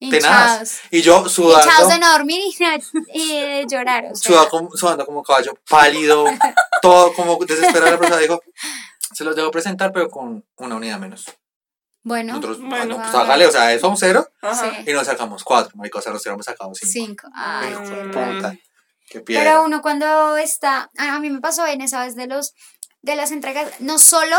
tenaz. 0.01 0.21
Hinchados. 0.23 0.79
Y 0.91 1.03
yo 1.03 1.13
Hinchados 1.19 1.33
sudando, 1.33 1.89
de 1.89 1.99
no 2.01 2.11
dormir 2.13 2.41
y, 2.43 2.57
y 3.15 3.41
de 3.41 3.67
llorar. 3.71 4.07
O 4.11 4.17
sea. 4.17 4.27
sudando 4.33 4.51
como, 4.51 4.71
sudando 4.73 5.07
como 5.07 5.23
caballo, 5.23 5.55
pálido, 5.69 6.25
todo 6.83 7.13
como 7.15 7.37
desesperado. 7.45 7.93
La 7.93 7.99
persona 7.99 8.19
dijo, 8.21 8.43
se 9.15 9.23
los 9.23 9.37
debo 9.37 9.53
presentar, 9.53 9.93
pero 9.93 10.09
con 10.11 10.45
una 10.57 10.75
unidad 10.75 10.99
menos. 10.99 11.27
Bueno, 12.05 12.35
Nosotros, 12.35 12.61
Bueno. 12.61 12.77
ah, 12.77 12.85
no, 12.85 12.97
pues 12.97 13.15
hágale, 13.15 13.47
o 13.47 13.51
sea, 13.53 13.73
eso 13.73 13.89
un 13.89 13.97
cero. 13.97 14.29
Ajá. 14.41 14.73
Y 14.87 14.93
nos 14.93 15.07
sacamos 15.07 15.45
cuatro, 15.45 15.73
marica. 15.77 15.99
O 15.99 16.03
sea, 16.03 16.13
nos 16.13 16.23
hubiéramos 16.23 16.45
sacado 16.47 16.75
cinco. 16.75 16.91
cinco. 16.93 17.29
Ay, 17.35 17.71
Hijo 17.71 17.83
qué 17.83 17.91
de 17.91 18.13
raro. 18.13 18.35
puta. 18.35 18.57
Qué 19.09 19.21
piedra. 19.21 19.45
Pero 19.45 19.65
uno 19.65 19.83
cuando 19.83 20.37
está, 20.37 20.91
a 20.99 21.15
a 21.15 21.21
mí 21.21 21.31
me 21.31 21.41
pasó 21.41 21.67
en 21.67 21.81
esa 21.81 22.05
vez 22.05 22.17
de 22.17 22.27
los 22.27 22.55
de 23.03 23.17
las 23.17 23.31
entregas, 23.33 23.69
no 23.81 23.99
solo 23.99 24.37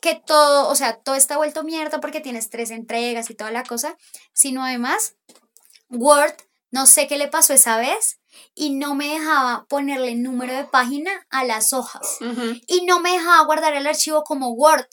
que 0.00 0.14
todo, 0.14 0.68
o 0.68 0.74
sea, 0.76 0.96
todo 0.98 1.14
está 1.14 1.36
vuelto 1.36 1.64
mierda 1.64 2.00
porque 2.00 2.20
tienes 2.20 2.48
tres 2.50 2.70
entregas 2.70 3.28
y 3.30 3.34
toda 3.34 3.50
la 3.50 3.64
cosa, 3.64 3.96
sino 4.32 4.64
además 4.64 5.14
Word, 5.90 6.34
no 6.70 6.86
sé 6.86 7.06
qué 7.06 7.16
le 7.18 7.28
pasó 7.28 7.54
esa 7.54 7.76
vez 7.78 8.18
y 8.54 8.74
no 8.74 8.94
me 8.94 9.08
dejaba 9.08 9.66
ponerle 9.68 10.14
número 10.14 10.52
de 10.54 10.64
página 10.64 11.10
a 11.30 11.44
las 11.44 11.72
hojas 11.72 12.18
y 12.66 12.84
no 12.86 13.00
me 13.00 13.12
dejaba 13.12 13.44
guardar 13.44 13.74
el 13.74 13.86
archivo 13.86 14.24
como 14.24 14.50
Word. 14.50 14.86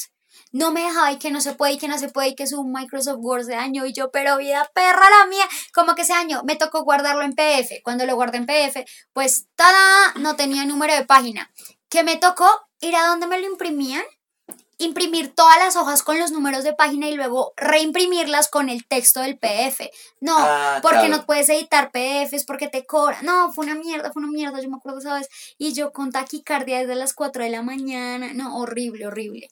No 0.52 0.72
me 0.72 0.84
dejaba 0.84 1.12
y 1.12 1.18
que 1.18 1.32
no 1.32 1.40
se 1.42 1.54
puede 1.54 1.74
y 1.74 1.78
que 1.78 1.88
no 1.88 1.98
se 1.98 2.10
puede 2.10 2.30
y 2.30 2.36
que 2.36 2.44
es 2.44 2.54
un 2.54 2.72
Microsoft 2.72 3.20
Word 3.20 3.46
de 3.46 3.56
año 3.56 3.86
y 3.86 3.94
yo, 3.94 4.12
pero 4.12 4.38
vida 4.38 4.70
perra 4.74 5.10
la 5.20 5.26
mía, 5.28 5.46
como 5.74 5.96
que 5.96 6.02
ese 6.02 6.14
año 6.14 6.42
me 6.44 6.56
tocó 6.58 6.84
guardarlo 6.84 7.24
en 7.24 7.34
PDF. 7.34 7.82
Cuando 7.84 8.06
lo 8.06 8.16
guardé 8.16 8.38
en 8.40 8.46
PDF, 8.46 8.86
pues 9.14 9.48
tada, 9.56 10.14
no 10.20 10.36
tenía 10.36 10.66
número 10.66 10.94
de 10.94 11.06
página. 11.06 11.52
Que 11.90 12.04
me 12.04 12.18
tocó 12.18 12.48
ir 12.82 12.96
a 12.96 13.08
donde 13.08 13.28
me 13.28 13.40
lo 13.40 13.48
imprimían, 13.48 14.04
imprimir 14.78 15.36
todas 15.36 15.58
las 15.60 15.76
hojas 15.76 16.02
con 16.02 16.18
los 16.20 16.32
números 16.32 16.64
de 16.64 16.74
página 16.74 17.08
y 17.08 17.14
luego 17.16 17.54
reimprimirlas 17.56 18.50
con 18.50 18.68
el 18.68 18.88
texto 18.88 19.22
del 19.22 19.38
PDF. 19.38 19.90
No, 20.20 20.36
Ah, 20.40 20.80
porque 20.82 20.98
claro. 21.00 21.18
no 21.18 21.26
puedes 21.26 21.50
editar 21.50 21.92
PDFs 21.92 22.46
porque 22.46 22.68
te 22.68 22.86
cobran. 22.86 23.24
No, 23.24 23.54
fue 23.54 23.66
una 23.66 23.76
mierda, 23.76 24.12
fue 24.12 24.24
una 24.24 24.32
mierda, 24.32 24.60
yo 24.60 24.70
me 24.70 24.78
acuerdo, 24.78 25.00
¿sabes? 25.02 25.28
Y 25.60 25.74
yo 25.74 25.92
con 25.92 26.12
taquicardia 26.12 26.80
desde 26.80 26.96
las 26.96 27.14
4 27.14 27.44
de 27.44 27.52
la 27.52 27.62
mañana. 27.62 28.34
No, 28.34 28.58
horrible, 28.58 29.06
horrible. 29.06 29.50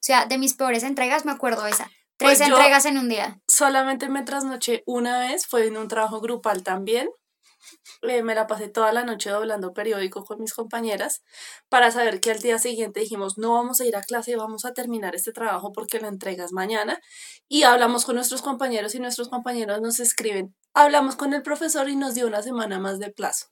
O 0.00 0.02
sea, 0.02 0.24
de 0.24 0.38
mis 0.38 0.54
peores 0.54 0.82
entregas 0.82 1.26
me 1.26 1.32
acuerdo 1.32 1.66
esa. 1.66 1.90
Tres 2.16 2.38
Pues 2.38 2.40
entregas 2.40 2.86
en 2.86 2.96
un 2.98 3.08
día. 3.08 3.40
Solamente 3.46 4.08
me 4.08 4.22
trasnoché 4.22 4.82
una 4.86 5.20
vez, 5.20 5.46
fue 5.46 5.66
en 5.66 5.76
un 5.76 5.88
trabajo 5.88 6.20
grupal 6.20 6.62
también. 6.62 7.08
Eh, 8.02 8.22
me 8.22 8.34
la 8.34 8.46
pasé 8.46 8.68
toda 8.68 8.92
la 8.92 9.04
noche 9.04 9.28
doblando 9.28 9.74
periódico 9.74 10.24
con 10.24 10.40
mis 10.40 10.54
compañeras 10.54 11.22
para 11.68 11.90
saber 11.90 12.20
que 12.20 12.30
al 12.30 12.40
día 12.40 12.58
siguiente 12.58 13.00
dijimos 13.00 13.36
no 13.36 13.52
vamos 13.52 13.80
a 13.80 13.84
ir 13.84 13.94
a 13.96 14.02
clase, 14.02 14.36
vamos 14.36 14.64
a 14.64 14.72
terminar 14.72 15.14
este 15.14 15.32
trabajo 15.32 15.70
porque 15.72 16.00
la 16.00 16.08
entrega 16.08 16.44
es 16.44 16.52
mañana. 16.52 16.98
Y 17.48 17.64
hablamos 17.64 18.06
con 18.06 18.16
nuestros 18.16 18.40
compañeros 18.40 18.94
y 18.94 19.00
nuestros 19.00 19.28
compañeros 19.28 19.80
nos 19.82 20.00
escriben, 20.00 20.56
hablamos 20.72 21.16
con 21.16 21.34
el 21.34 21.42
profesor 21.42 21.88
y 21.88 21.96
nos 21.96 22.14
dio 22.14 22.26
una 22.26 22.42
semana 22.42 22.78
más 22.78 22.98
de 22.98 23.10
plazo. 23.10 23.48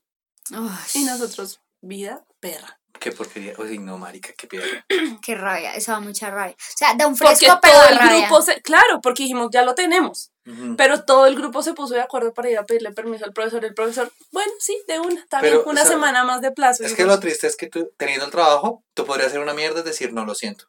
Y 0.95 1.03
nosotros, 1.03 1.61
vida 1.81 2.25
perra. 2.39 2.78
Qué 2.99 3.11
porquería. 3.11 3.53
Uy, 3.57 3.77
no, 3.77 3.97
marica, 3.97 4.33
qué 4.37 4.47
piedra. 4.47 4.85
Qué 5.21 5.35
rabia, 5.35 5.73
eso 5.75 5.91
da 5.93 5.99
mucha 5.99 6.29
rabia. 6.31 6.55
O 6.57 6.77
sea, 6.77 6.93
da 6.95 7.07
un 7.07 7.15
Porque 7.17 7.35
fresco, 7.35 7.59
pero 7.61 7.73
todo 7.73 7.83
da 7.83 7.89
el 7.89 7.97
rabia. 7.99 8.17
grupo 8.27 8.41
se, 8.41 8.61
claro, 8.61 8.99
porque 9.01 9.23
dijimos 9.23 9.49
ya 9.51 9.61
lo 9.63 9.75
tenemos. 9.75 10.31
Pero 10.77 11.03
todo 11.03 11.27
el 11.27 11.35
grupo 11.35 11.61
se 11.61 11.73
puso 11.75 11.93
de 11.93 12.01
acuerdo 12.01 12.33
para 12.33 12.49
ir 12.49 12.57
a 12.57 12.63
pedirle 12.63 12.91
permiso 12.91 13.23
al 13.23 13.33
profesor. 13.33 13.63
El 13.63 13.75
profesor, 13.75 14.11
bueno, 14.31 14.51
sí, 14.59 14.75
de 14.87 14.99
una, 14.99 15.21
está 15.21 15.39
Pero, 15.41 15.63
una 15.65 15.81
o 15.81 15.85
sea, 15.85 15.93
semana 15.93 16.23
más 16.23 16.41
de 16.41 16.51
plazo. 16.51 16.83
Es 16.83 16.93
Y 16.93 16.95
que 16.95 17.05
lo 17.05 17.19
triste 17.19 17.45
es 17.45 17.55
que 17.55 17.67
tú, 17.67 17.91
teniendo 17.97 18.25
el 18.25 18.31
trabajo, 18.31 18.83
tú 18.95 19.05
podrías 19.05 19.27
hacer 19.27 19.41
una 19.41 19.53
mierda, 19.53 19.79
es 19.79 19.85
decir, 19.85 20.11
no 20.11 20.25
lo 20.25 20.33
siento. 20.33 20.65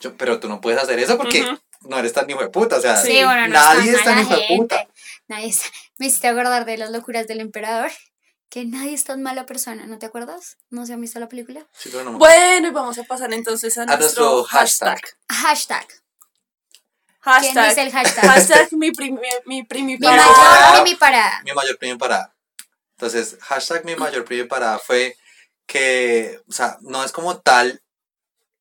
Yo- 0.00 0.16
pero 0.16 0.40
tú 0.40 0.48
no 0.48 0.60
puedes 0.60 0.82
hacer 0.82 0.98
eso 0.98 1.16
porque 1.16 1.46
no 1.82 1.96
eres 1.96 2.12
tan 2.12 2.28
hijo 2.28 2.40
de 2.40 2.48
puta. 2.50 2.76
O 2.76 2.80
sea, 2.80 2.96
Sí, 2.96 3.12
Sí, 3.12 3.24
bueno, 3.24 3.42
no 3.46 3.54
nadie 3.54 3.92
es 3.92 3.98
es 3.98 4.04
tan 4.04 4.18
hijo 4.18 4.34
de 4.34 4.46
puta. 4.56 4.88
Nadie 5.28 5.46
está... 5.48 5.68
Me 5.98 6.06
hiciste 6.06 6.26
acordar 6.26 6.64
de 6.64 6.76
las 6.76 6.90
locuras 6.90 7.28
del 7.28 7.38
emperador. 7.38 7.92
Que 8.54 8.64
nadie 8.64 8.94
es 8.94 9.02
tan 9.02 9.20
mala 9.20 9.46
persona, 9.46 9.84
¿no 9.86 9.98
te 9.98 10.06
acuerdas? 10.06 10.58
¿No 10.70 10.86
se 10.86 10.92
han 10.92 11.00
visto 11.00 11.18
la 11.18 11.28
película? 11.28 11.66
Sí, 11.72 11.88
pero 11.90 12.04
no- 12.04 12.18
Bueno, 12.18 12.68
y 12.68 12.70
vamos 12.70 12.96
a 12.98 13.02
pasar 13.02 13.32
entonces 13.32 13.76
a, 13.78 13.82
A 13.82 13.86
nuestro, 13.86 14.04
nuestro 14.30 14.44
hashtag. 14.44 15.00
Hashtag. 15.28 15.88
Hashtag. 17.18 17.52
¿Quién 17.52 17.68
dice 17.68 17.82
el 17.82 17.90
hashtag? 17.90 18.24
Hashtag 18.30 18.72
mi 18.74 18.92
primi, 18.92 19.18
mi 19.46 19.64
primi 19.64 19.94
Mi 19.96 20.06
Para- 20.06 20.22
mayor 20.22 20.36
para- 20.36 20.78
y 20.78 20.84
mi 20.84 20.94
parada. 20.94 21.42
mi 21.44 21.50
mayor 21.52 21.76
premio 21.78 21.98
parada. 21.98 22.32
Entonces, 22.92 23.36
hashtag 23.40 23.84
mi 23.84 23.96
mayor 23.96 24.24
premio 24.24 24.46
parada 24.46 24.78
fue 24.78 25.16
que, 25.66 26.40
o 26.48 26.52
sea, 26.52 26.76
no 26.82 27.02
es 27.02 27.10
como 27.10 27.40
tal 27.40 27.82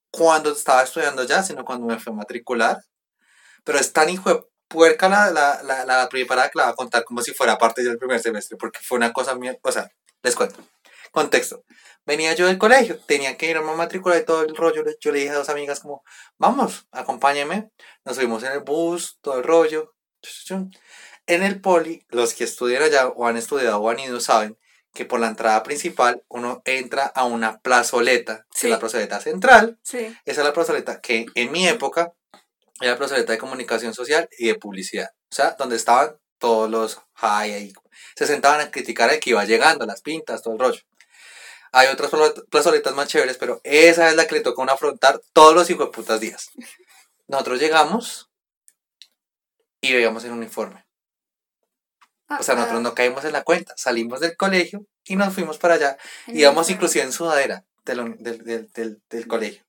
cuando 0.10 0.54
estaba 0.54 0.82
estudiando 0.82 1.24
ya, 1.24 1.44
sino 1.44 1.64
cuando 1.64 1.86
me 1.86 2.00
fui 2.00 2.12
a 2.14 2.16
matricular. 2.16 2.82
Pero 3.64 3.78
es 3.78 3.94
tan 3.94 4.10
hijo 4.10 4.34
de 4.34 4.44
puerca 4.74 5.08
la, 5.08 5.32
la, 5.32 5.62
la, 5.64 5.86
la 5.86 6.10
premio 6.10 6.28
parada 6.28 6.50
que 6.50 6.58
la 6.58 6.66
voy 6.66 6.74
a 6.74 6.76
contar 6.76 7.04
como 7.06 7.22
si 7.22 7.34
fuera 7.34 7.58
parte 7.58 7.84
del 7.84 7.98
primer 7.98 8.20
semestre, 8.20 8.58
porque 8.58 8.80
fue 8.82 8.98
una 8.98 9.14
cosa 9.14 9.36
mía. 9.36 9.58
O 9.62 9.72
sea, 9.72 9.90
les 10.24 10.36
cuento. 10.36 10.58
Contexto. 11.12 11.64
Venía 12.06 12.34
yo 12.34 12.48
del 12.48 12.58
colegio, 12.58 13.00
tenía 13.06 13.38
que 13.38 13.50
irme 13.50 13.70
a 13.72 13.76
matricular 13.76 14.20
y 14.20 14.26
todo 14.26 14.42
el 14.42 14.56
rollo. 14.56 14.84
Yo 15.00 15.12
le 15.12 15.20
dije 15.20 15.30
a 15.32 15.36
dos 15.36 15.48
amigas 15.50 15.80
como, 15.80 16.04
vamos, 16.38 16.88
acompáñenme. 16.92 17.70
Nos 18.04 18.16
subimos 18.18 18.44
en 18.44 18.52
el 18.52 18.60
bus, 18.62 19.20
todo 19.22 19.38
el 19.38 19.44
rollo. 19.44 19.94
En 21.28 21.44
el 21.44 21.62
poli, 21.62 22.06
los 22.10 22.34
que 22.34 22.44
estudian 22.44 22.84
allá 22.84 23.08
o 23.08 23.28
han 23.28 23.38
estudiado 23.38 23.80
o 23.80 23.90
han 23.90 24.00
ido 24.00 24.20
saben 24.20 24.58
que 24.94 25.06
por 25.06 25.20
la 25.20 25.28
entrada 25.28 25.64
principal 25.64 26.24
uno 26.28 26.62
entra 26.66 27.06
a 27.06 27.24
una 27.26 27.60
plazoleta, 27.60 28.46
que 28.52 28.60
Sí. 28.60 28.68
es 28.68 28.72
la 28.72 28.80
plazoleta 28.80 29.20
central. 29.22 29.80
Sí. 29.84 30.00
Esa 30.26 30.42
es 30.42 30.46
la 30.48 30.54
plazoleta 30.54 31.00
que 31.00 31.26
en 31.36 31.52
mi 31.52 31.68
época 31.68 32.14
era 32.82 32.98
plazoleta 32.98 33.32
de 33.32 33.38
comunicación 33.38 33.94
social 33.94 34.28
y 34.38 34.48
de 34.48 34.56
publicidad. 34.56 35.10
O 35.32 35.36
sea, 35.36 35.56
donde 35.58 35.76
estaban 35.76 36.18
todos 36.38 36.70
los 36.70 37.00
high 37.16 37.54
ahí. 37.54 37.74
Se 38.16 38.28
sentaban 38.28 38.60
a 38.60 38.72
criticar 38.72 39.10
al 39.10 39.20
que 39.20 39.30
iba 39.30 39.46
llegando, 39.46 39.86
las 39.86 40.02
pintas, 40.02 40.42
todo 40.42 40.54
el 40.56 40.60
rollo. 40.60 40.82
Hay 41.72 41.88
otras 41.88 42.12
plazoletas 42.50 42.94
más 42.94 43.08
chéveres, 43.08 43.38
pero 43.38 43.60
esa 43.64 44.10
es 44.10 44.16
la 44.16 44.28
que 44.28 44.36
le 44.36 44.42
tocó 44.42 44.64
afrontar 44.64 45.22
todos 45.34 45.56
los 45.56 45.70
hijos 45.70 45.88
de 45.88 45.92
putas 45.92 46.20
días. 46.20 46.52
Nosotros 47.28 47.60
llegamos 47.60 48.30
y 49.82 49.94
veíamos 49.94 50.24
el 50.24 50.32
uniforme. 50.32 50.86
O 52.40 52.44
sea, 52.44 52.56
nosotros 52.56 52.82
no 52.82 52.94
caímos 52.94 53.26
en 53.26 53.34
la 53.34 53.44
cuenta. 53.44 53.74
Salimos 53.78 54.20
del 54.20 54.38
colegio 54.38 54.86
y 55.06 55.16
nos 55.16 55.34
fuimos 55.34 55.58
para 55.58 55.76
allá. 55.76 55.98
Íbamos 56.28 56.70
inclusive 56.70 57.06
en 57.06 57.12
sudadera 57.12 57.66
del, 57.86 58.18
del, 58.20 58.72
del, 58.72 59.02
del 59.10 59.28
colegio. 59.28 59.64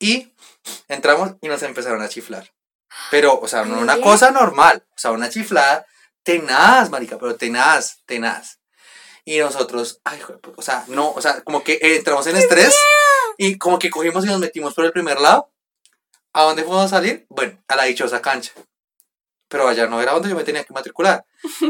Y 0.00 0.34
entramos 0.88 1.36
y 1.40 1.46
nos 1.46 1.62
empezaron 1.62 2.02
a 2.02 2.08
chiflar. 2.08 2.52
Pero, 3.10 3.38
o 3.38 3.46
sea, 3.46 3.64
no 3.64 3.78
una 3.78 3.94
bien. 3.94 4.04
cosa 4.04 4.32
normal. 4.32 4.84
O 4.90 4.98
sea, 4.98 5.12
una 5.12 5.30
chiflada 5.30 5.86
tenaz, 6.24 6.90
marica, 6.90 7.18
pero 7.18 7.36
tenaz, 7.36 8.02
tenaz. 8.06 8.58
Y 9.24 9.38
nosotros, 9.38 10.00
ay, 10.04 10.18
puta, 10.18 10.50
o 10.56 10.62
sea, 10.62 10.84
no, 10.88 11.12
o 11.12 11.20
sea, 11.20 11.42
como 11.42 11.62
que 11.62 11.78
entramos 11.80 12.26
en 12.26 12.36
estrés 12.36 12.74
y 13.36 13.58
como 13.58 13.78
que 13.78 13.90
cogimos 13.90 14.24
y 14.24 14.28
nos 14.28 14.40
metimos 14.40 14.74
por 14.74 14.84
el 14.84 14.92
primer 14.92 15.20
lado. 15.20 15.52
¿A 16.32 16.44
dónde 16.44 16.62
fuimos 16.62 16.84
a 16.84 16.88
salir? 16.88 17.26
Bueno, 17.28 17.62
a 17.68 17.76
la 17.76 17.84
dichosa 17.84 18.22
cancha. 18.22 18.52
Pero 19.48 19.68
allá 19.68 19.86
no 19.86 20.00
era 20.00 20.12
donde 20.12 20.28
yo 20.28 20.36
me 20.36 20.44
tenía 20.44 20.64
que 20.64 20.72
matricular. 20.72 21.24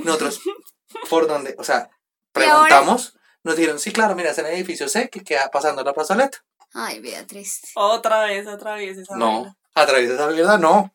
Nosotros, 0.04 0.40
¿por 1.10 1.26
dónde? 1.26 1.54
O 1.58 1.64
sea, 1.64 1.90
preguntamos, 2.32 3.18
nos 3.42 3.56
dijeron, 3.56 3.78
sí, 3.78 3.90
claro, 3.90 4.14
mira, 4.14 4.30
es 4.30 4.38
en 4.38 4.46
el 4.46 4.54
edificio 4.54 4.88
C 4.88 5.08
que 5.08 5.24
queda 5.24 5.50
pasando 5.50 5.82
la 5.82 5.94
plazoleta. 5.94 6.44
Ay, 6.74 7.00
Beatriz. 7.00 7.60
Otra 7.74 8.22
vez, 8.24 8.46
otra 8.46 8.74
vez 8.74 8.96
esa 8.98 9.16
No, 9.16 9.32
vaina. 9.42 9.56
a 9.74 9.86
través 9.86 10.08
de 10.08 10.14
esa 10.14 10.26
mierda 10.28 10.58
no. 10.58 10.92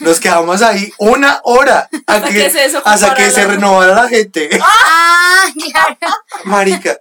Nos 0.00 0.20
quedamos 0.20 0.62
ahí 0.62 0.90
una 0.98 1.40
hora 1.44 1.88
a 2.06 2.14
Hasta 2.14 2.28
que, 2.28 2.34
que 2.34 2.50
se 2.50 2.78
hasta 2.84 3.14
que 3.14 3.30
se 3.30 3.42
la- 3.42 3.48
renovara 3.52 3.94
la 3.94 4.08
gente. 4.08 4.48
Ah, 4.62 5.44
claro. 5.72 6.14
Marica, 6.44 6.98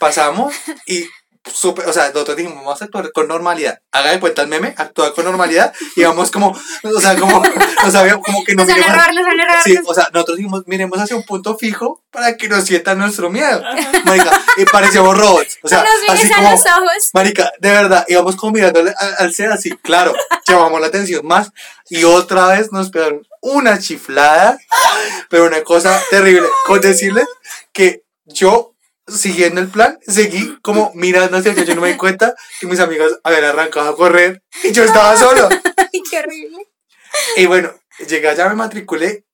pasamos 0.00 0.54
y 0.86 1.08
súper, 1.52 1.88
o 1.88 1.92
sea, 1.92 2.08
nosotros 2.08 2.36
dijimos, 2.36 2.58
vamos 2.64 2.80
a 2.80 2.84
actuar 2.84 3.12
con 3.12 3.28
normalidad. 3.28 3.80
Haga 3.92 4.10
de 4.12 4.20
cuenta 4.20 4.42
el 4.42 4.48
meme, 4.48 4.74
actuar 4.76 5.12
con 5.12 5.24
normalidad 5.24 5.72
y 5.96 6.02
vamos 6.04 6.30
como, 6.30 6.56
o 6.82 7.00
sea, 7.00 7.16
como, 7.16 7.42
o 7.86 7.90
sea, 7.90 8.18
como 8.20 8.44
que 8.44 8.54
no 8.54 8.64
Nos 8.64 8.74
miremos. 8.74 8.90
error. 8.90 9.56
Sí, 9.64 9.78
o 9.84 9.94
sea, 9.94 10.08
nosotros 10.12 10.36
dijimos, 10.36 10.62
miremos 10.66 10.98
hacia 10.98 11.16
un 11.16 11.24
punto 11.24 11.56
fijo 11.56 12.02
para 12.10 12.36
que 12.36 12.48
nos 12.48 12.64
sientan 12.64 12.98
nuestro 12.98 13.30
miedo. 13.30 13.62
Marica, 14.04 14.30
y 14.56 14.64
parecíamos 14.64 15.16
robots. 15.16 15.58
O 15.62 15.68
sea, 15.68 15.84
nos 15.84 16.10
así 16.10 16.24
mires 16.24 16.32
a 16.32 16.36
como, 16.36 16.50
los 16.50 16.60
ojos. 16.60 17.10
Marica, 17.12 17.52
de 17.60 17.70
verdad, 17.70 18.04
íbamos 18.08 18.36
como 18.36 18.52
mirándole 18.52 18.94
al, 18.98 19.14
al 19.18 19.34
ser 19.34 19.50
así, 19.52 19.70
claro, 19.82 20.14
llamamos 20.46 20.80
la 20.80 20.86
atención 20.88 21.26
más 21.26 21.50
y 21.90 22.04
otra 22.04 22.46
vez 22.48 22.72
nos 22.72 22.90
pegaron 22.90 23.26
una 23.40 23.78
chiflada, 23.78 24.58
pero 25.28 25.46
una 25.46 25.62
cosa 25.62 26.00
terrible, 26.10 26.46
con 26.66 26.80
decirles 26.80 27.26
que 27.72 28.02
yo, 28.26 28.74
siguiendo 29.08 29.60
el 29.60 29.68
plan, 29.68 29.98
seguí 30.06 30.58
como 30.62 30.92
mirando 30.94 31.36
hacia 31.36 31.52
allá, 31.52 31.64
yo 31.64 31.74
no 31.74 31.80
me 31.82 31.92
di 31.92 31.96
cuenta 31.96 32.34
que 32.60 32.66
mis 32.66 32.80
amigas 32.80 33.12
habían 33.24 33.44
arrancado 33.44 33.88
a 33.88 33.96
correr 33.96 34.42
y 34.64 34.72
yo 34.72 34.84
estaba 34.84 35.16
solo. 35.16 35.48
Ay, 35.92 36.02
qué 36.08 36.18
horrible. 36.18 36.68
Y 37.36 37.46
bueno, 37.46 37.72
llegué 38.06 38.28
allá, 38.28 38.48
me 38.48 38.54
matriculé, 38.54 39.24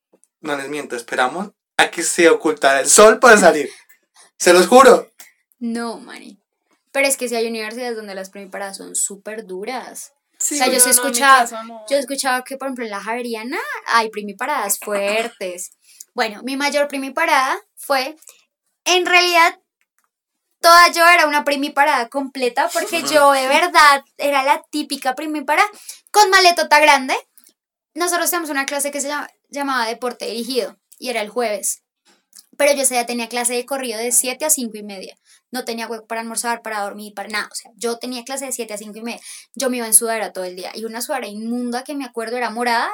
no 0.40 0.56
les 0.56 0.68
miento, 0.68 0.96
esperamos 0.96 1.50
a 1.76 1.90
que 1.90 2.02
se 2.02 2.28
ocultara 2.28 2.80
el 2.80 2.88
sol 2.88 3.18
para 3.18 3.36
salir. 3.36 3.70
Se 4.38 4.52
los 4.52 4.66
juro. 4.66 5.10
No, 5.58 5.98
mani. 5.98 6.38
Pero 6.92 7.08
es 7.08 7.16
que 7.16 7.28
si 7.28 7.34
hay 7.34 7.48
universidades 7.48 7.96
donde 7.96 8.14
las 8.14 8.30
primiparadas 8.30 8.76
son 8.76 8.94
súper 8.94 9.46
duras. 9.46 10.12
Sí, 10.38 10.54
o 10.54 10.58
sea, 10.58 10.66
yo 10.66 10.78
no, 10.78 10.90
escuchado, 10.90 11.50
caso 11.50 11.64
no. 11.64 11.84
yo 11.88 11.96
he 11.96 12.00
escuchado 12.00 12.44
que, 12.44 12.56
por 12.56 12.68
ejemplo, 12.68 12.84
en 12.84 12.90
la 12.90 13.00
Javeriana 13.00 13.58
hay 13.86 14.10
primiparadas 14.10 14.78
fuertes. 14.78 15.72
Bueno, 16.14 16.42
mi 16.44 16.56
mayor 16.56 16.86
primiparada 16.86 17.58
fue, 17.74 18.16
en 18.84 19.06
realidad, 19.06 19.58
toda 20.64 20.88
yo 20.92 21.06
era 21.06 21.26
una 21.26 21.44
primiparada 21.44 22.08
completa 22.08 22.70
porque 22.72 23.02
yo 23.02 23.32
de 23.32 23.46
verdad 23.48 24.02
era 24.16 24.42
la 24.42 24.62
típica 24.70 25.14
primiparada 25.14 25.68
con 26.10 26.30
maletota 26.30 26.80
grande. 26.80 27.14
Nosotros 27.94 28.30
teníamos 28.30 28.48
una 28.50 28.64
clase 28.64 28.90
que 28.90 29.02
se 29.02 29.08
llama- 29.08 29.28
llamaba 29.50 29.86
Deporte 29.86 30.24
Dirigido 30.24 30.78
y 30.98 31.10
era 31.10 31.20
el 31.20 31.28
jueves. 31.28 31.82
Pero 32.56 32.72
yo 32.72 32.82
ese 32.82 32.94
día 32.94 33.04
tenía 33.04 33.28
clase 33.28 33.52
de 33.52 33.66
corrido 33.66 33.98
de 33.98 34.10
7 34.10 34.46
a 34.46 34.50
5 34.50 34.78
y 34.78 34.82
media. 34.82 35.18
No 35.50 35.64
tenía 35.66 35.86
hueco 35.86 36.06
para 36.06 36.22
almorzar, 36.22 36.62
para 36.62 36.80
dormir, 36.80 37.12
para 37.14 37.28
nada. 37.28 37.48
O 37.52 37.54
sea, 37.54 37.70
yo 37.76 37.98
tenía 37.98 38.24
clase 38.24 38.46
de 38.46 38.52
7 38.52 38.72
a 38.74 38.78
5 38.78 38.96
y 38.98 39.02
media. 39.02 39.20
Yo 39.54 39.68
me 39.70 39.76
iba 39.76 39.86
en 39.86 39.92
sudadera 39.94 40.32
todo 40.32 40.44
el 40.44 40.56
día. 40.56 40.70
Y 40.74 40.86
una 40.86 41.02
sudadera 41.02 41.26
inmunda 41.28 41.84
que 41.84 41.94
me 41.94 42.04
acuerdo 42.06 42.36
era 42.38 42.48
morada. 42.50 42.90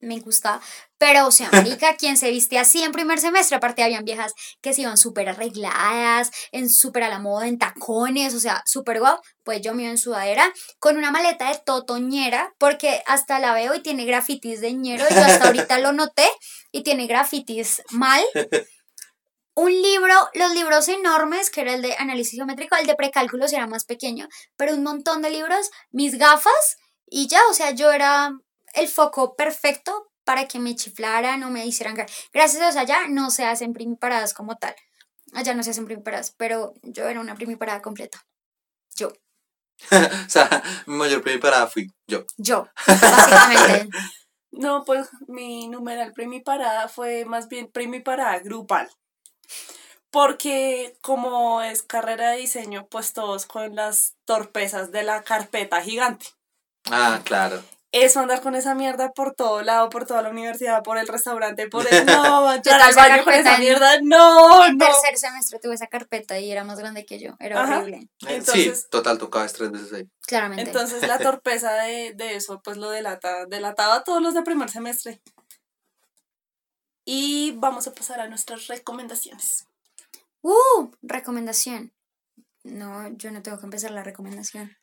Me 0.00 0.20
gustaba. 0.20 0.60
Pero, 0.98 1.26
o 1.26 1.30
sea, 1.30 1.48
marica, 1.52 1.96
quien 1.96 2.16
se 2.16 2.30
viste 2.30 2.58
así 2.58 2.82
en 2.82 2.92
primer 2.92 3.18
semestre? 3.18 3.56
Aparte, 3.56 3.82
habían 3.82 4.04
viejas 4.04 4.32
que 4.60 4.72
se 4.72 4.82
iban 4.82 4.96
súper 4.96 5.28
arregladas, 5.28 6.30
en 6.52 6.70
súper 6.70 7.02
a 7.02 7.08
la 7.08 7.18
moda, 7.18 7.48
en 7.48 7.58
tacones, 7.58 8.34
o 8.34 8.40
sea, 8.40 8.62
súper 8.66 9.00
guau. 9.00 9.18
Pues 9.42 9.60
yo 9.62 9.74
me 9.74 9.82
iba 9.82 9.90
en 9.90 9.98
sudadera 9.98 10.52
con 10.78 10.96
una 10.96 11.10
maleta 11.10 11.50
de 11.50 11.60
totoñera, 11.64 12.54
porque 12.58 13.02
hasta 13.06 13.38
la 13.38 13.54
veo 13.54 13.74
y 13.74 13.82
tiene 13.82 14.04
grafitis 14.04 14.60
de 14.60 14.72
ñero. 14.72 15.04
Y 15.08 15.14
yo 15.14 15.20
hasta 15.20 15.46
ahorita 15.46 15.78
lo 15.78 15.92
noté 15.92 16.28
y 16.72 16.82
tiene 16.82 17.06
grafitis 17.06 17.82
mal 17.90 18.22
un 19.56 19.72
libro, 19.72 20.12
los 20.34 20.52
libros 20.52 20.86
enormes, 20.88 21.50
que 21.50 21.62
era 21.62 21.74
el 21.74 21.82
de 21.82 21.94
análisis 21.94 22.34
geométrico, 22.36 22.76
el 22.76 22.86
de 22.86 22.94
precálculos 22.94 23.52
era 23.54 23.66
más 23.66 23.86
pequeño, 23.86 24.28
pero 24.56 24.74
un 24.74 24.82
montón 24.82 25.22
de 25.22 25.30
libros, 25.30 25.70
mis 25.90 26.18
gafas 26.18 26.76
y 27.06 27.26
ya, 27.26 27.40
o 27.50 27.54
sea, 27.54 27.70
yo 27.70 27.90
era 27.90 28.32
el 28.76 28.88
foco 28.88 29.36
perfecto 29.36 30.10
para 30.24 30.46
que 30.48 30.58
me 30.58 30.74
chiflaran 30.76 31.42
o 31.44 31.50
me 31.50 31.66
hicieran... 31.66 31.96
gra- 31.96 32.10
Gracias 32.32 32.60
a 32.62 32.66
Dios 32.66 32.76
allá 32.76 33.08
no 33.08 33.30
se 33.30 33.44
hacen 33.44 33.72
primiparadas 33.72 34.34
como 34.34 34.56
tal, 34.56 34.74
allá 35.32 35.54
no 35.54 35.62
se 35.62 35.70
hacen 35.70 35.86
primiparadas, 35.86 36.32
pero 36.36 36.74
yo 36.82 37.08
era 37.08 37.20
una 37.20 37.34
primiparada 37.34 37.82
completa. 37.82 38.24
Yo, 38.96 39.12
O 40.26 40.28
sea, 40.30 40.62
mi 40.86 40.96
mayor 40.96 41.22
primiparada 41.22 41.66
fui 41.68 41.92
yo. 42.06 42.24
yo, 42.36 42.68
básicamente. 42.86 43.88
No, 44.52 44.84
pues 44.86 45.08
mi 45.28 45.68
numeral 45.68 46.14
primiparada 46.14 46.88
fue 46.88 47.26
más 47.26 47.48
bien 47.48 47.70
primiparada 47.70 48.38
grupal. 48.38 48.88
Porque 50.10 50.96
como 51.02 51.62
es 51.62 51.82
carrera 51.82 52.30
de 52.30 52.38
diseño, 52.38 52.86
pues 52.88 53.12
todos 53.12 53.44
con 53.46 53.74
las 53.74 54.14
torpezas 54.24 54.90
de 54.92 55.02
la 55.02 55.22
carpeta 55.22 55.82
gigante. 55.82 56.26
Ah, 56.90 57.20
claro. 57.24 57.62
Eso 57.98 58.20
andar 58.20 58.42
con 58.42 58.54
esa 58.54 58.74
mierda 58.74 59.12
por 59.12 59.34
todo 59.34 59.62
lado, 59.62 59.88
por 59.88 60.06
toda 60.06 60.20
la 60.22 60.28
universidad, 60.28 60.82
por 60.82 60.98
el 60.98 61.08
restaurante, 61.08 61.68
por 61.68 61.86
el... 61.90 62.04
No, 62.06 62.52
entrar 62.52 62.80
al 62.80 62.94
baño 62.94 63.24
con 63.24 63.32
esa 63.32 63.56
mierda, 63.58 64.00
no, 64.02 64.64
En 64.66 64.76
no. 64.76 64.84
tercer 64.86 65.16
semestre 65.16 65.58
tuve 65.60 65.74
esa 65.74 65.86
carpeta 65.86 66.38
y 66.38 66.50
era 66.52 66.62
más 66.64 66.78
grande 66.78 67.06
que 67.06 67.18
yo, 67.18 67.34
era 67.38 67.62
Ajá. 67.62 67.78
horrible, 67.78 68.08
Eh, 68.26 68.36
Entonces- 68.36 68.80
sí, 68.82 68.86
total, 68.90 69.18
tocabas 69.18 69.52
tres 69.54 69.70
veces 69.70 69.92
ahí. 69.92 70.08
claramente. 70.26 70.62
Entonces 70.64 71.06
la 71.08 71.18
torpeza 71.18 71.72
de, 71.72 72.12
de 72.14 72.36
eso, 72.36 72.60
pues 72.62 72.76
lo 72.76 72.90
delata, 72.90 73.46
delataba 73.46 73.94
a 73.96 74.04
todos 74.04 74.20
los 74.20 74.34
de 74.34 74.42
primer 74.42 74.68
semestre. 74.70 75.20
Y 77.04 77.52
vamos 77.56 77.86
a 77.86 77.92
pasar 77.94 78.20
a 78.20 78.28
nuestras 78.28 78.66
recomendaciones. 78.66 79.66
¡Uh! 80.42 80.90
Recomendación. 81.02 81.92
No, 82.64 83.08
yo 83.16 83.30
no 83.30 83.42
tengo 83.42 83.58
que 83.58 83.64
empezar 83.66 83.92
la 83.92 84.02
recomendación. 84.02 84.76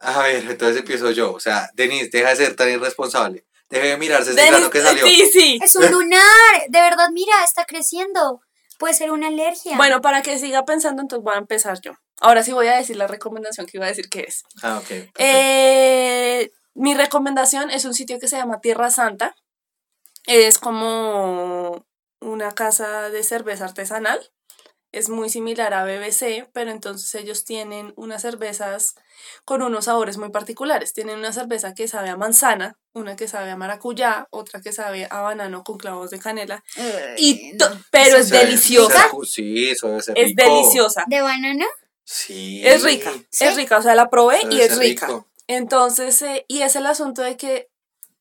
A 0.00 0.22
ver, 0.22 0.44
entonces 0.48 0.78
empiezo 0.78 1.10
yo. 1.10 1.32
O 1.32 1.40
sea, 1.40 1.70
Denise, 1.74 2.10
deja 2.10 2.30
de 2.30 2.36
ser 2.36 2.56
tan 2.56 2.70
irresponsable. 2.70 3.44
Deja 3.68 3.86
de 3.86 3.98
mirarse 3.98 4.30
ese 4.30 4.46
grano 4.46 4.70
que 4.70 4.80
salió. 4.80 5.04
Sí, 5.06 5.30
sí. 5.32 5.58
Es 5.62 5.76
un 5.76 5.90
lunar, 5.90 6.22
de 6.68 6.80
verdad, 6.80 7.08
mira, 7.12 7.32
está 7.44 7.64
creciendo. 7.64 8.40
Puede 8.78 8.94
ser 8.94 9.10
una 9.10 9.28
alergia. 9.28 9.76
Bueno, 9.76 10.00
para 10.00 10.22
que 10.22 10.38
siga 10.38 10.64
pensando, 10.64 11.02
entonces 11.02 11.24
voy 11.24 11.34
a 11.34 11.38
empezar 11.38 11.80
yo. 11.80 11.92
Ahora 12.20 12.42
sí 12.42 12.52
voy 12.52 12.68
a 12.68 12.76
decir 12.76 12.96
la 12.96 13.08
recomendación 13.08 13.66
que 13.66 13.76
iba 13.76 13.86
a 13.86 13.88
decir 13.88 14.08
que 14.08 14.20
es. 14.20 14.44
Ah, 14.62 14.78
ok. 14.78 15.10
Eh, 15.18 16.50
mi 16.74 16.94
recomendación 16.94 17.70
es 17.70 17.84
un 17.84 17.94
sitio 17.94 18.18
que 18.18 18.28
se 18.28 18.36
llama 18.36 18.60
Tierra 18.60 18.90
Santa. 18.90 19.34
Es 20.26 20.58
como 20.58 21.84
una 22.20 22.52
casa 22.52 23.10
de 23.10 23.22
cerveza 23.24 23.64
artesanal. 23.64 24.30
Es 24.98 25.08
muy 25.08 25.30
similar 25.30 25.74
a 25.74 25.84
BBC, 25.84 26.48
pero 26.52 26.70
entonces 26.72 27.14
ellos 27.14 27.44
tienen 27.44 27.92
unas 27.96 28.22
cervezas 28.22 28.96
con 29.44 29.62
unos 29.62 29.84
sabores 29.84 30.16
muy 30.18 30.30
particulares. 30.30 30.92
Tienen 30.92 31.18
una 31.18 31.32
cerveza 31.32 31.72
que 31.72 31.86
sabe 31.86 32.08
a 32.08 32.16
manzana, 32.16 32.76
una 32.94 33.14
que 33.14 33.28
sabe 33.28 33.50
a 33.52 33.56
maracuyá, 33.56 34.26
otra 34.30 34.60
que 34.60 34.72
sabe 34.72 35.06
a 35.10 35.20
banano 35.20 35.62
con 35.62 35.78
clavos 35.78 36.10
de 36.10 36.18
canela. 36.18 36.64
Y 37.16 37.50
Ay, 37.52 37.56
to- 37.56 37.70
no. 37.70 37.80
pero 37.92 38.16
Eso 38.16 38.18
es 38.18 38.30
deliciosa. 38.30 39.08
Sí, 39.24 39.70
eso 39.70 39.86
debe 39.88 40.02
ser 40.02 40.18
Es 40.18 40.26
rico. 40.30 40.42
deliciosa. 40.42 41.04
¿De 41.06 41.20
banana? 41.20 41.66
Sí. 42.02 42.60
Es 42.66 42.82
rica, 42.82 43.12
¿Sí? 43.30 43.44
es 43.44 43.54
rica, 43.56 43.78
o 43.78 43.82
sea, 43.82 43.94
la 43.94 44.10
probé 44.10 44.38
Debe 44.42 44.54
y 44.54 44.60
es 44.62 44.78
rica. 44.78 45.06
rico. 45.06 45.28
Entonces, 45.46 46.20
eh, 46.22 46.44
y 46.48 46.62
es 46.62 46.74
el 46.74 46.86
asunto 46.86 47.22
de 47.22 47.36
que 47.36 47.68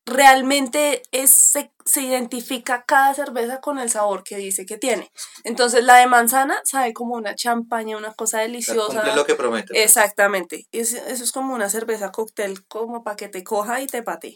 realmente 0.07 1.03
es, 1.11 1.29
se, 1.31 1.71
se 1.85 2.01
identifica 2.01 2.83
cada 2.87 3.13
cerveza 3.13 3.59
con 3.61 3.77
el 3.77 3.89
sabor 3.89 4.23
que 4.23 4.37
dice 4.37 4.65
que 4.65 4.77
tiene. 4.77 5.11
Entonces, 5.43 5.83
la 5.83 5.97
de 5.97 6.07
manzana 6.07 6.59
sabe 6.63 6.93
como 6.93 7.15
una 7.15 7.35
champaña, 7.35 7.97
una 7.97 8.13
cosa 8.13 8.37
O 8.37 8.39
sea, 8.39 8.47
deliciosa. 8.47 9.15
lo 9.15 9.25
que 9.25 9.35
promete. 9.35 9.83
Exactamente. 9.83 10.67
Es- 10.71 10.93
eso 10.93 11.23
es 11.23 11.31
como 11.31 11.53
una 11.53 11.69
cerveza 11.69 12.11
cóctel, 12.11 12.65
como 12.67 13.03
para 13.03 13.15
que 13.17 13.27
te 13.27 13.43
coja 13.43 13.81
y 13.81 13.87
te 13.87 14.01
pate. 14.01 14.35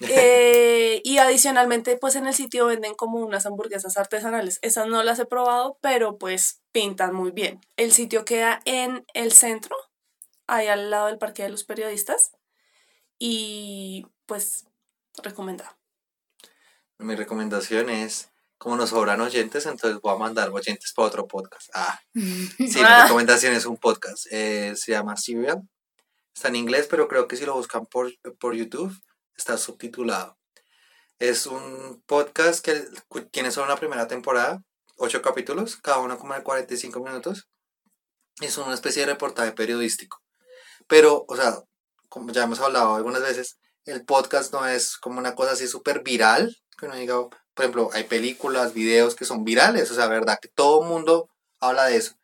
Eh, 0.00 1.00
y 1.04 1.18
adicionalmente, 1.18 1.96
pues 1.96 2.14
en 2.16 2.26
el 2.26 2.34
sitio 2.34 2.66
venden 2.66 2.94
como 2.94 3.18
unas 3.18 3.46
hamburguesas 3.46 3.96
artesanales. 3.96 4.58
Esas 4.62 4.86
no 4.88 5.02
las 5.02 5.18
he 5.18 5.26
probado, 5.26 5.78
pero 5.80 6.18
pues 6.18 6.60
pintan 6.72 7.14
muy 7.14 7.30
bien. 7.30 7.60
El 7.76 7.92
sitio 7.92 8.24
queda 8.24 8.60
en 8.64 9.04
el 9.14 9.32
centro, 9.32 9.76
ahí 10.46 10.66
al 10.68 10.90
lado 10.90 11.06
del 11.06 11.18
Parque 11.18 11.44
de 11.44 11.50
los 11.50 11.64
Periodistas. 11.64 12.32
Y 13.18 14.06
pues, 14.26 14.66
recomendado. 15.22 15.70
Mi 16.98 17.14
recomendación 17.14 17.90
es, 17.90 18.30
como 18.58 18.76
nos 18.76 18.90
sobran 18.90 19.20
oyentes, 19.20 19.66
entonces 19.66 20.00
voy 20.00 20.14
a 20.14 20.18
mandar 20.18 20.50
oyentes 20.50 20.92
para 20.94 21.08
otro 21.08 21.26
podcast. 21.28 21.70
Ah, 21.74 22.00
sí, 22.14 22.56
mi 22.58 22.82
Ah. 22.84 23.04
recomendación 23.04 23.54
es 23.54 23.66
un 23.66 23.76
podcast. 23.76 24.26
eh, 24.30 24.74
se 24.76 24.92
llama 24.92 25.16
Serial. 25.16 25.62
Está 26.34 26.48
en 26.48 26.56
inglés, 26.56 26.86
pero 26.88 27.08
creo 27.08 27.26
que 27.28 27.36
si 27.36 27.44
lo 27.46 27.54
buscan 27.54 27.86
por, 27.86 28.12
por 28.38 28.54
YouTube, 28.54 28.92
está 29.36 29.56
subtitulado. 29.58 30.36
Es 31.18 31.46
un 31.46 32.02
podcast 32.06 32.64
que 32.64 32.84
tiene 33.32 33.50
solo 33.50 33.66
una 33.66 33.76
primera 33.76 34.06
temporada, 34.06 34.62
ocho 34.96 35.20
capítulos, 35.20 35.76
cada 35.76 35.98
uno 35.98 36.16
como 36.16 36.34
de 36.34 36.42
45 36.44 37.00
minutos. 37.02 37.48
Es 38.40 38.56
una 38.56 38.74
especie 38.74 39.04
de 39.04 39.12
reportaje 39.12 39.50
periodístico. 39.50 40.22
Pero, 40.86 41.24
o 41.28 41.34
sea, 41.36 41.58
como 42.08 42.30
ya 42.32 42.44
hemos 42.44 42.60
hablado 42.60 42.94
algunas 42.94 43.20
veces, 43.22 43.58
el 43.90 44.04
podcast 44.04 44.52
no 44.52 44.66
es 44.66 44.96
como 44.96 45.18
una 45.18 45.34
cosa 45.34 45.52
así 45.52 45.66
súper 45.66 46.02
viral, 46.02 46.56
que 46.76 46.86
uno 46.86 46.96
diga, 46.96 47.14
por 47.18 47.64
ejemplo, 47.64 47.90
hay 47.92 48.04
películas, 48.04 48.74
videos 48.74 49.14
que 49.14 49.24
son 49.24 49.44
virales, 49.44 49.90
o 49.90 49.94
sea, 49.94 50.06
verdad 50.06 50.38
que 50.40 50.48
todo 50.48 50.82
el 50.82 50.88
mundo 50.88 51.28
habla 51.60 51.86
de 51.86 51.96
eso. 51.96 52.14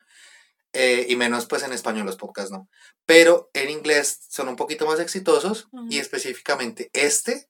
Eh, 0.72 1.06
y 1.08 1.16
menos 1.16 1.46
pues 1.46 1.62
en 1.62 1.72
español 1.72 2.06
los 2.06 2.16
podcasts, 2.16 2.50
¿no? 2.50 2.68
Pero 3.06 3.48
en 3.52 3.70
inglés 3.70 4.20
son 4.28 4.48
un 4.48 4.56
poquito 4.56 4.86
más 4.86 4.98
exitosos 4.98 5.68
y 5.72 5.76
Ujú. 5.76 6.00
específicamente 6.00 6.90
este 6.92 7.48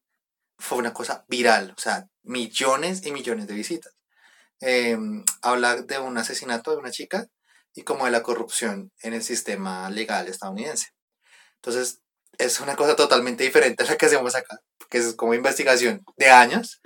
fue 0.59 0.79
una 0.79 0.93
cosa 0.93 1.25
viral, 1.29 1.75
o 1.77 1.81
sea, 1.81 2.07
millones 2.23 3.05
y 3.07 3.13
millones 3.13 3.47
de 3.47 3.55
visitas. 3.55 3.95
Eh, 4.61 4.97
habla 5.43 5.83
de 5.83 5.99
un 5.99 6.17
asesinato 6.19 6.71
de 6.71 6.77
una 6.77 6.91
chica 6.91 7.27
y 7.75 7.83
como 7.83 8.05
de 8.05 8.11
la 8.11 8.23
corrupción 8.23 8.93
en 9.01 9.15
el 9.15 9.23
sistema 9.23 9.91
legal 9.91 10.29
estadounidense. 10.29 10.89
Entonces, 11.57 12.01
es 12.39 12.61
una 12.61 12.77
cosa 12.77 12.97
totalmente 12.97 13.45
diferente 13.45 13.83
a 13.85 13.87
la 13.87 13.97
que 13.97 14.07
hacemos 14.07 14.35
acá, 14.35 14.59
que 14.91 14.99
es 14.99 15.15
como 15.15 15.35
investigación 15.35 16.03
de 16.17 16.31
años, 16.31 16.81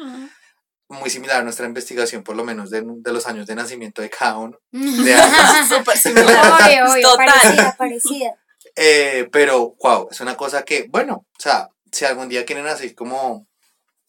muy 0.89 1.11
similar 1.11 1.41
a 1.41 1.45
nuestra 1.45 1.67
investigación, 1.67 2.23
por 2.23 2.35
lo 2.37 2.45
menos 2.45 2.71
de, 2.71 2.83
de 2.85 3.13
los 3.13 3.27
años 3.27 3.47
de 3.47 3.55
nacimiento 3.55 4.01
de 4.03 4.09
cada 4.11 4.39
uno. 4.39 4.59
De 4.73 5.15
años. 5.15 5.69
Súper 5.69 5.97
similar. 5.99 6.63
Obvio, 6.63 6.93
obvio, 6.93 7.11
Total. 7.11 7.27
parecida, 7.27 7.77
parecida. 7.77 8.35
Eh, 8.77 9.29
pero, 9.33 9.75
wow, 9.83 10.09
es 10.11 10.21
una 10.21 10.37
cosa 10.37 10.63
que, 10.63 10.87
bueno, 10.89 11.27
o 11.39 11.41
sea, 11.41 11.69
si 11.93 12.05
algún 12.05 12.29
día 12.29 12.45
quieren 12.47 12.67
así 12.67 12.95
como 12.95 13.47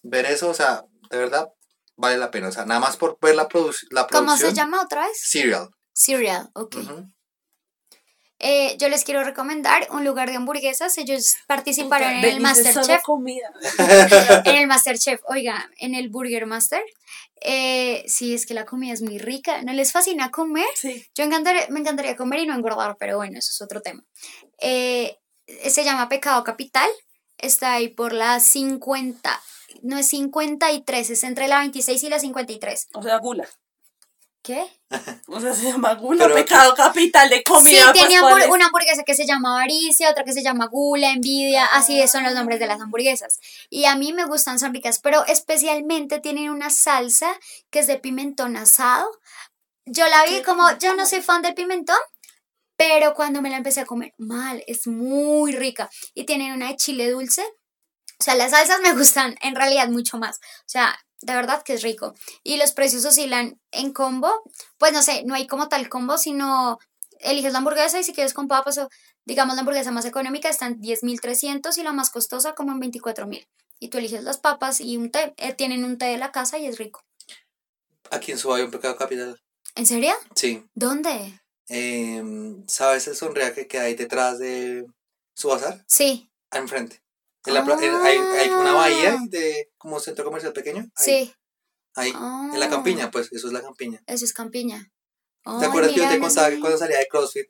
ver 0.03 0.25
eso, 0.25 0.49
o 0.49 0.53
sea, 0.53 0.83
de 1.09 1.17
verdad, 1.17 1.49
vale 1.97 2.17
la 2.17 2.31
pena. 2.31 2.47
O 2.49 2.51
sea, 2.51 2.65
nada 2.65 2.79
más 2.79 2.95
por 2.97 3.17
ver 3.21 3.35
la, 3.35 3.47
produ- 3.49 3.75
la 3.91 4.07
producción. 4.07 4.25
¿Cómo 4.37 4.37
se 4.37 4.53
llama 4.53 4.81
otra 4.81 5.01
vez? 5.07 5.19
Serial. 5.21 5.69
Serial, 5.93 6.49
ok. 6.53 6.75
Eh, 8.39 8.77
yo 8.77 8.87
les 8.87 9.03
quiero 9.03 9.23
recomendar 9.23 9.87
un 9.91 10.05
lugar 10.05 10.29
de 10.29 10.37
hamburguesas. 10.37 10.97
Ellos 10.97 11.35
participaron 11.45 12.09
en 12.09 12.23
el 12.23 12.39
Masterchef. 12.39 13.01
en 14.45 14.55
el 14.55 14.67
Masterchef, 14.67 15.21
oiga, 15.27 15.69
en 15.77 15.93
el 15.93 16.09
Burger 16.09 16.45
Master. 16.45 16.81
Eh, 17.41 18.03
sí, 18.07 18.33
es 18.33 18.45
que 18.45 18.53
la 18.53 18.65
comida 18.65 18.93
es 18.93 19.01
muy 19.01 19.17
rica. 19.17 19.61
¿No 19.63 19.73
les 19.73 19.91
fascina 19.91 20.31
comer? 20.31 20.67
Sí. 20.75 21.05
Yo 21.15 21.25
encantaría, 21.25 21.67
me 21.69 21.81
encantaría 21.81 22.15
comer 22.15 22.39
y 22.39 22.45
no 22.45 22.55
engordar, 22.55 22.95
pero 22.97 23.17
bueno, 23.17 23.37
eso 23.37 23.51
es 23.51 23.61
otro 23.61 23.81
tema. 23.81 24.03
Eh, 24.59 25.17
se 25.67 25.83
llama 25.83 26.09
Pecado 26.09 26.43
Capital. 26.43 26.89
Está 27.37 27.73
ahí 27.73 27.89
por 27.89 28.13
la 28.13 28.39
50. 28.39 29.41
No 29.81 29.97
es 29.97 30.07
53, 30.07 31.09
es 31.09 31.23
entre 31.23 31.47
la 31.47 31.59
26 31.59 32.03
y 32.03 32.09
la 32.09 32.19
53. 32.19 32.87
O 32.93 33.03
sea, 33.03 33.17
gula. 33.17 33.47
¿Qué? 34.41 34.65
O 35.27 35.39
sea, 35.39 35.53
se 35.53 35.65
llama 35.65 35.93
gula, 35.93 36.23
Pero- 36.25 36.35
pecado 36.35 36.73
capital 36.73 37.29
de 37.29 37.43
comida. 37.43 37.93
sí, 37.93 37.99
pues, 37.99 38.19
¿cuál 38.19 38.33
hambur- 38.33 38.41
es? 38.45 38.49
una 38.49 38.65
hamburguesa 38.65 39.03
que 39.03 39.13
se 39.13 39.27
llama 39.27 39.51
avaricia, 39.55 40.09
otra 40.09 40.23
que 40.23 40.33
se 40.33 40.41
llama 40.41 40.65
gula, 40.67 41.11
envidia, 41.11 41.65
así 41.65 42.05
son 42.07 42.23
los 42.23 42.33
nombres 42.33 42.59
de 42.59 42.65
las 42.67 42.81
hamburguesas. 42.81 43.39
Y 43.69 43.85
a 43.85 43.95
mí 43.95 44.11
me 44.11 44.25
gustan, 44.25 44.57
son 44.59 44.73
ricas, 44.73 44.99
pero 44.99 45.23
especialmente 45.27 46.19
tienen 46.19 46.49
una 46.49 46.69
salsa 46.71 47.31
que 47.69 47.79
es 47.79 47.87
de 47.87 47.99
pimentón 47.99 48.57
asado. 48.57 49.07
Yo 49.85 50.07
la 50.07 50.23
vi 50.25 50.41
como, 50.41 50.67
yo 50.79 50.95
no 50.95 51.05
soy 51.05 51.21
fan 51.21 51.41
del 51.43 51.53
pimentón, 51.53 51.99
pero 52.75 53.13
cuando 53.13 53.41
me 53.41 53.49
la 53.49 53.57
empecé 53.57 53.81
a 53.81 53.85
comer, 53.85 54.13
mal, 54.17 54.63
es 54.67 54.87
muy 54.87 55.51
rica. 55.51 55.89
Y 56.15 56.25
tienen 56.25 56.53
una 56.53 56.69
de 56.69 56.75
chile 56.75 57.09
dulce. 57.11 57.43
O 58.19 58.23
sea, 58.23 58.35
las 58.35 58.51
salsas 58.51 58.79
me 58.81 58.93
gustan 58.97 59.35
en 59.41 59.55
realidad 59.55 59.89
mucho 59.89 60.17
más. 60.17 60.37
O 60.37 60.63
sea, 60.67 60.97
de 61.21 61.33
verdad 61.33 61.63
que 61.63 61.73
es 61.73 61.81
rico. 61.81 62.13
Y 62.43 62.57
los 62.57 62.71
precios 62.71 63.05
oscilan 63.05 63.59
en 63.71 63.93
combo. 63.93 64.31
Pues 64.77 64.93
no 64.93 65.01
sé, 65.01 65.23
no 65.25 65.35
hay 65.35 65.47
como 65.47 65.69
tal 65.69 65.89
combo, 65.89 66.17
sino 66.17 66.79
eliges 67.19 67.51
la 67.51 67.59
hamburguesa 67.59 67.99
y 67.99 68.03
si 68.03 68.13
quieres 68.13 68.33
con 68.33 68.47
papas 68.47 68.77
o 68.77 68.89
digamos 69.25 69.55
la 69.55 69.61
hamburguesa 69.61 69.91
más 69.91 70.05
económica 70.05 70.49
está 70.49 70.67
en 70.67 70.79
10.300 70.79 71.77
y 71.77 71.83
la 71.83 71.91
más 71.91 72.09
costosa 72.09 72.53
como 72.53 72.71
en 72.71 72.79
24.000. 72.91 73.47
Y 73.79 73.89
tú 73.89 73.97
eliges 73.97 74.23
las 74.23 74.37
papas 74.37 74.81
y 74.81 74.97
un 74.97 75.11
té. 75.11 75.33
Eh, 75.37 75.53
tienen 75.53 75.85
un 75.85 75.97
té 75.97 76.05
de 76.05 76.17
la 76.17 76.31
casa 76.31 76.57
y 76.57 76.65
es 76.65 76.77
rico. 76.77 77.03
Aquí 78.11 78.31
en 78.31 78.37
Suba 78.37 78.57
hay 78.57 78.63
un 78.63 78.71
pecado 78.71 78.95
capital. 78.95 79.39
¿En 79.75 79.85
serio? 79.85 80.13
Sí. 80.35 80.65
¿Dónde? 80.73 81.39
Em, 81.67 82.65
¿Sabes 82.67 83.07
el 83.07 83.15
sonreaje 83.15 83.67
que 83.67 83.79
hay 83.79 83.95
detrás 83.95 84.39
de 84.39 84.85
su 85.35 85.49
bazar? 85.49 85.85
Sí, 85.87 86.29
Enfrente. 86.51 87.01
En 87.45 87.53
la 87.53 87.59
en- 87.61 87.95
hay, 88.05 88.17
hay 88.17 88.49
una 88.49 88.71
Ah. 88.71 88.75
bahía 88.75 89.17
de 89.29 89.71
como 89.77 89.95
un 89.95 90.01
centro 90.01 90.25
comercial 90.25 90.53
pequeño. 90.53 90.81
Ahí, 90.95 91.05
sí. 91.05 91.33
Ahí. 91.95 92.09
En 92.09 92.59
la 92.59 92.65
Ah. 92.65 92.69
campiña, 92.69 93.09
pues, 93.11 93.31
eso 93.31 93.47
es 93.47 93.53
la 93.53 93.61
campiña. 93.61 94.01
Eso 94.07 94.25
es 94.25 94.33
campiña. 94.33 94.91
¿Te 95.59 95.65
acuerdas 95.65 95.91
que 95.93 95.99
yo 95.99 96.09
te 96.09 96.17
no 96.19 96.25
contaba 96.27 96.49
que 96.49 96.59
cuando 96.59 96.77
salía 96.77 96.97
de 96.99 97.07
CrossFit 97.07 97.47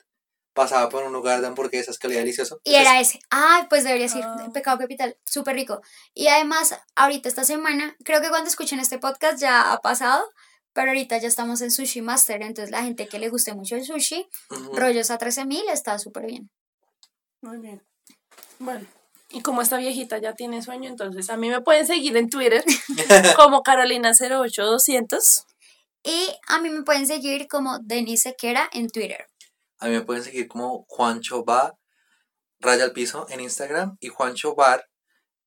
pasaba 0.53 0.89
por 0.89 1.03
un 1.03 1.11
lugar 1.11 1.41
de 1.41 1.47
hamburguesas 1.47 1.97
que 1.97 2.07
olía 2.07 2.19
delicioso? 2.19 2.61
Y 2.63 2.75
era 2.75 2.99
ese. 3.01 3.19
Ay, 3.29 3.63
pues 3.69 3.83
deberías 3.83 4.15
ir. 4.15 4.23
Ah. 4.23 4.49
Pecado 4.53 4.77
Capital. 4.77 5.17
Súper 5.25 5.55
rico. 5.55 5.81
Y 6.13 6.27
además, 6.27 6.79
ahorita 6.95 7.27
esta 7.27 7.43
semana, 7.43 7.97
creo 8.05 8.21
que 8.21 8.29
cuando 8.29 8.47
escuchen 8.49 8.79
este 8.79 8.99
podcast 8.99 9.39
ya 9.41 9.73
ha 9.73 9.79
pasado, 9.81 10.23
pero 10.71 10.89
ahorita 10.89 11.17
ya 11.17 11.27
estamos 11.27 11.61
en 11.61 11.71
Sushi 11.71 12.01
Master. 12.01 12.41
Entonces, 12.43 12.69
la 12.71 12.83
gente 12.83 13.07
que 13.07 13.19
le 13.19 13.29
guste 13.29 13.53
mucho 13.55 13.75
el 13.75 13.83
sushi, 13.83 14.29
Ujú. 14.51 14.75
rollos 14.77 15.09
a 15.11 15.17
13.000 15.17 15.67
está 15.67 15.97
súper 15.99 16.25
bien. 16.27 16.49
Muy 17.41 17.57
bien. 17.57 17.83
Bueno, 18.59 18.85
y 19.31 19.41
como 19.41 19.61
esta 19.61 19.77
viejita 19.77 20.17
ya 20.17 20.33
tiene 20.33 20.61
sueño, 20.61 20.89
entonces 20.89 21.29
a 21.29 21.37
mí 21.37 21.49
me 21.49 21.61
pueden 21.61 21.85
seguir 21.85 22.17
en 22.17 22.29
Twitter 22.29 22.63
como 23.37 23.61
Carolina08200. 23.61 25.45
Y 26.03 26.29
a 26.47 26.61
mí 26.61 26.69
me 26.69 26.83
pueden 26.83 27.05
seguir 27.05 27.47
como 27.47 27.79
Denise 27.79 28.29
Sequera 28.29 28.69
en 28.73 28.89
Twitter. 28.89 29.27
A 29.79 29.87
mí 29.87 29.91
me 29.91 30.01
pueden 30.01 30.23
seguir 30.23 30.47
como 30.47 30.85
Juancho 30.87 31.43
Bar, 31.43 31.75
raya 32.59 32.85
al 32.85 32.93
piso 32.93 33.27
en 33.29 33.41
Instagram 33.41 33.97
y 33.99 34.07
Juancho 34.07 34.55
Bar 34.55 34.85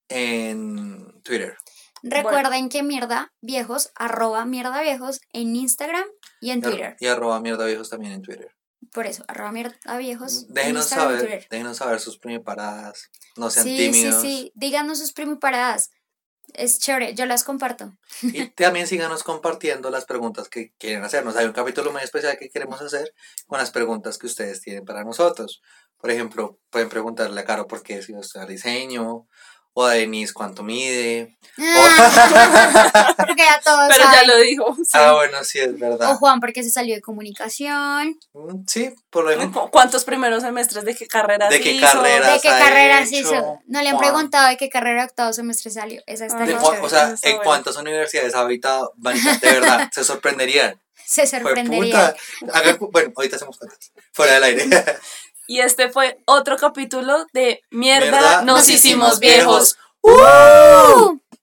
en 0.08 1.20
Twitter. 1.22 1.56
Recuerden 2.02 2.68
que 2.68 2.82
mierda 2.82 3.32
viejos, 3.40 3.90
arroba 3.94 4.44
mierda 4.44 4.82
viejos 4.82 5.20
en 5.32 5.54
Instagram 5.54 6.04
y 6.40 6.50
en 6.50 6.58
Y 6.58 6.62
Twitter. 6.62 6.96
Y 7.00 7.06
arroba 7.06 7.40
mierda 7.40 7.64
viejos 7.64 7.90
también 7.90 8.12
en 8.12 8.22
Twitter. 8.22 8.54
Por 8.92 9.06
eso, 9.06 9.24
arroba 9.26 9.52
mierda 9.52 9.74
viejos 9.98 10.44
en 10.48 10.54
Déjenos 10.54 10.86
saber, 10.86 11.46
déjenos 11.50 11.78
saber 11.78 11.98
sus 12.00 12.18
primiparadas. 12.18 13.10
No 13.36 13.48
sean 13.50 13.64
Sí, 13.64 13.76
tímidos. 13.76 14.20
sí, 14.20 14.28
sí. 14.28 14.52
Díganos 14.54 14.98
sus 14.98 15.12
primiparadas. 15.12 15.90
Es 16.52 16.78
chévere, 16.78 17.14
yo 17.14 17.24
las 17.24 17.44
comparto. 17.44 17.96
Y 18.22 18.48
también 18.56 18.86
síganos 18.86 19.22
compartiendo 19.22 19.88
las 19.88 20.04
preguntas 20.04 20.48
que 20.50 20.72
quieren 20.78 21.02
hacernos. 21.04 21.36
Hay 21.36 21.46
un 21.46 21.52
capítulo 21.52 21.90
muy 21.90 22.02
especial 22.02 22.36
que 22.38 22.50
queremos 22.50 22.82
hacer 22.82 23.14
con 23.46 23.58
las 23.58 23.70
preguntas 23.70 24.18
que 24.18 24.26
ustedes 24.26 24.60
tienen 24.60 24.84
para 24.84 25.04
nosotros. 25.04 25.62
Por 25.96 26.10
ejemplo, 26.10 26.58
pueden 26.68 26.88
preguntarle 26.90 27.40
a 27.40 27.44
Caro 27.44 27.66
por 27.66 27.82
qué 27.82 28.02
si 28.02 28.12
estudiar 28.12 28.48
diseño, 28.48 29.26
o 29.74 29.84
a 29.84 29.92
Denise 29.94 30.32
cuánto 30.32 30.62
mide. 30.62 31.36
porque 33.16 33.42
ya 33.44 33.60
todos 33.62 33.88
Pero 33.90 34.04
ya 34.10 34.24
lo 34.26 34.36
dijo. 34.38 34.74
sí. 34.76 34.90
Ah, 34.94 35.12
bueno, 35.12 35.44
sí, 35.44 35.58
es 35.60 35.78
verdad. 35.78 36.10
O 36.12 36.16
Juan 36.16 36.40
porque 36.40 36.62
se 36.62 36.70
salió 36.70 36.94
de 36.94 37.02
comunicación. 37.02 38.18
Mm, 38.32 38.64
Sí, 38.66 38.94
por 39.10 39.24
lo 39.24 39.36
menos. 39.36 39.54
¿Cu- 39.56 39.70
¿Cuántos 39.70 40.04
primeros 40.04 40.42
semestres 40.42 40.84
de 40.84 40.94
qué 40.94 41.06
carreras 41.06 41.50
¿De 41.50 41.60
qué 41.60 41.72
hizo? 41.72 41.86
carrera? 41.86 42.32
¿De 42.32 42.40
qué 42.40 42.48
ha 42.48 42.58
carrera 42.58 43.06
se 43.06 43.18
hecho, 43.18 43.28
hizo? 43.34 43.58
No 43.66 43.82
le 43.82 43.88
han 43.90 43.96
Juan. 43.96 44.08
preguntado 44.08 44.48
de 44.48 44.56
qué 44.56 44.68
carrera 44.68 45.04
octavo 45.04 45.32
semestre 45.32 45.70
salió. 45.70 46.02
Esa 46.06 46.26
está 46.26 46.42
Ah, 46.42 46.46
De 46.46 46.54
o 46.54 46.88
sea, 46.88 47.08
¿en 47.10 47.16
bueno. 47.22 47.40
cuántas 47.44 47.76
universidades 47.76 48.34
ahorita 48.34 48.80
van? 48.96 49.16
De 49.40 49.52
verdad, 49.52 49.88
se 49.92 50.04
sorprenderían. 50.04 50.80
Se 51.04 51.26
Fue 51.26 51.40
sorprendería. 51.40 52.14
puta. 52.40 52.58
Hagan 52.58 52.78
cu- 52.78 52.90
bueno, 52.90 53.12
ahorita 53.14 53.36
hacemos 53.36 53.58
cuentas. 53.58 53.92
Fuera 54.12 54.34
del 54.34 54.44
aire. 54.44 54.66
Y 55.52 55.60
este 55.60 55.90
fue 55.90 56.18
otro 56.24 56.56
capítulo 56.56 57.26
de 57.34 57.60
Mierda, 57.70 58.10
Mierda, 58.10 58.36
nos, 58.36 58.56
nos 58.56 58.68
hicimos 58.70 59.18
hicimos 59.18 59.20
viejos. 59.20 59.76
viejos. 60.00 61.08
¡Uh! 61.10 61.21